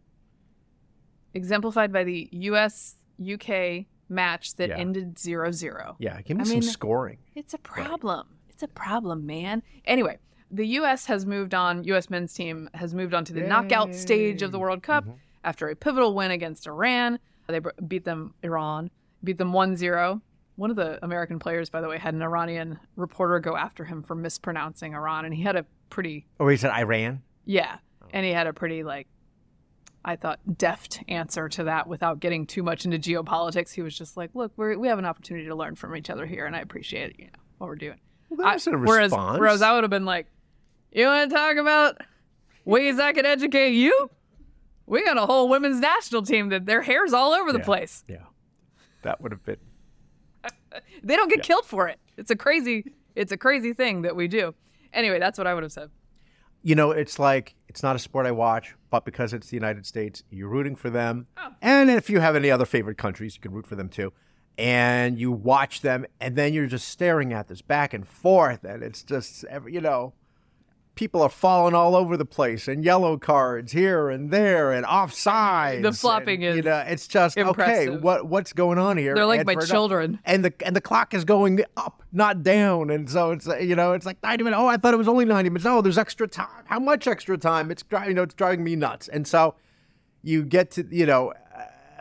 exemplified 1.35 1.93
by 1.93 2.05
the 2.05 2.29
U.S. 2.33 2.97
UK 3.21 3.87
match 4.09 4.55
that 4.57 4.69
Yeah. 4.71 4.77
ended 4.79 5.17
0-0. 5.17 5.97
Yeah, 5.99 6.21
give 6.23 6.37
me 6.37 6.43
I 6.43 6.45
some 6.45 6.53
mean, 6.55 6.63
scoring. 6.63 7.19
It's 7.35 7.55
a 7.55 7.59
problem. 7.59 8.29
It's 8.49 8.63
a 8.63 8.69
problem, 8.69 9.27
man. 9.27 9.63
Anyway, 9.85 10.19
the 10.51 10.67
U.S. 10.79 11.07
has 11.07 11.27
moved 11.27 11.55
on. 11.55 11.85
U.S. 11.85 12.09
men's 12.11 12.33
team 12.35 12.69
has 12.75 12.95
moved 12.95 13.15
on 13.15 13.25
to 13.25 13.33
the 13.33 13.41
knockout 13.43 13.95
stage 13.95 14.43
of 14.43 14.53
the 14.53 14.59
World 14.59 14.83
Cup 14.83 15.05
Mm-hmm. 15.05 15.17
after 15.43 15.69
a 15.69 15.75
pivotal 15.77 16.15
win 16.15 16.31
against 16.31 16.67
Iran. 16.67 17.19
They 17.49 17.61
beat 17.87 18.05
them, 18.05 18.35
Iran, 18.43 18.91
beat 19.23 19.39
them 19.39 19.53
1 19.53 19.77
0. 19.77 20.21
One 20.57 20.71
of 20.71 20.77
the 20.77 21.05
American 21.05 21.39
players, 21.41 21.69
by 21.69 21.81
the 21.81 21.89
way, 21.89 21.99
had 21.99 22.15
an 22.15 22.23
Iranian 22.23 22.79
reporter 22.97 23.41
go 23.41 23.57
after 23.57 23.85
him 23.85 24.03
for 24.05 24.15
mispronouncing 24.15 24.95
Iran, 24.95 25.25
and 25.25 25.35
he 25.35 25.43
had 25.43 25.57
a 25.57 25.67
pretty, 25.91 26.27
Oh, 26.39 26.47
he 26.47 26.57
said 26.57 26.71
Iran. 26.71 27.23
yeah, 27.45 27.79
Oh. 28.03 28.07
and 28.13 28.25
he 28.25 28.31
had 28.33 28.47
a 28.47 28.53
pretty, 28.53 28.85
like, 28.85 29.09
I 30.05 30.17
thought, 30.17 30.41
deft 30.59 31.03
answer 31.09 31.49
to 31.49 31.65
that 31.65 31.87
without 31.87 32.21
getting 32.21 32.47
too 32.47 32.63
much 32.63 32.85
into 32.85 32.99
geopolitics. 32.99 33.73
He 33.73 33.81
was 33.83 33.97
just 33.97 34.17
like, 34.17 34.31
look, 34.35 34.53
we're, 34.57 34.77
we 34.79 34.89
have 34.89 34.99
an 34.99 35.07
opportunity 35.07 35.47
to 35.47 35.55
learn 35.55 35.77
from 35.77 35.97
each 35.97 36.11
other 36.11 36.27
here, 36.27 36.45
and 36.47 36.55
I 36.55 36.61
appreciate 36.61 37.19
you 37.19 37.27
know, 37.27 37.31
what 37.59 37.69
we're 37.69 37.77
doing. 37.77 37.99
Well, 38.29 38.47
that's 38.47 38.69
I- 38.69 38.73
a 38.73 38.77
whereas, 38.77 39.11
response. 39.11 39.39
whereas 39.41 39.63
I 39.63 39.73
would 39.75 39.85
have 39.85 39.91
been 39.91 40.05
like, 40.05 40.27
you 40.93 41.07
want 41.07 41.31
to 41.31 41.35
talk 41.37 41.57
about 41.57 41.97
ways 42.65 42.99
I 42.99 43.13
could 43.13 43.27
educate 43.27 43.71
you? 43.73 44.11
We 44.87 45.03
got 45.05 45.17
a 45.17 45.25
whole 45.25 45.49
women's 45.49 45.81
national 45.81 46.23
team 46.23 46.51
that 46.51 46.67
their 46.67 46.83
hair's 46.83 47.13
all 47.15 47.33
over 47.33 47.53
the 47.53 47.59
Yeah. 47.61 47.65
place. 47.65 48.05
Yeah, 48.07 48.17
that 49.03 49.21
would 49.23 49.33
have 49.33 49.45
been. 49.45 49.57
They 51.03 51.15
don't 51.17 51.29
get 51.31 51.43
killed 51.45 51.65
for 51.67 51.87
it. 51.89 51.99
It's 52.17 52.31
a 52.33 52.37
crazy, 52.37 52.93
it's 53.15 53.31
a 53.33 53.37
crazy 53.37 53.73
thing 53.73 54.03
that 54.03 54.17
we 54.17 54.27
do. 54.29 54.55
Anyway, 54.93 55.19
that's 55.21 55.39
what 55.39 55.47
I 55.47 55.55
would 55.55 55.63
have 55.63 55.71
said. 55.73 55.91
You 56.67 56.75
know, 56.75 56.93
it's 56.93 57.19
like 57.19 57.55
it's 57.69 57.83
not 57.83 57.95
a 57.95 57.99
sport 57.99 58.25
I 58.25 58.31
watch, 58.31 58.75
but 58.91 59.05
because 59.05 59.35
it's 59.35 59.49
the 59.49 59.57
United 59.57 59.85
States, 59.85 60.23
you're 60.31 60.49
rooting 60.49 60.77
for 60.77 60.89
them. 60.89 61.27
Oh. 61.37 61.51
And 61.61 61.91
if 61.91 62.09
you 62.09 62.21
have 62.21 62.35
any 62.35 62.51
other 62.51 62.65
favorite 62.65 62.97
countries, 62.97 63.37
you 63.37 63.43
can 63.43 63.53
root 63.53 63.67
for 63.67 63.77
them 63.77 63.91
too. 63.91 64.15
And 64.57 65.19
you 65.19 65.31
watch 65.31 65.83
them, 65.83 66.07
and 66.21 66.37
then 66.37 66.55
you're 66.55 66.67
just 66.67 66.89
staring 66.89 67.35
at 67.35 67.49
this 67.49 67.61
back 67.61 67.93
and 67.93 68.09
forth, 68.09 68.65
and 68.65 68.83
it's 68.83 69.03
just, 69.03 69.45
every, 69.45 69.75
you 69.75 69.81
know, 69.81 70.15
people 70.95 71.23
are 71.23 71.29
falling 71.29 71.75
all 71.75 71.97
over 71.97 72.17
the 72.17 72.25
place, 72.25 72.69
and 72.69 72.85
yellow 72.85 73.17
cards 73.19 73.73
here 73.73 74.09
and 74.09 74.31
there, 74.31 74.73
and 74.73 74.87
offsides. 74.87 75.83
The 75.83 75.93
flopping 75.93 76.45
and, 76.45 76.51
is 76.51 76.57
you 76.57 76.63
know, 76.63 76.85
it's 76.87 77.09
just 77.09 77.37
okay. 77.37 77.89
What 77.89 78.27
what's 78.27 78.53
going 78.53 78.79
on 78.79 78.97
here? 78.97 79.15
They're 79.15 79.27
like 79.27 79.41
And 79.41 79.47
my 79.47 79.55
children. 79.57 80.21
and 80.25 80.45
the 80.45 80.53
and 80.65 80.75
the 80.75 80.81
clock 80.81 81.15
is 81.15 81.25
going 81.25 81.65
up, 81.77 82.03
not 82.13 82.43
down, 82.43 82.91
and 82.91 83.09
so 83.09 83.33
it's 83.33 83.47
you 83.47 83.77
know 83.77 83.93
it's 83.93 84.07
like 84.07 84.23
ninety 84.23 84.45
minutes. 84.45 84.61
Oh, 84.61 84.67
I 84.67 84.77
thought 84.77 84.95
it 84.95 84.99
was 84.99 85.09
only 85.09 85.25
ninety 85.25 85.51
minutes. 85.51 85.67
Oh, 85.67 85.83
there's 85.83 85.99
extra 85.99 86.29
time. 86.29 86.65
How 86.67 86.79
much 86.79 87.07
extra 87.07 87.37
time? 87.39 87.71
It's 87.71 87.83
driving 87.83 88.11
you 88.11 88.15
know 88.15 88.23
it's 88.23 88.35
driving 88.35 88.65
me 88.65 88.77
nuts. 88.77 89.09
And 89.09 89.27
so 89.27 89.55
you 90.23 90.45
get 90.45 90.71
to 90.73 90.87
you 90.91 91.07
know 91.07 91.33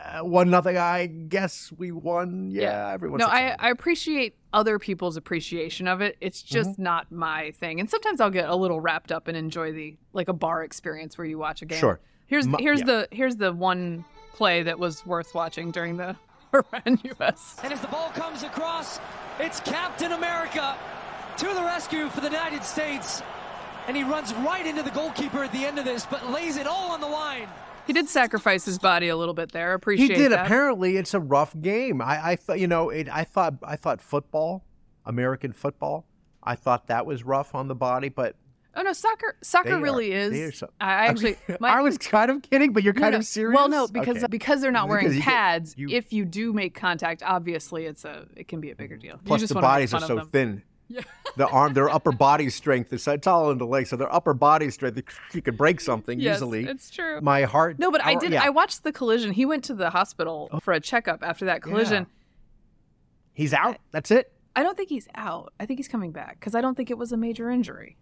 uh, 0.04 0.24
one 0.24 0.50
nothing. 0.50 0.76
I 0.76 1.06
guess 1.06 1.72
we 1.76 1.90
won. 1.90 2.50
Yeah, 2.50 2.90
everyone's 2.92 3.20
no, 3.20 3.26
I. 3.26 3.56
I 3.58 3.70
appreciate 3.70 4.36
other 4.54 4.78
people's 4.78 5.16
appreciation 5.18 5.86
of 5.86 6.00
it. 6.00 6.16
It's 6.20 6.42
just 6.42 6.70
Mm-hmm. 6.70 6.82
not 6.82 7.12
my 7.12 7.50
thing. 7.50 7.80
And 7.80 7.90
sometimes 7.90 8.20
I'll 8.20 8.30
get 8.30 8.48
a 8.48 8.54
little 8.56 8.80
wrapped 8.80 9.12
up 9.12 9.28
and 9.28 9.36
enjoy 9.36 9.72
the 9.72 9.96
like 10.14 10.28
a 10.28 10.32
bar 10.32 10.62
experience 10.64 11.18
where 11.18 11.26
you 11.26 11.36
watch 11.36 11.60
a 11.60 11.66
game. 11.66 11.78
Sure. 11.78 12.00
Here's 12.26 12.46
My- 12.46 12.58
here's 12.60 12.78
yeah. 12.80 12.86
the 12.86 13.08
here's 13.10 13.36
the 13.36 13.52
one 13.52 14.04
play 14.32 14.62
that 14.62 14.78
was 14.78 15.04
worth 15.04 15.34
watching 15.34 15.70
during 15.70 15.96
the 15.98 16.16
Iran 16.54 16.98
US. 17.20 17.58
And 17.62 17.72
as 17.72 17.80
the 17.80 17.88
ball 17.88 18.10
comes 18.10 18.42
across, 18.44 18.98
it's 19.38 19.60
Captain 19.60 20.12
America 20.12 20.76
to 21.38 21.46
the 21.46 21.62
rescue 21.62 22.08
for 22.08 22.20
the 22.20 22.28
United 22.30 22.62
States. 22.64 23.22
And 23.86 23.96
he 23.96 24.02
runs 24.04 24.32
right 24.34 24.64
into 24.66 24.82
the 24.82 24.90
goalkeeper 24.92 25.44
at 25.44 25.52
the 25.52 25.64
end 25.66 25.78
of 25.78 25.84
this, 25.84 26.06
but 26.06 26.30
lays 26.30 26.56
it 26.56 26.66
all 26.66 26.90
on 26.92 27.00
the 27.02 27.06
line. 27.08 27.48
He 27.86 27.92
did 27.92 28.08
sacrifice 28.08 28.64
his 28.64 28.78
body 28.78 29.08
a 29.08 29.16
little 29.16 29.34
bit 29.34 29.52
there. 29.52 29.74
Appreciate. 29.74 30.10
It. 30.10 30.16
He 30.16 30.22
did. 30.22 30.32
that. 30.32 30.46
Apparently, 30.46 30.96
it's 30.96 31.14
a 31.14 31.20
rough 31.20 31.54
game. 31.60 32.00
I, 32.00 32.30
I 32.30 32.36
thought 32.36 32.58
you 32.60 32.66
know 32.66 32.90
it. 32.90 33.08
I 33.10 33.24
thought 33.24 33.54
I 33.62 33.76
thought 33.76 34.00
football, 34.00 34.64
American 35.04 35.52
football. 35.52 36.06
I 36.42 36.54
thought 36.56 36.88
that 36.88 37.06
was 37.06 37.24
rough 37.24 37.54
on 37.54 37.68
the 37.68 37.74
body, 37.74 38.08
but 38.08 38.36
Oh 38.76 38.82
no, 38.82 38.92
soccer 38.92 39.36
soccer 39.40 39.70
They 39.70 39.82
really 39.82 40.12
are 40.12 40.32
is. 40.32 40.58
so- 40.58 40.70
I 40.80 40.92
I 40.92 41.06
actually 41.06 41.36
my, 41.60 41.70
I 41.70 41.80
was 41.80 41.96
kind 41.96 42.30
of 42.30 42.42
kidding, 42.42 42.72
but 42.72 42.82
you're 42.82 42.94
kind 42.94 43.12
no. 43.12 43.18
of 43.18 43.24
serious. 43.24 43.56
Well, 43.56 43.68
no, 43.68 43.86
because 43.86 44.18
Okay. 44.18 44.26
because 44.28 44.60
they're 44.60 44.72
not 44.72 44.88
wearing 44.88 45.06
you 45.06 45.14
get- 45.14 45.22
pads. 45.22 45.74
you- 45.76 45.88
if 45.90 46.12
you 46.12 46.24
do 46.24 46.52
make 46.52 46.74
contact, 46.74 47.22
obviously 47.22 47.86
it's 47.86 48.04
a 48.04 48.26
it 48.36 48.48
can 48.48 48.60
be 48.60 48.70
a 48.70 48.74
bigger 48.74 48.96
mm-hmm. 48.96 49.02
deal. 49.02 49.14
You 49.14 49.20
Plus, 49.24 49.42
the 49.48 49.54
bodies 49.54 49.94
are 49.94 50.00
so 50.00 50.16
them. 50.16 50.62
The 51.36 51.48
arm, 51.48 51.74
their 51.74 51.90
upper 51.90 52.12
body 52.12 52.48
strength 52.48 52.92
is 52.92 53.08
it's 53.08 53.26
all 53.26 53.50
in 53.50 53.58
the 53.58 53.66
leg, 53.66 53.88
so 53.88 53.96
their 53.96 54.12
upper 54.14 54.34
body 54.34 54.70
strength, 54.70 55.02
you 55.32 55.42
could 55.42 55.56
break 55.56 55.80
something 55.80 56.20
Yes, 56.20 56.36
easily. 56.36 56.64
it's 56.64 56.90
true. 56.90 57.20
My 57.20 57.42
heart. 57.42 57.78
No, 57.80 57.90
but 57.90 58.04
I 58.04 58.14
did. 58.14 58.30
yeah. 58.32 58.42
Oh. 58.42 58.46
I 58.46 58.50
watched 58.50 58.84
the 58.84 58.92
collision. 58.92 59.32
He 59.32 59.44
went 59.44 59.64
to 59.64 59.74
the 59.74 59.90
hospital 59.90 60.48
for 60.62 60.72
a 60.72 60.78
checkup 60.78 61.24
after 61.24 61.46
that 61.46 61.60
collision. 61.60 62.06
He's 63.32 63.52
out. 63.52 63.78
That's 63.90 64.10
it. 64.12 64.30
I 64.54 64.62
don't 64.62 64.76
think 64.76 64.88
he's 64.90 65.08
out. 65.16 65.52
I 65.58 65.66
think 65.66 65.80
he's 65.80 65.88
coming 65.88 66.12
back 66.12 66.38
because 66.38 66.54
I 66.54 66.60
don't 66.60 66.76
think 66.76 66.90
it 66.90 66.98
was 66.98 67.10
a 67.10 67.16
major 67.16 67.50
injury. 67.50 67.96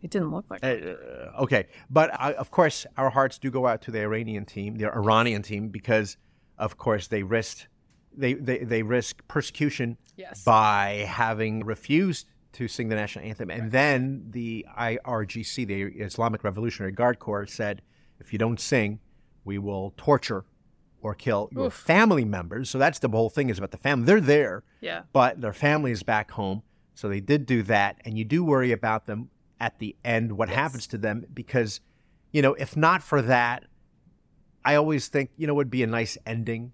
It 0.00 0.10
didn't 0.10 0.30
look 0.30 0.46
like. 0.48 0.64
it. 0.64 0.98
Uh, 1.36 1.42
okay, 1.42 1.66
but 1.90 2.10
I, 2.18 2.32
of 2.32 2.50
course, 2.50 2.86
our 2.96 3.10
hearts 3.10 3.38
do 3.38 3.50
go 3.50 3.66
out 3.66 3.82
to 3.82 3.90
the 3.90 4.00
Iranian 4.00 4.46
team, 4.46 4.76
the 4.76 4.86
Iranian 4.86 5.42
team, 5.42 5.68
because 5.68 6.16
of 6.58 6.78
course 6.78 7.08
they 7.08 7.22
risked 7.22 7.68
they 8.16 8.34
they, 8.34 8.58
they 8.58 8.82
risk 8.82 9.26
persecution 9.28 9.96
Yes. 10.16 10.44
by 10.44 11.06
having 11.08 11.64
refused 11.64 12.26
to 12.52 12.68
sing 12.68 12.88
the 12.90 12.96
national 12.96 13.24
anthem, 13.24 13.50
and 13.50 13.72
then 13.72 14.26
the 14.30 14.66
IRGC, 14.78 15.66
the 15.66 15.82
Islamic 16.04 16.44
Revolutionary 16.44 16.92
Guard 16.92 17.18
Corps, 17.18 17.46
said, 17.46 17.80
if 18.20 18.30
you 18.32 18.38
don't 18.38 18.60
sing, 18.60 19.00
we 19.44 19.56
will 19.58 19.94
torture 19.96 20.44
or 21.00 21.14
kill 21.14 21.48
your 21.50 21.66
Oof. 21.66 21.72
family 21.72 22.24
members. 22.26 22.68
So 22.68 22.78
that's 22.78 22.98
the 22.98 23.08
whole 23.08 23.30
thing 23.30 23.48
is 23.48 23.56
about 23.58 23.70
the 23.70 23.78
family. 23.78 24.04
They're 24.04 24.20
there, 24.20 24.62
Yeah. 24.82 25.02
but 25.14 25.40
their 25.40 25.54
family 25.54 25.92
is 25.92 26.02
back 26.02 26.32
home. 26.32 26.62
So 26.94 27.08
they 27.08 27.20
did 27.20 27.46
do 27.46 27.62
that, 27.64 27.96
and 28.04 28.18
you 28.18 28.24
do 28.24 28.44
worry 28.44 28.70
about 28.70 29.06
them 29.06 29.30
at 29.58 29.78
the 29.78 29.96
end, 30.04 30.32
what 30.32 30.50
happens 30.50 30.86
to 30.88 30.98
them, 30.98 31.24
because, 31.32 31.80
you 32.32 32.42
know, 32.42 32.52
if 32.54 32.76
not 32.76 33.02
for 33.02 33.22
that, 33.22 33.64
I 34.64 34.74
always 34.74 35.08
think, 35.08 35.30
you 35.36 35.46
know, 35.46 35.54
would 35.54 35.70
be 35.70 35.82
a 35.82 35.86
nice 35.86 36.18
ending, 36.26 36.72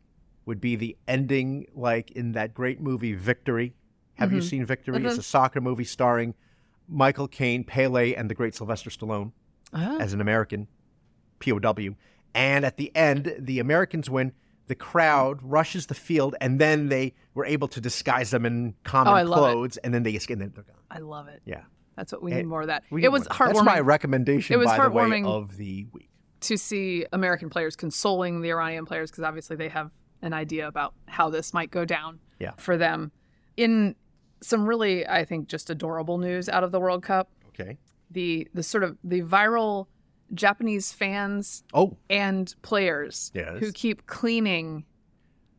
would 0.49 0.61
be 0.61 0.75
the 0.75 0.97
ending 1.07 1.67
like 1.75 2.11
in 2.13 2.33
that 2.33 2.55
great 2.55 2.81
movie 2.81 3.13
Victory. 3.13 3.75
Have 4.15 4.33
you 4.33 4.41
seen 4.43 4.65
Victory? 4.65 5.05
It's 5.05 5.17
a 5.19 5.23
soccer 5.23 5.61
movie 5.61 5.85
starring 5.85 6.35
Michael 6.89 7.29
Caine, 7.29 7.63
Pele, 7.63 8.15
and 8.15 8.29
the 8.29 8.35
great 8.35 8.55
Sylvester 8.57 8.91
Stallone 8.91 9.31
Ah. 9.73 9.99
as 9.99 10.13
an 10.15 10.21
American 10.21 10.67
POW. 11.39 11.95
And 12.35 12.65
at 12.65 12.77
the 12.79 12.91
end, 12.97 13.35
the 13.39 13.59
Americans 13.61 14.11
win. 14.11 14.33
The 14.67 14.75
crowd 14.75 15.39
rushes 15.43 15.87
the 15.87 15.95
field, 15.95 16.35
and 16.41 16.59
then 16.61 16.89
they 16.89 17.15
were 17.35 17.47
able 17.47 17.69
to 17.69 17.81
disguise 17.81 18.31
them 18.31 18.45
in 18.45 18.75
common 18.85 19.27
Oh, 19.27 19.33
clothes, 19.33 19.77
and 19.79 19.95
then 19.95 20.03
they 20.03 20.11
escape. 20.13 20.35
And 20.35 20.43
then 20.43 20.53
they're 20.55 20.65
gone. 20.65 20.77
I 20.91 20.99
love 20.99 21.29
it. 21.29 21.41
Yeah, 21.47 21.63
That's 21.97 22.13
what 22.13 22.23
we 22.23 22.33
It- 22.33 22.37
need 22.37 22.47
more 22.47 22.61
of 22.63 22.67
that. 22.69 22.85
It 22.91 23.11
was 23.11 23.27
heartwarming 23.29 23.55
That's 23.55 23.65
my 23.65 23.81
recommendation. 23.81 24.55
It 24.55 24.59
was 24.59 24.67
by 24.67 24.77
the 24.77 24.91
way, 24.91 25.05
heartwarming. 25.05 25.27
of 25.27 25.57
the 25.57 25.87
week. 25.93 26.11
to 26.41 26.57
see 26.57 27.05
American 27.13 27.51
players 27.51 27.75
consoling 27.77 28.41
the 28.43 28.51
Iranian 28.51 28.85
players 28.87 29.11
because 29.11 29.25
obviously 29.25 29.57
they 29.57 29.69
have 29.69 29.91
an 30.23 30.33
idea 30.33 30.67
about 30.67 30.95
how 31.07 31.31
this 31.31 31.53
might 31.55 31.71
go 31.71 31.85
down 31.85 32.21
Yeah. 32.39 32.53
for 32.57 32.77
them. 32.77 33.13
In 33.57 33.95
some 34.41 34.67
really, 34.67 35.07
I 35.07 35.25
think, 35.25 35.49
just 35.49 35.71
adorable 35.71 36.19
news 36.19 36.49
out 36.49 36.65
of 36.65 36.73
the 36.73 36.81
World 36.81 37.03
Cup, 37.03 37.31
Okay. 37.49 37.79
the 38.11 38.49
the 38.55 38.63
sort 38.63 38.85
of 38.85 38.97
the 39.05 39.23
viral 39.23 39.87
Japanese 40.35 40.93
fans 40.93 41.65
Oh, 41.73 41.97
and 42.11 42.55
players 42.63 43.31
Yes. 43.35 43.59
who 43.61 43.73
keep 43.73 44.07
cleaning 44.07 44.85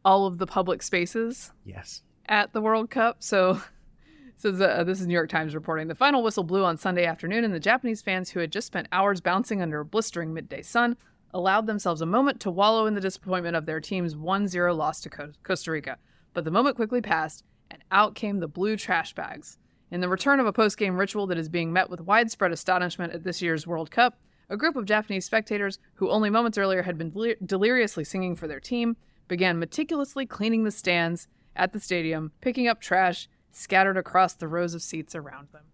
all 0.05 0.28
of 0.28 0.38
the 0.38 0.45
public 0.47 0.82
spaces 0.82 1.51
yes. 1.66 2.03
at 2.28 2.53
the 2.53 2.62
World 2.62 2.89
Cup. 2.89 3.18
So, 3.22 3.62
so 4.38 4.51
the, 4.51 4.80
uh, 4.80 4.84
this 4.84 5.01
is 5.01 5.07
New 5.07 5.14
York 5.14 5.30
Times 5.30 5.53
reporting. 5.55 5.88
The 5.88 5.95
final 5.95 6.24
whistle 6.24 6.43
blew 6.43 6.64
on 6.64 6.78
Sunday 6.78 7.05
afternoon, 7.05 7.43
and 7.43 7.53
the 7.53 7.60
Japanese 7.60 8.01
fans 8.01 8.30
who 8.30 8.39
had 8.39 8.51
just 8.51 8.68
spent 8.68 8.88
hours 8.91 9.20
bouncing 9.22 9.62
under 9.62 9.80
a 9.82 9.86
blistering 9.86 10.34
midday 10.34 10.62
sun 10.62 10.95
allowed 11.34 11.67
themselves 11.67 12.01
a 12.01 12.05
moment 12.05 12.39
to 12.41 12.51
wallow 12.51 12.86
in 12.86 12.95
the 12.95 13.01
disappointment 13.01 13.55
of 13.55 13.65
their 13.65 13.80
team's 13.80 14.15
1-0 14.15 14.75
loss 14.75 15.01
to 15.01 15.09
Co- 15.09 15.32
Costa 15.43 15.71
Rica. 15.71 15.97
But 16.34 16.43
the 16.45 16.51
moment 16.51 16.75
quickly 16.75 17.01
passed, 17.01 17.43
and 17.69 17.84
out 17.91 18.15
came 18.15 18.39
the 18.39 18.47
blue 18.47 18.75
trash 18.75 19.13
bags. 19.13 19.57
In 19.91 20.01
the 20.01 20.09
return 20.09 20.39
of 20.39 20.45
a 20.45 20.53
post-game 20.53 20.97
ritual 20.97 21.27
that 21.27 21.38
is 21.38 21.49
being 21.49 21.73
met 21.73 21.89
with 21.89 22.01
widespread 22.01 22.51
astonishment 22.51 23.13
at 23.13 23.23
this 23.23 23.41
year's 23.41 23.65
World 23.65 23.91
Cup, 23.91 24.19
a 24.49 24.57
group 24.57 24.75
of 24.75 24.86
Japanese 24.86 25.25
spectators 25.25 25.80
who 25.95 26.09
only 26.09 26.30
moments 26.30 26.57
earlier 26.57 26.84
had 26.84 26.97
been 26.97 27.11
delir- 27.11 27.38
deliriously 27.45 28.03
singing 28.03 28.36
for 28.36 28.47
their 28.47 28.59
team 28.59 28.97
began 29.27 29.59
meticulously 29.59 30.25
cleaning 30.25 30.63
the 30.63 30.71
stands 30.71 31.27
at 31.55 31.73
the 31.73 31.80
stadium, 31.80 32.32
picking 32.41 32.67
up 32.67 32.82
trash 32.82 33.27
scattered 33.51 33.97
across 33.97 34.34
the 34.34 34.47
rows 34.47 34.73
of 34.73 34.82
seats 34.82 35.15
around 35.15 35.49
them. 35.51 35.65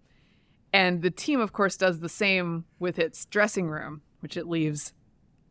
And 0.74 1.02
the 1.02 1.12
team, 1.12 1.40
of 1.40 1.54
course, 1.54 1.78
does 1.78 2.00
the 2.00 2.10
same 2.10 2.66
with 2.80 3.00
its 3.00 3.26
dressing 3.26 3.68
room, 3.68 4.02
which 4.20 4.36
it 4.36 4.48
leaves 4.48 4.94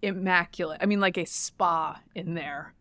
immaculate. 0.04 0.78
I 0.82 0.86
mean, 0.86 1.00
like 1.00 1.16
a 1.16 1.24
spa 1.24 2.00
in 2.14 2.34
there 2.34 2.74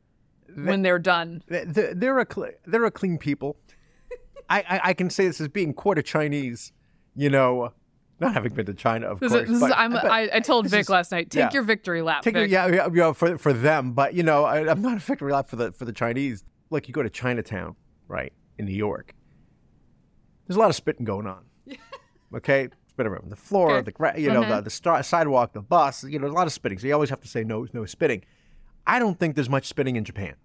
when 0.55 0.82
they're 0.82 0.99
done. 0.99 1.43
They're, 1.47 1.93
they're 1.93 2.19
a 2.19 2.26
cle- 2.26 2.51
they're 2.65 2.86
a 2.86 2.91
clean 2.91 3.17
people. 3.17 3.57
I, 4.49 4.59
I 4.61 4.80
I 4.89 4.93
can 4.93 5.09
say 5.09 5.26
this 5.28 5.39
as 5.41 5.47
being 5.47 5.74
quarter 5.74 6.01
Chinese. 6.01 6.71
You 7.15 7.30
know, 7.30 7.71
not 8.19 8.34
having 8.34 8.53
been 8.53 8.65
to 8.65 8.74
China, 8.74 9.07
of 9.07 9.19
This 9.19 9.32
course. 9.32 9.43
is, 9.43 9.47
this 9.49 9.55
is, 9.57 9.61
but- 9.61 9.78
I'm, 9.78 9.91
but 9.91 10.05
I, 10.05 10.30
I 10.34 10.39
told 10.39 10.67
Vic 10.67 10.82
is- 10.82 10.89
last 10.89 11.11
night, 11.11 11.30
take 11.30 11.39
yeah. 11.39 11.49
your 11.53 11.63
victory 11.63 12.01
lap. 12.01 12.24
Take 12.24 12.34
Vic. 12.34 12.45
it, 12.45 12.49
yeah, 12.51 12.89
yeah, 12.91 13.13
for 13.13 13.38
for 13.38 13.53
them, 13.53 13.93
but 13.93 14.13
you 14.13 14.24
know, 14.24 14.43
I, 14.45 14.69
I'm 14.69 14.82
not 14.82 14.97
a 14.97 14.99
victory 14.99 15.32
lap 15.32 15.47
for 15.47 15.55
the 15.55 15.71
for 15.71 15.86
the 15.86 15.93
Chinese. 15.93 16.43
Like 16.69 16.88
you 16.88 16.93
go 16.93 17.03
to 17.03 17.09
Chinatown, 17.09 17.76
right 18.07 18.34
in 18.57 18.65
New 18.65 18.74
York. 18.76 19.13
There's 20.47 20.55
a 20.57 20.59
lot 20.59 20.69
of 20.69 20.76
spitting 20.76 21.05
going 21.05 21.28
on. 21.28 21.45
okay, 22.36 22.69
spit 22.94 23.08
around 23.08 23.30
the 23.32 23.36
floor, 23.36 23.82
the 23.82 23.91
gra- 23.91 24.18
you 24.20 24.32
know 24.32 24.44
Mhm. 24.44 24.50
the 24.58 24.62
the 24.62 24.70
star- 24.70 25.02
sidewalk, 25.04 25.54
the 25.54 25.62
bus. 25.62 26.04
You 26.04 26.20
know, 26.20 26.28
a 26.28 26.30
lot 26.30 26.46
of 26.48 26.54
spitting. 26.54 26.78
So 26.78 26.88
you 26.88 26.94
always 26.94 27.10
have 27.10 27.22
to 27.22 27.28
say 27.28 27.44
no, 27.44 27.68
no 27.74 27.86
spitting. 27.86 28.22
I 28.86 29.00
don't 29.00 29.18
think 29.20 29.36
there's 29.36 29.50
much 29.50 29.66
spitting 29.68 29.96
in 29.96 30.04
Japan. 30.04 30.36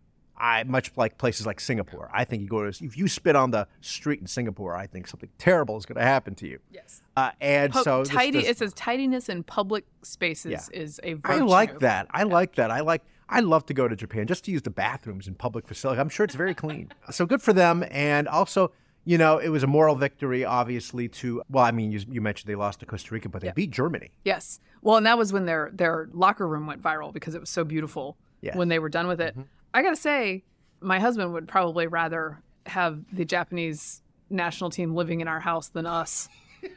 I 0.40 0.62
much 0.64 0.92
like 0.96 1.18
places 1.18 1.46
like 1.46 1.58
Singapore. 1.60 2.08
I 2.14 2.24
think 2.24 2.42
you 2.42 2.48
go 2.48 2.62
to 2.70 2.84
if 2.84 2.96
you 2.96 3.06
spit 3.08 3.36
on 3.36 3.50
the 3.50 3.66
street 3.80 4.20
in 4.20 4.26
Singapore, 4.26 4.74
I 4.76 4.86
think 4.86 5.08
something 5.08 5.28
terrible 5.36 5.76
is 5.76 5.84
going 5.84 5.96
to 5.98 6.04
happen 6.04 6.34
to 6.36 6.46
you. 6.48 6.60
Yes. 6.70 7.02
Uh, 7.16 7.32
and 7.40 7.74
so 7.74 8.00
this- 8.04 8.08
tidy. 8.08 8.38
this- 8.40 8.48
it 8.50 8.58
says 8.58 8.72
tidiness 8.72 9.28
in 9.28 9.42
public 9.42 9.84
spaces 10.02 10.52
Yeah. 10.52 10.80
is 10.80 11.00
a 11.02 11.14
virtue. 11.14 11.42
I 11.42 11.44
like 11.44 11.80
that. 11.80 12.06
I 12.10 12.22
like 12.22 12.54
that. 12.54 12.70
I 12.70 12.80
like. 12.80 13.02
I 13.28 13.40
love 13.40 13.66
to 13.66 13.74
go 13.74 13.88
to 13.88 13.94
Japan 13.94 14.26
just 14.26 14.44
to 14.46 14.50
use 14.50 14.62
the 14.62 14.70
bathrooms 14.70 15.28
in 15.28 15.34
public 15.34 15.66
facilities. 15.68 16.00
I'm 16.00 16.08
sure 16.08 16.24
it's 16.24 16.34
very 16.36 16.54
clean. 16.54 16.92
so 17.10 17.26
good 17.26 17.42
for 17.42 17.52
them. 17.52 17.84
And 17.90 18.26
also, 18.26 18.70
you 19.08 19.16
know, 19.16 19.38
it 19.38 19.48
was 19.48 19.62
a 19.62 19.66
moral 19.66 19.94
victory, 19.94 20.44
obviously. 20.44 21.08
To 21.08 21.42
well, 21.48 21.64
I 21.64 21.70
mean, 21.70 21.90
you, 21.90 22.00
you 22.10 22.20
mentioned 22.20 22.50
they 22.50 22.54
lost 22.54 22.80
to 22.80 22.86
Costa 22.86 23.14
Rica, 23.14 23.30
but 23.30 23.40
they 23.40 23.50
beat 23.52 23.70
Germany. 23.70 24.10
Yes. 24.22 24.60
Well, 24.82 24.96
and 24.98 25.06
that 25.06 25.16
was 25.16 25.32
when 25.32 25.46
their 25.46 25.70
their 25.72 26.10
locker 26.12 26.46
room 26.46 26.66
went 26.66 26.82
viral 26.82 27.10
because 27.10 27.34
it 27.34 27.40
was 27.40 27.48
so 27.48 27.64
beautiful 27.64 28.18
Yes. 28.42 28.54
when 28.54 28.68
they 28.68 28.78
were 28.78 28.90
done 28.90 29.06
with 29.08 29.20
it. 29.20 29.32
Mm-hmm. 29.32 29.48
I 29.72 29.82
gotta 29.82 29.96
say, 29.96 30.44
my 30.80 31.00
husband 31.00 31.32
would 31.32 31.48
probably 31.48 31.86
rather 31.86 32.40
have 32.66 33.02
the 33.10 33.24
Japanese 33.24 34.02
national 34.28 34.68
team 34.68 34.94
living 34.94 35.22
in 35.22 35.26
our 35.26 35.40
house 35.40 35.68
than 35.68 35.86
us. 35.86 36.28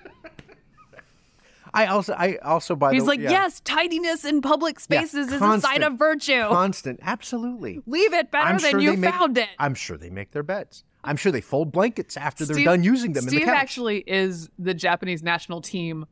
I 1.73 1.85
also, 1.87 2.13
I 2.13 2.37
also 2.37 2.75
by 2.75 2.93
He's 2.93 3.03
the 3.03 3.09
like, 3.09 3.19
yeah. 3.19 3.31
yes, 3.31 3.59
tidiness 3.61 4.25
in 4.25 4.41
public 4.41 4.75
Yeah, 4.89 5.01
spaces 5.01 5.31
is 5.31 5.41
a 5.41 5.59
sign 5.61 5.83
of 5.83 5.99
virtue. 5.99 6.47
Constant, 6.47 6.99
absolutely. 7.01 7.81
Leave 7.85 8.13
it 8.13 8.31
better 8.31 8.47
I'm 8.47 8.57
than 8.57 8.71
sure 8.71 8.79
you 8.79 8.97
make, 8.97 9.13
found 9.13 9.37
it. 9.37 9.49
I'm 9.59 9.75
sure 9.75 9.97
they 9.97 10.09
make 10.09 10.31
their 10.31 10.43
beds. 10.43 10.83
I'm 11.03 11.17
sure 11.17 11.31
they 11.31 11.41
fold 11.41 11.71
blankets 11.71 12.15
after 12.15 12.45
they're 12.45 12.63
done 12.63 12.83
using 12.83 13.13
them 13.13 13.23
Steve 13.23 13.41
in 13.41 13.47
the 13.47 13.55
actually 13.55 13.99
is 13.99 14.49
the 14.59 14.73
Japanese 14.73 15.23
national 15.23 15.61
team 15.61 16.05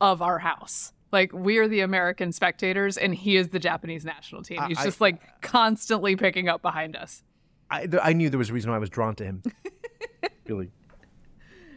of 0.00 0.22
our 0.22 0.38
house. 0.38 0.92
Like 1.12 1.32
we 1.32 1.58
are 1.58 1.68
the 1.68 1.80
American 1.80 2.32
spectators, 2.32 2.96
and 2.96 3.14
he 3.14 3.36
is 3.36 3.48
the 3.48 3.58
Japanese 3.58 4.04
national 4.04 4.42
team. 4.42 4.60
He's 4.68 4.78
I- 4.78 4.84
just 4.84 5.00
like 5.00 5.40
constantly 5.40 6.16
picking 6.16 6.48
up 6.48 6.62
behind 6.62 6.96
us. 6.96 7.22
I, 7.70 7.86
th- 7.86 8.00
I 8.02 8.12
knew 8.12 8.30
there 8.30 8.38
was 8.38 8.50
a 8.50 8.52
reason 8.52 8.70
why 8.70 8.76
I 8.76 8.78
was 8.78 8.90
drawn 8.90 9.16
to 9.16 9.24
him. 9.24 9.42
really. 10.46 10.70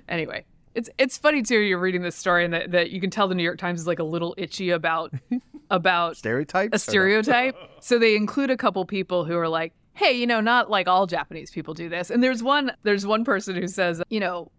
Anyway, 0.08 0.46
it's 0.76 0.90
it's 0.98 1.18
funny 1.18 1.42
too. 1.42 1.60
You're 1.60 1.80
reading 1.80 2.02
this 2.02 2.16
story, 2.16 2.46
and 2.46 2.54
that, 2.54 2.72
that 2.72 2.90
you 2.92 3.02
can 3.02 3.10
tell 3.10 3.28
the 3.28 3.36
New 3.36 3.44
York 3.44 3.58
Times 3.58 3.80
is 3.80 3.88
like 3.88 4.00
a 4.00 4.04
little 4.04 4.36
itchy 4.38 4.70
about 4.72 5.14
about 5.72 6.18
Stereotypes? 6.18 6.76
a 6.76 6.80
stereotype. 6.80 7.56
so 7.82 8.00
they 8.00 8.16
include 8.16 8.50
a 8.50 8.58
couple 8.58 8.84
people 8.86 9.26
who 9.26 9.38
are 9.38 9.48
like, 9.48 9.74
"Hey, 10.00 10.14
you 10.14 10.26
know, 10.26 10.40
not 10.42 10.70
like 10.70 10.88
all 10.88 11.06
Japanese 11.08 11.52
people 11.52 11.74
do 11.74 11.90
this." 11.90 12.10
And 12.10 12.24
there's 12.24 12.42
one 12.42 12.72
there's 12.84 13.06
one 13.06 13.24
person 13.26 13.56
who 13.56 13.68
says, 13.68 14.02
you 14.10 14.20
know, 14.20 14.52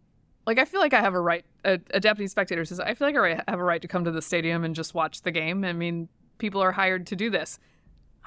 like 0.46 0.58
I 0.58 0.64
feel 0.64 0.80
like 0.80 0.94
I 0.94 1.00
have 1.00 1.14
a 1.14 1.20
right. 1.20 1.44
A, 1.64 1.78
a 1.92 2.00
Japanese 2.00 2.30
spectator 2.30 2.64
says, 2.64 2.80
"I 2.80 2.94
feel 2.94 3.08
like 3.08 3.16
I 3.16 3.42
have 3.50 3.58
a 3.58 3.64
right 3.64 3.82
to 3.82 3.88
come 3.88 4.04
to 4.04 4.10
the 4.10 4.22
stadium 4.22 4.64
and 4.64 4.74
just 4.74 4.94
watch 4.94 5.22
the 5.22 5.30
game." 5.30 5.64
I 5.64 5.72
mean, 5.72 6.08
people 6.38 6.62
are 6.62 6.72
hired 6.72 7.06
to 7.08 7.16
do 7.16 7.30
this. 7.30 7.58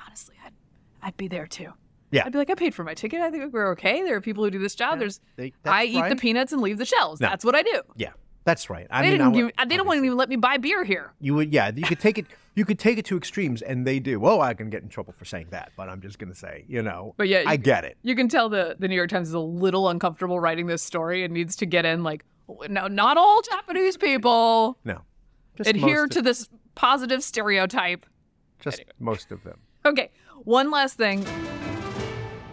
Honestly, 0.05 0.36
I'd 0.45 0.53
I'd 1.01 1.18
be 1.18 1.28
there 1.28 1.47
too. 1.47 1.72
Yeah. 2.11 2.24
I'd 2.26 2.32
be 2.32 2.38
like, 2.38 2.51
I 2.51 2.55
paid 2.55 2.76
for 2.76 2.84
my 2.84 2.93
ticket. 2.93 3.22
I 3.22 3.32
think 3.32 3.51
we're 3.51 3.72
okay. 3.72 4.03
There 4.03 4.16
are 4.16 4.22
people 4.22 4.43
who 4.43 4.51
do 4.51 4.59
this 4.59 4.76
job. 4.76 4.99
There's 4.99 5.20
they- 5.36 5.51
I 5.66 5.86
eat 5.86 6.09
the 6.09 6.16
peanuts 6.16 6.53
and 6.53 6.61
leave 6.61 6.78
the 6.78 6.86
shells. 6.86 7.20
No. 7.20 7.28
That's 7.30 7.43
what 7.43 7.55
I 7.55 7.64
do. 7.64 7.82
Yeah, 7.95 8.11
that's 8.45 8.69
right. 8.69 8.87
I 8.89 9.01
they 9.01 9.09
mean, 9.09 9.17
didn't 9.19 9.31
wa- 9.33 9.51
give, 9.57 9.69
they 9.69 9.77
don't 9.77 9.87
want 9.87 9.99
to 9.99 10.05
even 10.05 10.17
let 10.17 10.29
me 10.29 10.35
buy 10.35 10.57
beer 10.57 10.83
here. 10.83 11.13
You 11.19 11.33
would, 11.35 11.53
yeah. 11.53 11.71
You 11.73 11.83
could 11.83 11.99
take 11.99 12.17
it. 12.17 12.25
You 12.55 12.65
could 12.65 12.77
take 12.77 12.99
it 12.99 13.05
to 13.05 13.17
extremes, 13.17 13.63
and 13.63 13.83
they 13.87 13.97
do. 13.97 14.23
Oh, 14.23 14.39
I 14.39 14.53
can 14.53 14.69
get 14.69 14.83
in 14.83 14.87
trouble 14.89 15.11
for 15.17 15.25
saying 15.25 15.47
that, 15.49 15.71
but 15.75 15.89
I'm 15.89 16.01
just 16.01 16.19
gonna 16.19 16.35
say, 16.35 16.65
you 16.67 16.83
know. 16.83 17.15
But 17.17 17.27
yeah, 17.27 17.41
I 17.47 17.53
you- 17.53 17.57
get 17.57 17.83
it. 17.83 17.97
You 18.03 18.15
can 18.15 18.29
tell 18.29 18.47
the 18.47 18.75
the 18.77 18.87
New 18.87 18.93
York 18.95 19.09
Times 19.09 19.29
is 19.29 19.33
a 19.33 19.39
little 19.39 19.89
uncomfortable 19.89 20.39
writing 20.39 20.67
this 20.67 20.83
story 20.83 21.23
and 21.23 21.33
needs 21.33 21.55
to 21.55 21.65
get 21.65 21.83
in 21.83 22.03
like, 22.03 22.23
no, 22.69 22.85
not 22.87 23.17
all 23.17 23.41
Japanese 23.41 23.97
people 23.97 24.77
No, 24.85 24.99
just 25.57 25.67
adhere 25.71 26.05
to 26.05 26.19
of, 26.19 26.25
this 26.25 26.47
positive 26.75 27.23
stereotype. 27.23 28.05
just 28.59 28.83
most 28.99 29.31
of 29.31 29.43
them. 29.43 29.57
Okay, 29.83 30.11
one 30.43 30.69
last 30.69 30.95
thing. 30.95 31.25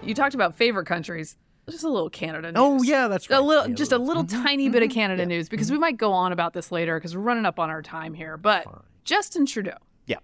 You 0.03 0.15
talked 0.15 0.35
about 0.35 0.55
favorite 0.57 0.87
countries. 0.87 1.37
Just 1.71 1.85
a 1.85 1.89
little 1.89 2.11
Canada 2.11 2.53
news. 2.53 2.57
Oh 2.59 2.83
yeah, 2.83 3.09
that's 3.09 3.29
right. 3.31 3.39
a 3.39 3.43
little, 3.43 3.69
Yeah, 3.69 3.75
just 3.75 3.93
a 3.93 3.99
little 3.99 4.25
tiny 4.25 4.67
mm-hmm. 4.67 4.73
bit 4.73 4.83
of 4.83 4.91
Canada 4.91 5.27
news 5.27 5.49
because 5.49 5.69
mm-hmm. 5.69 5.77
we 5.77 5.81
might 5.81 5.97
go 5.97 6.13
on 6.13 6.33
about 6.33 6.53
this 6.53 6.71
later 6.73 6.99
because 6.99 7.17
we're 7.17 7.23
running 7.23 7.47
up 7.47 7.59
on 7.59 7.71
our 7.71 7.83
time 7.83 8.15
here. 8.15 8.37
But 8.37 8.67
Justin 9.05 9.47
Trudeau 9.47 9.77
Yeah, 10.07 10.19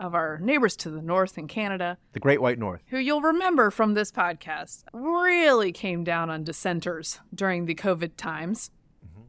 of 0.00 0.14
our 0.14 0.38
neighbors 0.38 0.76
to 0.78 0.90
the 0.90 1.02
north 1.02 1.38
in 1.38 1.48
Canada, 1.48 1.98
the 2.12 2.20
Great 2.20 2.40
White 2.40 2.58
North. 2.58 2.82
who 2.88 2.98
you'll 2.98 3.20
remember 3.20 3.70
from 3.70 3.94
this 3.94 4.10
podcast, 4.10 4.84
really 4.92 5.72
came 5.72 6.04
down 6.04 6.30
on 6.30 6.44
dissenters 6.44 7.20
during 7.34 7.66
the 7.66 7.74
COVID 7.74 8.16
times. 8.16 8.70
Mm-hmm. 9.04 9.22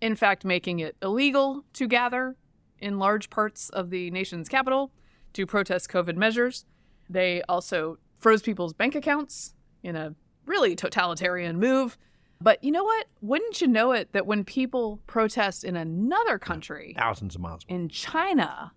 In 0.00 0.16
fact, 0.16 0.44
making 0.44 0.80
it 0.80 0.96
illegal 1.02 1.64
to 1.74 1.86
gather 1.86 2.36
in 2.78 2.98
large 2.98 3.30
parts 3.30 3.68
of 3.70 3.90
the 3.90 4.10
nation's 4.10 4.48
capital 4.48 4.92
to 5.32 5.46
protest 5.46 5.88
COVID 5.88 6.16
measures. 6.16 6.64
They 7.08 7.42
also 7.48 7.98
froze 8.18 8.42
people's 8.42 8.72
bank 8.72 8.94
accounts 8.94 9.54
in 9.82 9.96
a 9.96 10.14
really 10.46 10.74
totalitarian 10.76 11.58
move. 11.58 11.98
But 12.40 12.62
you 12.62 12.70
know 12.70 12.84
what? 12.84 13.06
Wouldn't 13.22 13.60
you 13.60 13.66
know 13.66 13.92
it 13.92 14.12
that 14.12 14.26
when 14.26 14.44
people 14.44 15.00
protest 15.06 15.64
in 15.64 15.74
another 15.76 16.38
country, 16.38 16.94
Thousands 16.98 17.34
of 17.34 17.40
miles. 17.40 17.62
in 17.68 17.88
China, 17.88 18.72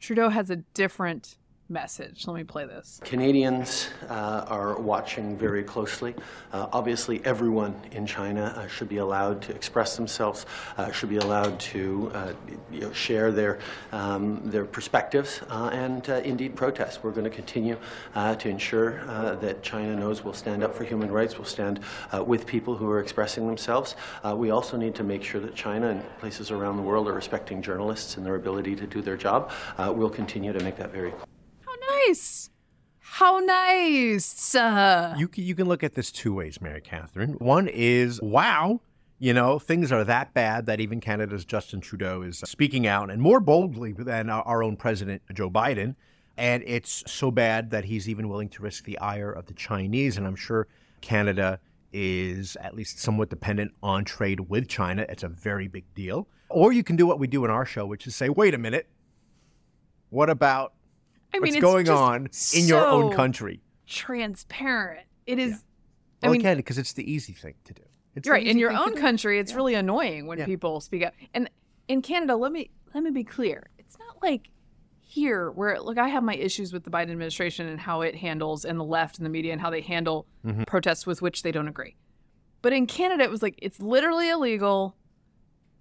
Trudeau 0.00 0.28
has 0.28 0.50
a 0.50 0.56
different 0.56 1.36
message. 1.70 2.26
Let 2.26 2.36
me 2.36 2.44
play 2.44 2.66
this. 2.66 3.00
Canadians 3.04 3.88
uh, 4.08 4.44
are 4.48 4.78
watching 4.78 5.36
very 5.36 5.62
closely. 5.62 6.14
Uh, 6.52 6.66
obviously, 6.72 7.24
everyone 7.24 7.74
in 7.92 8.06
China 8.06 8.52
uh, 8.56 8.66
should 8.66 8.88
be 8.88 8.96
allowed 8.96 9.40
to 9.42 9.54
express 9.54 9.96
themselves, 9.96 10.46
uh, 10.76 10.90
should 10.90 11.08
be 11.08 11.18
allowed 11.18 11.58
to 11.60 12.10
uh, 12.14 12.32
you 12.72 12.80
know, 12.80 12.92
share 12.92 13.30
their 13.30 13.58
um, 13.92 14.40
their 14.44 14.64
perspectives 14.64 15.40
uh, 15.48 15.70
and 15.72 16.08
indeed 16.08 16.56
protest. 16.56 17.04
We're 17.04 17.12
going 17.12 17.24
to 17.24 17.30
continue 17.30 17.78
to 18.14 18.48
ensure 18.48 19.04
that 19.36 19.62
China 19.62 19.94
knows 19.94 20.24
we'll 20.24 20.34
stand 20.34 20.64
up 20.64 20.74
for 20.74 20.84
human 20.84 21.10
rights. 21.10 21.38
We'll 21.38 21.44
stand 21.44 21.80
with 22.26 22.46
people 22.46 22.76
who 22.76 22.90
are 22.90 23.00
expressing 23.00 23.46
themselves. 23.46 23.94
We 24.34 24.50
also 24.50 24.76
need 24.76 24.94
to 24.96 25.04
make 25.04 25.22
sure 25.22 25.40
that 25.40 25.54
China 25.54 25.88
and 25.88 26.18
places 26.18 26.50
around 26.50 26.76
the 26.76 26.82
world 26.82 27.08
are 27.08 27.14
respecting 27.14 27.62
journalists 27.62 28.16
and 28.16 28.26
their 28.26 28.34
ability 28.34 28.74
to 28.76 28.86
do 28.86 29.02
their 29.02 29.16
job. 29.16 29.52
We'll 29.78 30.10
continue 30.10 30.52
to 30.52 30.60
make 30.64 30.76
that 30.76 30.90
very 30.90 31.12
clear. 31.12 31.29
Nice. 32.06 32.50
How 32.98 33.40
nice. 33.40 34.54
Uh, 34.54 35.14
You 35.18 35.28
can, 35.28 35.44
you 35.44 35.54
can 35.54 35.66
look 35.66 35.82
at 35.82 35.94
this 35.94 36.12
two 36.12 36.32
ways, 36.32 36.60
Mary 36.60 36.80
Katharine. 36.80 37.32
One 37.34 37.66
is, 37.68 38.20
wow, 38.22 38.80
you 39.18 39.34
know, 39.34 39.58
things 39.58 39.90
are 39.90 40.04
that 40.04 40.32
bad 40.32 40.66
that 40.66 40.80
even 40.80 41.00
Canada's 41.00 41.44
Justin 41.44 41.80
Trudeau 41.80 42.22
is 42.22 42.38
speaking 42.38 42.86
out 42.86 43.10
and 43.10 43.20
more 43.20 43.40
boldly 43.40 43.92
than 43.92 44.30
our 44.30 44.62
own 44.62 44.76
president, 44.76 45.22
Joe 45.32 45.50
Biden. 45.50 45.96
And 46.36 46.62
it's 46.66 47.02
so 47.06 47.30
bad 47.30 47.70
that 47.70 47.84
he's 47.84 48.08
even 48.08 48.28
willing 48.28 48.48
to 48.50 48.62
risk 48.62 48.84
the 48.84 48.96
ire 48.98 49.30
of 49.30 49.46
the 49.46 49.54
Chinese. 49.54 50.16
And 50.16 50.26
I'm 50.26 50.36
sure 50.36 50.68
Canada 51.00 51.60
is 51.92 52.56
at 52.60 52.74
least 52.74 52.98
somewhat 53.00 53.28
dependent 53.28 53.72
on 53.82 54.04
trade 54.04 54.40
with 54.48 54.68
China. 54.68 55.04
It's 55.08 55.24
a 55.24 55.28
very 55.28 55.68
big 55.68 55.84
deal. 55.94 56.28
Or 56.48 56.72
you 56.72 56.84
can 56.84 56.96
do 56.96 57.06
what 57.06 57.18
we 57.18 57.26
do 57.26 57.44
in 57.44 57.50
our 57.50 57.66
show, 57.66 57.84
which 57.84 58.06
is 58.06 58.14
say, 58.14 58.28
wait 58.28 58.54
a 58.54 58.58
minute, 58.58 58.88
what 60.08 60.30
about 60.30 60.72
I 61.32 61.38
mean, 61.38 61.42
what's 61.42 61.56
it's 61.56 61.62
going 61.62 61.88
on 61.88 62.28
in 62.54 62.66
your 62.66 62.86
own 62.86 63.12
country? 63.12 63.60
Transparent. 63.86 65.06
It 65.26 65.38
is. 65.38 65.52
I 66.22 66.26
Well, 66.26 66.32
mean, 66.32 66.40
again, 66.42 66.56
because 66.56 66.78
it's 66.78 66.92
the 66.92 67.10
easy 67.10 67.32
thing 67.32 67.54
to 67.64 67.72
do. 67.74 67.82
It's 68.14 68.26
you're 68.26 68.34
right. 68.34 68.46
In 68.46 68.58
your 68.58 68.72
own 68.72 68.94
country, 68.96 69.38
it's 69.38 69.54
really 69.54 69.74
annoying 69.74 70.26
when 70.26 70.38
Yeah. 70.38 70.44
people 70.46 70.80
speak 70.80 71.02
out. 71.04 71.12
And 71.32 71.48
in 71.88 72.02
Canada, 72.02 72.36
let 72.36 72.52
me 72.52 72.70
let 72.92 73.04
me 73.04 73.10
be 73.10 73.22
clear. 73.24 73.70
It's 73.78 73.96
not 73.98 74.20
like 74.22 74.50
here 75.00 75.50
where 75.50 75.80
look, 75.80 75.96
I 75.98 76.08
have 76.08 76.22
my 76.24 76.34
issues 76.34 76.72
with 76.72 76.84
the 76.84 76.90
Biden 76.90 77.10
administration 77.10 77.66
and 77.68 77.80
how 77.80 78.00
it 78.02 78.16
handles 78.16 78.64
and 78.64 78.78
the 78.78 78.84
left 78.84 79.16
and 79.18 79.24
the 79.24 79.30
media 79.30 79.52
and 79.52 79.60
how 79.60 79.70
they 79.70 79.80
handle 79.80 80.26
Mm-hmm. 80.44 80.64
protests 80.64 81.06
with 81.06 81.20
which 81.22 81.42
they 81.42 81.52
don't 81.52 81.68
agree. 81.68 81.96
But 82.62 82.72
in 82.72 82.86
Canada, 82.86 83.24
it 83.24 83.30
was 83.30 83.42
like 83.42 83.58
it's 83.62 83.80
literally 83.80 84.28
illegal. 84.30 84.96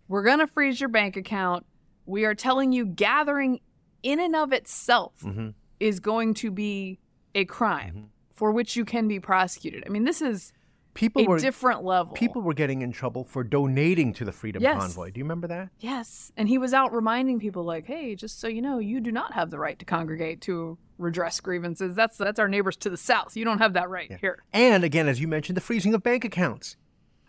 We're 0.08 0.24
gonna 0.24 0.48
freeze 0.48 0.80
your 0.80 0.90
bank 0.90 1.18
account. 1.18 1.66
We 2.06 2.26
are 2.26 2.36
telling 2.36 2.72
you 2.72 2.86
gathering 2.86 3.60
in 4.04 4.20
and 4.20 4.36
of 4.36 4.52
itself 4.54 5.14
Mm-hmm. 5.24 5.50
is 5.80 6.00
going 6.00 6.34
to 6.36 6.52
be 6.52 7.00
a 7.36 7.46
crime 7.46 8.10
for 8.32 8.52
which 8.52 8.76
you 8.76 8.86
can 8.86 9.08
be 9.08 9.20
prosecuted. 9.20 9.84
I 9.86 9.90
mean, 9.90 10.04
this 10.06 10.22
is 10.22 10.54
People 10.96 11.24
a 11.24 11.28
were 11.28 11.40
different 11.40 11.84
level. 11.84 12.14
people 12.14 12.42
were 12.42 12.54
getting 12.54 12.82
in 12.82 12.92
trouble 12.92 13.24
for 13.24 13.44
donating 13.44 14.12
to 14.14 14.26
the 14.26 14.32
Freedom 14.32 14.62
Yes. 14.62 14.78
Convoy. 14.82 15.12
Do 15.12 15.20
you 15.20 15.24
remember 15.24 15.48
that? 15.48 15.70
Yes. 15.80 16.32
And 16.36 16.50
he 16.50 16.58
was 16.58 16.74
out 16.74 16.92
reminding 16.94 17.40
people 17.40 17.64
like, 17.64 17.86
"Hey, 17.86 18.16
just 18.16 18.40
so 18.40 18.48
you 18.48 18.62
know, 18.62 18.80
you 18.80 19.00
do 19.00 19.12
not 19.12 19.34
have 19.34 19.50
the 19.52 19.60
right 19.60 19.78
to 19.80 19.86
congregate 19.86 20.42
to 20.42 20.78
redress 20.98 21.40
grievances. 21.40 21.96
That's 21.96 22.18
that's 22.18 22.40
our 22.40 22.48
neighbors 22.50 22.76
to 22.78 22.90
the 22.90 22.98
south. 22.98 23.38
You 23.38 23.46
don't 23.46 23.60
have 23.60 23.74
that 23.74 23.90
right 23.90 24.12
here." 24.20 24.44
And 24.52 24.84
again, 24.84 25.08
as 25.08 25.22
you 25.22 25.28
mentioned, 25.28 25.56
the 25.56 25.62
freezing 25.62 25.94
of 25.94 26.02
bank 26.04 26.26
accounts. 26.26 26.76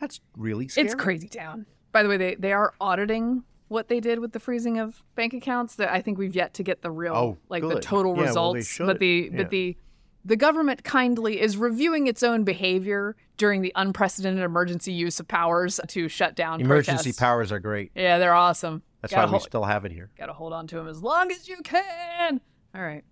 That's 0.01 0.21
really 0.37 0.67
scary. 0.67 0.87
It's 0.87 0.95
crazy 0.95 1.29
town. 1.29 1.67
By 1.93 2.03
the 2.03 2.09
way, 2.09 2.17
they 2.17 2.35
they 2.37 2.53
are 2.53 2.73
auditing 2.81 3.45
what 3.71 3.89
they 3.89 4.01
did 4.01 4.19
with 4.19 4.33
the 4.33 4.41
freezing 4.41 4.79
of 4.79 5.03
bank 5.15 5.33
accounts. 5.33 5.77
That 5.77 5.91
I 5.93 6.03
think 6.03 6.19
we've 6.19 6.35
yet 6.35 6.53
to 6.55 6.63
get 6.63 6.83
the 6.83 6.91
real 6.91 7.15
Oh, 7.15 7.39
like 7.49 7.63
the 7.63 7.81
total 7.81 8.13
Yeah, 8.13 8.19
well, 8.19 8.27
results. 8.55 8.67
should. 8.67 8.87
But 8.87 8.99
the 8.99 9.31
Yeah. 9.33 9.37
but 9.39 9.51
the 9.51 9.77
the 10.25 10.37
government 10.37 10.85
kindly 10.85 11.41
is 11.41 11.57
reviewing 11.57 12.07
its 12.07 12.23
own 12.23 12.45
behavior 12.45 13.17
during 13.39 13.63
the 13.63 13.73
unprecedented 13.75 14.43
emergency 14.45 14.93
use 14.93 15.19
of 15.19 15.27
powers 15.27 15.81
to 15.89 16.09
shut 16.11 16.35
down 16.37 16.61
Emergency 16.61 17.05
protests. 17.05 17.19
powers 17.19 17.51
are 17.53 17.59
great. 17.61 17.91
Yeah, 17.95 18.19
they're 18.19 18.35
awesome. 18.35 18.83
That's 19.01 19.15
Gotta 19.15 19.29
why 19.33 19.39
we 19.39 19.41
still 19.41 19.65
have 19.65 19.87
it 19.87 19.93
here. 19.93 20.11
Gotta 20.19 20.35
hold 20.35 20.53
on 20.53 20.67
to 20.67 20.77
them 20.77 20.89
as 20.89 21.03
long 21.03 21.31
as 21.33 21.49
you 21.49 21.57
can. 21.63 22.41
All 22.75 22.83
right. 22.83 23.03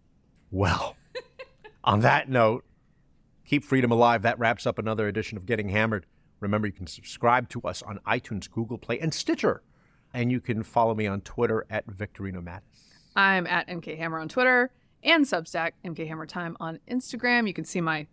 Well, 0.50 0.96
on 1.84 2.00
that 2.00 2.28
note, 2.28 2.64
keep 3.46 3.64
freedom 3.64 3.90
alive. 3.90 4.20
That 4.22 4.38
wraps 4.38 4.66
up 4.66 4.78
another 4.78 5.08
edition 5.08 5.38
of 5.38 5.46
Getting 5.46 5.70
Hammered. 5.70 6.04
Remember, 6.40 6.66
you 6.66 6.74
can 6.74 6.86
subscribe 6.86 7.48
to 7.50 7.62
us 7.62 7.82
on 7.82 8.00
iTunes, 8.06 8.50
Google 8.50 8.76
Play, 8.76 8.98
and 9.00 9.14
Stitcher. 9.14 9.62
And 10.14 10.32
you 10.32 10.40
can 10.40 10.62
follow 10.62 10.94
me 10.94 11.06
on 11.06 11.20
Twitter 11.20 11.66
at 11.70 11.86
Victorino 11.86 12.42
Matus. 12.42 12.62
I'm 13.14 13.46
at 13.46 13.68
MK 13.68 13.98
Hammer 13.98 14.18
on 14.18 14.28
Twitter 14.28 14.70
and 15.02 15.24
Substack, 15.24 15.72
MK 15.84 16.08
Hammer 16.08 16.26
Time 16.26 16.56
on 16.60 16.80
Instagram. 16.90 17.46
You 17.46 17.54
can 17.54 17.64
see 17.64 17.80
my 17.80 18.06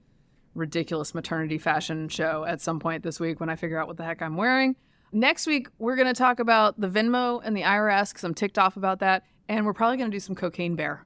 ridiculous 0.54 1.14
maternity 1.14 1.58
fashion 1.58 2.10
show 2.10 2.46
at 2.46 2.62
some 2.62 2.80
point 2.80 3.04
this 3.04 3.20
week 3.20 3.40
when 3.40 3.50
I 3.50 3.56
figure 3.56 3.80
out 3.80 3.88
what 3.88 3.98
the 3.98 4.04
heck 4.04 4.22
I'm 4.22 4.38
wearing. 4.38 4.76
Next 5.12 5.48
week, 5.48 5.68
we're 5.78 5.96
going 5.96 6.08
to 6.08 6.14
talk 6.14 6.40
about 6.40 6.80
the 6.80 6.88
Venmo 6.88 7.42
and 7.44 7.56
the 7.56 7.62
IRS 7.62 8.10
because 8.10 8.24
I'm 8.24 8.34
ticked 8.34 8.58
off 8.58 8.78
about 8.78 9.00
that. 9.00 9.24
And 9.48 9.66
we're 9.66 9.74
probably 9.74 9.98
going 9.98 10.10
to 10.10 10.16
do 10.16 10.20
some 10.20 10.36
Cocaine 10.36 10.76
Bear. 10.76 11.06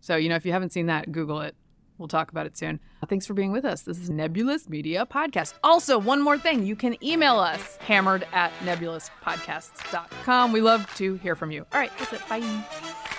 So, 0.00 0.16
you 0.16 0.28
know, 0.28 0.36
if 0.36 0.46
you 0.46 0.52
haven't 0.52 0.72
seen 0.72 0.86
that, 0.86 1.12
Google 1.12 1.40
it. 1.42 1.54
We'll 1.98 2.08
talk 2.08 2.30
about 2.30 2.46
it 2.46 2.56
soon. 2.56 2.80
Thanks 3.08 3.26
for 3.26 3.34
being 3.34 3.52
with 3.52 3.64
us. 3.64 3.82
This 3.82 3.98
is 3.98 4.10
Nebulous 4.10 4.68
Media 4.68 5.06
Podcast. 5.06 5.54
Also, 5.62 5.98
one 5.98 6.20
more 6.20 6.38
thing 6.38 6.66
you 6.66 6.74
can 6.74 6.96
email 7.04 7.38
us 7.38 7.76
hammered 7.76 8.26
at 8.32 8.52
nebulouspodcasts.com. 8.60 10.52
We 10.52 10.60
love 10.60 10.92
to 10.96 11.14
hear 11.16 11.36
from 11.36 11.50
you. 11.52 11.66
All 11.72 11.78
right, 11.78 11.92
that's 11.98 12.12
it. 12.12 12.28
Bye. 12.28 13.13